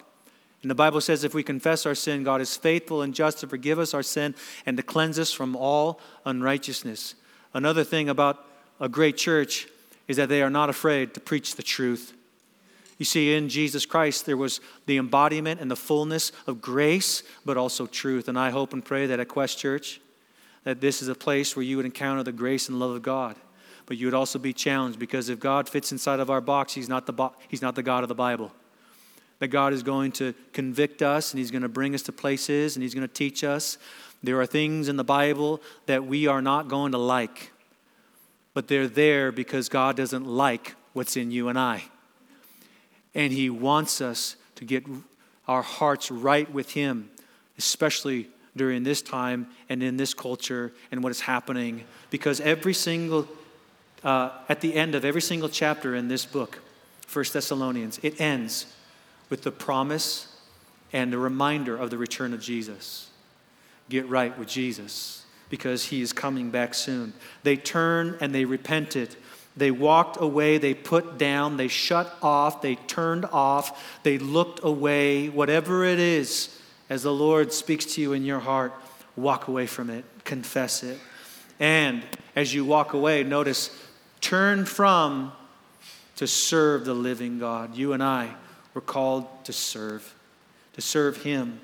And 0.62 0.70
the 0.70 0.76
Bible 0.76 1.00
says 1.00 1.24
if 1.24 1.34
we 1.34 1.44
confess 1.44 1.86
our 1.86 1.96
sin, 1.96 2.24
God 2.24 2.42
is 2.42 2.58
faithful 2.58 3.02
and 3.02 3.14
just 3.14 3.40
to 3.40 3.48
forgive 3.48 3.80
us 3.80 3.94
our 3.94 4.04
sin 4.04 4.36
and 4.66 4.76
to 4.78 4.84
cleanse 4.84 5.18
us 5.18 5.32
from 5.32 5.56
all 5.56 6.00
unrighteousness. 6.26 7.16
Another 7.54 7.84
thing 7.84 8.10
about 8.10 8.46
a 8.80 8.90
great 8.90 9.16
church 9.18 9.68
is 10.08 10.18
that 10.18 10.30
they 10.30 10.42
are 10.42 10.50
not 10.50 10.70
afraid 10.70 11.14
to 11.14 11.20
preach 11.20 11.56
the 11.56 11.64
truth. 11.64 12.14
You 12.98 13.06
see, 13.06 13.34
in 13.34 13.48
Jesus 13.48 13.86
Christ, 13.86 14.26
there 14.26 14.36
was 14.36 14.60
the 14.86 14.98
embodiment 14.98 15.62
and 15.62 15.72
the 15.72 15.78
fullness 15.78 16.34
of 16.46 16.62
grace, 16.62 17.24
but 17.46 17.56
also 17.56 17.86
truth. 17.86 18.28
And 18.28 18.38
I 18.38 18.50
hope 18.50 18.74
and 18.74 18.84
pray 18.84 19.06
that 19.06 19.22
at 19.22 19.30
Quest 19.30 19.58
Church, 19.58 20.02
that 20.66 20.82
this 20.82 21.02
is 21.02 21.08
a 21.08 21.16
place 21.16 21.56
where 21.56 21.64
you 21.64 21.78
would 21.78 21.86
encounter 21.86 22.24
the 22.24 22.34
grace 22.34 22.68
and 22.68 22.78
love 22.80 22.92
of 22.92 23.02
God. 23.02 23.38
But 23.86 23.98
you 23.98 24.08
would 24.08 24.14
also 24.14 24.38
be 24.38 24.52
challenged 24.52 25.00
because 25.00 25.30
if 25.30 25.40
God 25.40 25.70
fits 25.70 25.94
inside 25.94 26.20
of 26.20 26.30
our 26.30 26.42
box, 26.42 26.74
He's 26.74 26.90
not 26.90 27.06
the, 27.06 27.14
bo- 27.14 27.34
he's 27.48 27.62
not 27.62 27.76
the 27.76 27.82
God 27.82 28.04
of 28.04 28.10
the 28.10 28.16
Bible 28.16 28.52
that 29.40 29.48
God 29.48 29.74
is 29.74 29.84
going 29.84 30.12
to 30.14 30.34
convict 30.54 31.02
us 31.02 31.32
and 31.32 31.40
He's 31.40 31.52
going 31.52 31.62
to 31.62 31.70
bring 31.70 31.96
us 31.96 32.02
to 32.04 32.12
places 32.12 32.76
and 32.76 32.84
He's 32.84 32.94
going 32.94 33.08
to 33.08 33.14
teach 33.14 33.44
us. 33.44 33.78
There 34.22 34.40
are 34.40 34.46
things 34.46 34.90
in 34.90 34.98
the 34.98 35.04
Bible 35.04 35.62
that 35.86 36.06
we 36.06 36.28
are 36.28 36.42
not 36.42 36.68
going 36.68 36.92
to 36.92 36.98
like, 36.98 37.52
but 38.54 38.68
they're 38.68 38.88
there 38.88 39.32
because 39.32 39.70
God 39.70 39.96
doesn't 39.96 40.26
like 40.26 40.76
what's 40.94 41.16
in 41.16 41.32
you 41.32 41.48
and 41.48 41.58
I. 41.58 41.84
And 43.16 43.32
He 43.32 43.50
wants 43.50 44.02
us 44.02 44.36
to 44.56 44.66
get 44.66 44.86
our 45.48 45.62
hearts 45.62 46.12
right 46.12 46.52
with 46.54 46.72
Him, 46.72 47.10
especially 47.58 48.30
during 48.58 48.84
this 48.84 49.02
time 49.02 49.48
and 49.70 49.82
in 49.82 49.96
this 49.96 50.14
culture 50.14 50.74
and 50.92 51.02
what 51.02 51.12
is 51.12 51.22
happening. 51.22 51.86
Because 52.10 52.42
every 52.42 52.74
single, 52.74 53.26
uh, 54.04 54.32
at 54.50 54.60
the 54.60 54.74
end 54.74 54.96
of 54.96 55.06
every 55.06 55.22
single 55.22 55.48
chapter 55.48 55.96
in 55.96 56.10
this 56.10 56.26
book, 56.26 56.60
First 57.08 57.34
Thessalonians, 57.34 58.00
it 58.04 58.20
ends 58.20 58.66
with 59.30 59.44
the 59.44 59.52
promise 59.52 60.28
and 60.92 61.14
the 61.14 61.18
reminder 61.18 61.78
of 61.78 61.90
the 61.90 61.98
return 61.98 62.34
of 62.34 62.42
Jesus. 62.42 63.10
Get 63.90 64.08
right 64.08 64.38
with 64.38 64.48
Jesus 64.48 65.26
because 65.50 65.86
he 65.86 66.02
is 66.02 66.14
coming 66.14 66.52
back 66.52 66.74
soon. 66.74 67.14
They 67.44 67.58
turned 67.58 68.18
and 68.22 68.34
they 68.34 68.46
repented. 68.46 69.16
They 69.58 69.72
walked 69.72 70.22
away, 70.22 70.58
they 70.58 70.74
put 70.74 71.18
down, 71.18 71.58
they 71.58 71.68
shut 71.68 72.16
off, 72.22 72.62
they 72.62 72.76
turned 72.76 73.26
off, 73.26 74.00
they 74.04 74.18
looked 74.18 74.64
away. 74.64 75.28
Whatever 75.28 75.84
it 75.84 76.00
is, 76.00 76.56
as 76.90 77.04
the 77.04 77.14
Lord 77.14 77.52
speaks 77.52 77.86
to 77.96 78.02
you 78.02 78.14
in 78.14 78.24
your 78.24 78.40
heart, 78.40 78.74
walk 79.16 79.48
away 79.48 79.68
from 79.68 79.90
it, 79.90 80.06
confess 80.24 80.84
it. 80.84 81.00
And 81.60 82.04
as 82.36 82.54
you 82.54 82.64
walk 82.64 82.94
away, 82.94 83.24
notice, 83.24 83.76
turn 84.22 84.66
from 84.66 85.34
to 86.16 86.28
serve 86.28 86.86
the 86.86 86.94
living 86.94 87.40
God. 87.40 87.76
You 87.76 87.94
and 87.94 88.04
I 88.04 88.36
we're 88.80 88.86
called 88.86 89.26
to 89.44 89.52
serve, 89.52 90.16
to 90.72 90.80
serve 90.80 91.24
Him. 91.24 91.60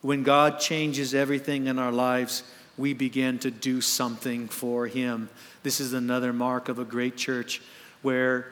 When 0.00 0.22
God 0.22 0.60
changes 0.60 1.12
everything 1.12 1.66
in 1.66 1.76
our 1.76 1.90
lives, 1.90 2.44
we 2.76 2.94
begin 2.94 3.40
to 3.40 3.50
do 3.50 3.80
something 3.80 4.46
for 4.46 4.86
Him. 4.86 5.28
This 5.64 5.80
is 5.80 5.94
another 5.94 6.32
mark 6.32 6.68
of 6.68 6.78
a 6.78 6.84
great 6.84 7.16
church 7.16 7.60
where 8.02 8.46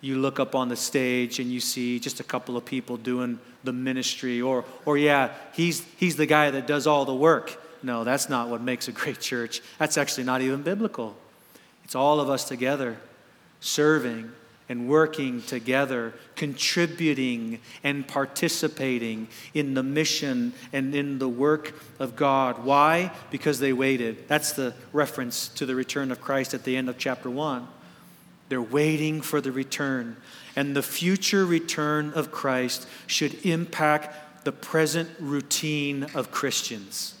you 0.00 0.18
look 0.18 0.40
up 0.40 0.56
on 0.56 0.70
the 0.70 0.74
stage 0.74 1.38
and 1.38 1.52
you 1.52 1.60
see 1.60 2.00
just 2.00 2.18
a 2.18 2.24
couple 2.24 2.56
of 2.56 2.64
people 2.64 2.96
doing 2.96 3.38
the 3.62 3.72
ministry, 3.72 4.42
or, 4.42 4.64
or 4.84 4.98
yeah, 4.98 5.30
he's, 5.52 5.86
he's 5.98 6.16
the 6.16 6.26
guy 6.26 6.50
that 6.50 6.66
does 6.66 6.88
all 6.88 7.04
the 7.04 7.14
work. 7.14 7.62
No, 7.80 8.02
that's 8.02 8.28
not 8.28 8.48
what 8.48 8.60
makes 8.60 8.88
a 8.88 8.92
great 8.92 9.20
church. 9.20 9.62
That's 9.78 9.96
actually 9.96 10.24
not 10.24 10.40
even 10.40 10.62
biblical. 10.62 11.14
It's 11.84 11.94
all 11.94 12.18
of 12.18 12.28
us 12.28 12.42
together 12.42 12.96
serving 13.60 14.32
and 14.68 14.88
working 14.88 15.42
together, 15.42 16.12
contributing 16.36 17.58
and 17.82 18.06
participating 18.06 19.28
in 19.54 19.74
the 19.74 19.82
mission 19.82 20.52
and 20.72 20.94
in 20.94 21.18
the 21.18 21.28
work 21.28 21.74
of 21.98 22.16
God. 22.16 22.64
Why? 22.64 23.12
Because 23.30 23.60
they 23.60 23.72
waited. 23.72 24.28
That's 24.28 24.52
the 24.52 24.74
reference 24.92 25.48
to 25.48 25.64
the 25.64 25.74
return 25.74 26.12
of 26.12 26.20
Christ 26.20 26.52
at 26.52 26.64
the 26.64 26.76
end 26.76 26.88
of 26.88 26.98
chapter 26.98 27.30
1. 27.30 27.66
They're 28.48 28.62
waiting 28.62 29.20
for 29.20 29.40
the 29.40 29.52
return. 29.52 30.16
And 30.56 30.74
the 30.74 30.82
future 30.82 31.46
return 31.46 32.12
of 32.14 32.30
Christ 32.30 32.86
should 33.06 33.46
impact 33.46 34.44
the 34.44 34.52
present 34.52 35.10
routine 35.18 36.04
of 36.14 36.30
Christians. 36.30 37.14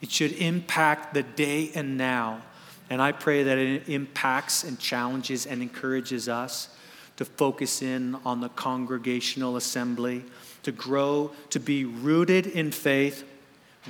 It 0.00 0.10
should 0.10 0.32
impact 0.32 1.14
the 1.14 1.22
day 1.22 1.70
and 1.74 1.98
now. 1.98 2.42
And 2.90 3.02
I 3.02 3.12
pray 3.12 3.42
that 3.42 3.58
it 3.58 3.88
impacts 3.88 4.64
and 4.64 4.78
challenges 4.78 5.46
and 5.46 5.62
encourages 5.62 6.28
us 6.28 6.68
to 7.16 7.24
focus 7.24 7.82
in 7.82 8.16
on 8.24 8.40
the 8.40 8.48
congregational 8.50 9.56
assembly, 9.56 10.24
to 10.62 10.72
grow, 10.72 11.32
to 11.50 11.58
be 11.58 11.84
rooted 11.84 12.46
in 12.46 12.70
faith, 12.70 13.24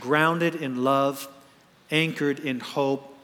grounded 0.00 0.54
in 0.54 0.82
love, 0.82 1.28
anchored 1.90 2.40
in 2.40 2.60
hope, 2.60 3.14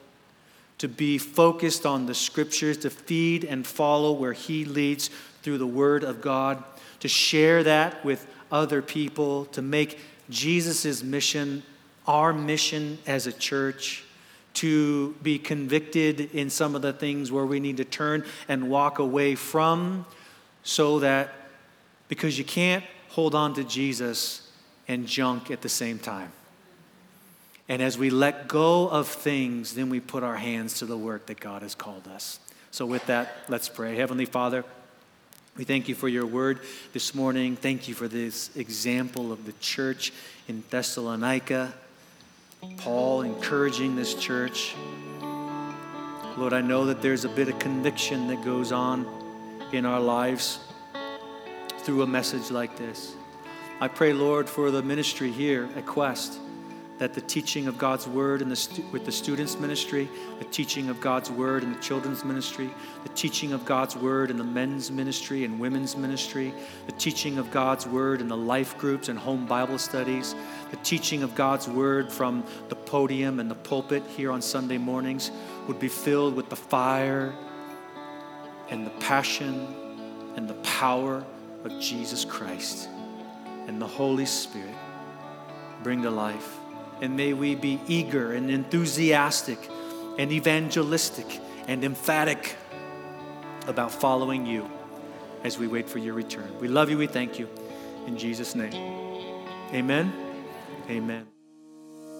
to 0.79 0.89
be 0.89 1.19
focused 1.19 1.87
on 1.87 2.07
the 2.07 2.15
scriptures, 2.15 2.77
to 2.79 2.91
feed 2.91 3.45
and 3.45 3.67
follow 3.67 4.13
where 4.13 4.33
He 4.33 4.65
leads 4.65 5.09
through 5.43 5.59
the 5.59 5.67
Word 5.67 6.05
of 6.05 6.21
God, 6.21 6.63
to 7.01 7.09
share 7.09 7.63
that 7.63 8.05
with 8.05 8.27
other 8.53 8.83
people, 8.83 9.47
to 9.47 9.63
make 9.63 9.99
Jesus' 10.31 11.03
mission 11.03 11.63
our 12.07 12.33
mission 12.33 12.99
as 13.07 13.27
a 13.27 13.33
church 13.33 14.05
to 14.55 15.15
be 15.23 15.39
convicted 15.39 16.21
in 16.35 16.49
some 16.49 16.75
of 16.75 16.83
the 16.83 16.93
things 16.93 17.31
where 17.31 17.47
we 17.47 17.61
need 17.61 17.77
to 17.79 17.85
turn 17.85 18.25
and 18.49 18.71
walk 18.71 18.99
away 18.99 19.35
from 19.35 20.07
so 20.63 21.01
that 21.01 21.33
because 22.09 22.39
you 22.39 22.45
can't 22.45 22.85
hold 23.11 23.35
on 23.35 23.55
to 23.55 23.65
Jesus 23.65 24.51
and 24.89 25.07
junk 25.07 25.51
at 25.51 25.63
the 25.63 25.69
same 25.69 25.99
time. 25.99 26.33
And 27.69 27.81
as 27.81 27.97
we 27.97 28.11
let 28.11 28.47
go 28.47 28.89
of 28.89 29.09
things, 29.09 29.75
then 29.75 29.89
we 29.89 30.01
put 30.01 30.23
our 30.23 30.37
hands 30.37 30.79
to 30.81 30.87
the 30.87 30.99
work 30.99 31.27
that 31.27 31.41
God 31.41 31.63
has 31.63 31.75
called 31.75 32.07
us. 32.09 32.39
So, 32.71 32.85
with 32.85 33.07
that, 33.07 33.33
let's 33.49 33.69
pray. 33.69 33.97
Heavenly 33.97 34.27
Father, 34.27 34.65
we 35.57 35.65
thank 35.65 35.89
you 35.89 35.95
for 35.95 36.09
your 36.09 36.27
word 36.27 36.61
this 36.93 37.15
morning. 37.15 37.57
Thank 37.57 37.89
you 37.89 37.95
for 37.95 38.09
this 38.09 38.55
example 38.57 39.33
of 39.33 39.47
the 39.47 39.53
church 39.61 40.13
in 40.49 40.63
Thessalonica. 40.69 41.73
Paul 42.77 43.23
encouraging 43.23 43.97
this 43.97 44.15
church. 44.15 44.75
Lord, 46.37 46.53
I 46.53 46.61
know 46.61 46.87
that 46.87 47.01
there's 47.01 47.25
a 47.25 47.29
bit 47.29 47.49
of 47.49 47.59
conviction 47.59 48.29
that 48.29 48.45
goes 48.45 48.73
on 48.73 49.07
in 49.73 49.87
our 49.87 50.01
lives 50.01 50.61
through 51.79 52.03
a 52.03 52.07
message 52.07 52.51
like 52.51 52.77
this. 52.77 53.15
I 53.81 53.89
pray, 53.89 54.13
Lord, 54.13 54.49
for 54.49 54.71
the 54.71 54.83
ministry 54.83 55.31
here 55.31 55.69
at 55.77 55.87
Quest 55.87 56.39
that 56.99 57.13
the 57.13 57.21
teaching 57.21 57.67
of 57.67 57.77
God's 57.77 58.07
word 58.07 58.41
the 58.49 58.55
stu- 58.55 58.85
with 58.93 59.05
the 59.05 59.13
students' 59.13 59.59
ministry, 59.59 60.09
the 60.39 60.45
teaching 60.45 60.89
of 60.89 61.01
God's 61.01 61.31
word 61.31 61.65
in 61.65 61.73
the 61.73 61.81
children's 61.81 62.25
ministry, 62.25 62.71
the 63.03 63.09
teaching 63.11 63.53
of 63.53 63.65
God's 63.65 63.97
word 63.97 64.31
in 64.31 64.39
the 64.39 64.45
men's 64.45 64.91
ministry 64.91 65.45
and 65.45 65.59
women's 65.59 65.97
ministry, 65.97 66.55
the 66.87 66.93
teaching 66.93 67.39
of 67.39 67.51
God's 67.51 67.87
word 67.87 68.21
in 68.21 68.29
the 68.29 68.37
life 68.37 68.79
groups 68.79 69.09
and 69.09 69.19
home 69.19 69.45
Bible 69.45 69.79
studies, 69.79 70.37
the 70.71 70.77
teaching 70.79 71.23
of 71.23 71.35
God's 71.35 71.69
word 71.69 72.13
from 72.13 72.45
the 72.69 72.77
podium 72.77 73.41
and 73.41 73.51
the 73.51 73.57
pulpit 73.57 74.05
here 74.07 74.31
on 74.31 74.41
Sunday 74.41 74.79
mornings 74.79 75.33
would 75.67 75.81
be 75.81 75.89
filled 75.89 76.37
with 76.37 76.49
the 76.49 76.57
fire 76.57 77.35
and 78.71 78.87
the 78.87 78.91
passion 79.01 79.75
and 80.37 80.49
the 80.49 80.55
power 80.55 81.25
of 81.65 81.81
Jesus 81.81 82.25
Christ 82.25 82.89
and 83.67 83.81
the 83.81 83.87
Holy 83.87 84.27
Spirit 84.27 84.75
bring 85.83 86.03
to 86.03 86.11
life. 86.11 86.59
And 87.05 87.19
may 87.19 87.35
we 87.35 87.55
be 87.55 87.79
eager 87.87 88.33
and 88.33 88.51
enthusiastic 88.51 89.59
and 90.17 90.33
evangelistic 90.33 91.39
and 91.69 91.85
emphatic 91.85 92.57
about 93.67 93.93
following 93.93 94.47
you 94.47 94.67
as 95.43 95.59
we 95.59 95.67
wait 95.67 95.87
for 95.87 95.99
your 95.99 96.15
return. 96.15 96.51
We 96.61 96.69
love 96.69 96.89
you. 96.89 96.97
We 96.97 97.07
thank 97.07 97.39
you. 97.39 97.47
In 98.07 98.17
Jesus' 98.17 98.55
name. 98.55 98.73
Amen. 99.75 100.15
Amen. 100.89 101.27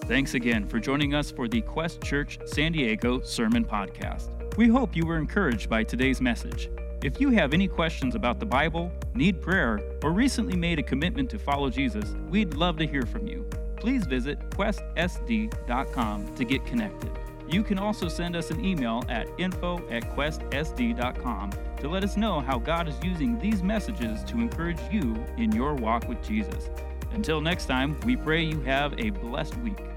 Thanks 0.03 0.35
again 0.35 0.67
for 0.67 0.79
joining 0.79 1.15
us 1.15 1.31
for 1.31 1.47
the 1.47 1.61
Quest 1.61 2.03
Church 2.03 2.37
San 2.45 2.71
Diego 2.71 3.21
Sermon 3.21 3.65
Podcast. 3.65 4.55
We 4.55 4.67
hope 4.67 4.95
you 4.95 5.07
were 5.07 5.17
encouraged 5.17 5.67
by 5.67 5.83
today's 5.83 6.21
message. 6.21 6.69
If 7.03 7.19
you 7.19 7.31
have 7.31 7.55
any 7.55 7.67
questions 7.67 8.13
about 8.13 8.39
the 8.39 8.45
Bible, 8.45 8.91
need 9.15 9.41
prayer, 9.41 9.79
or 10.03 10.11
recently 10.11 10.55
made 10.55 10.77
a 10.77 10.83
commitment 10.83 11.31
to 11.31 11.39
follow 11.39 11.71
Jesus, 11.71 12.13
we'd 12.29 12.53
love 12.53 12.77
to 12.77 12.85
hear 12.85 13.01
from 13.01 13.25
you. 13.25 13.49
Please 13.85 14.07
visit 14.07 14.39
questsd.com 14.49 16.33
to 16.33 16.43
get 16.43 16.65
connected. 16.65 17.11
You 17.47 17.61
can 17.61 17.77
also 17.77 18.07
send 18.07 18.35
us 18.35 18.49
an 18.49 18.65
email 18.65 19.03
at 19.09 19.27
info 19.37 19.77
at 19.91 20.01
questsd.com 20.15 21.51
to 21.81 21.87
let 21.87 22.03
us 22.03 22.17
know 22.17 22.39
how 22.39 22.57
God 22.57 22.87
is 22.87 22.95
using 23.03 23.37
these 23.37 23.61
messages 23.61 24.23
to 24.23 24.39
encourage 24.39 24.79
you 24.91 25.23
in 25.37 25.51
your 25.51 25.75
walk 25.75 26.09
with 26.09 26.19
Jesus. 26.23 26.71
Until 27.11 27.41
next 27.41 27.67
time, 27.67 27.95
we 28.07 28.15
pray 28.15 28.41
you 28.41 28.59
have 28.61 28.99
a 28.99 29.11
blessed 29.11 29.55
week. 29.59 29.94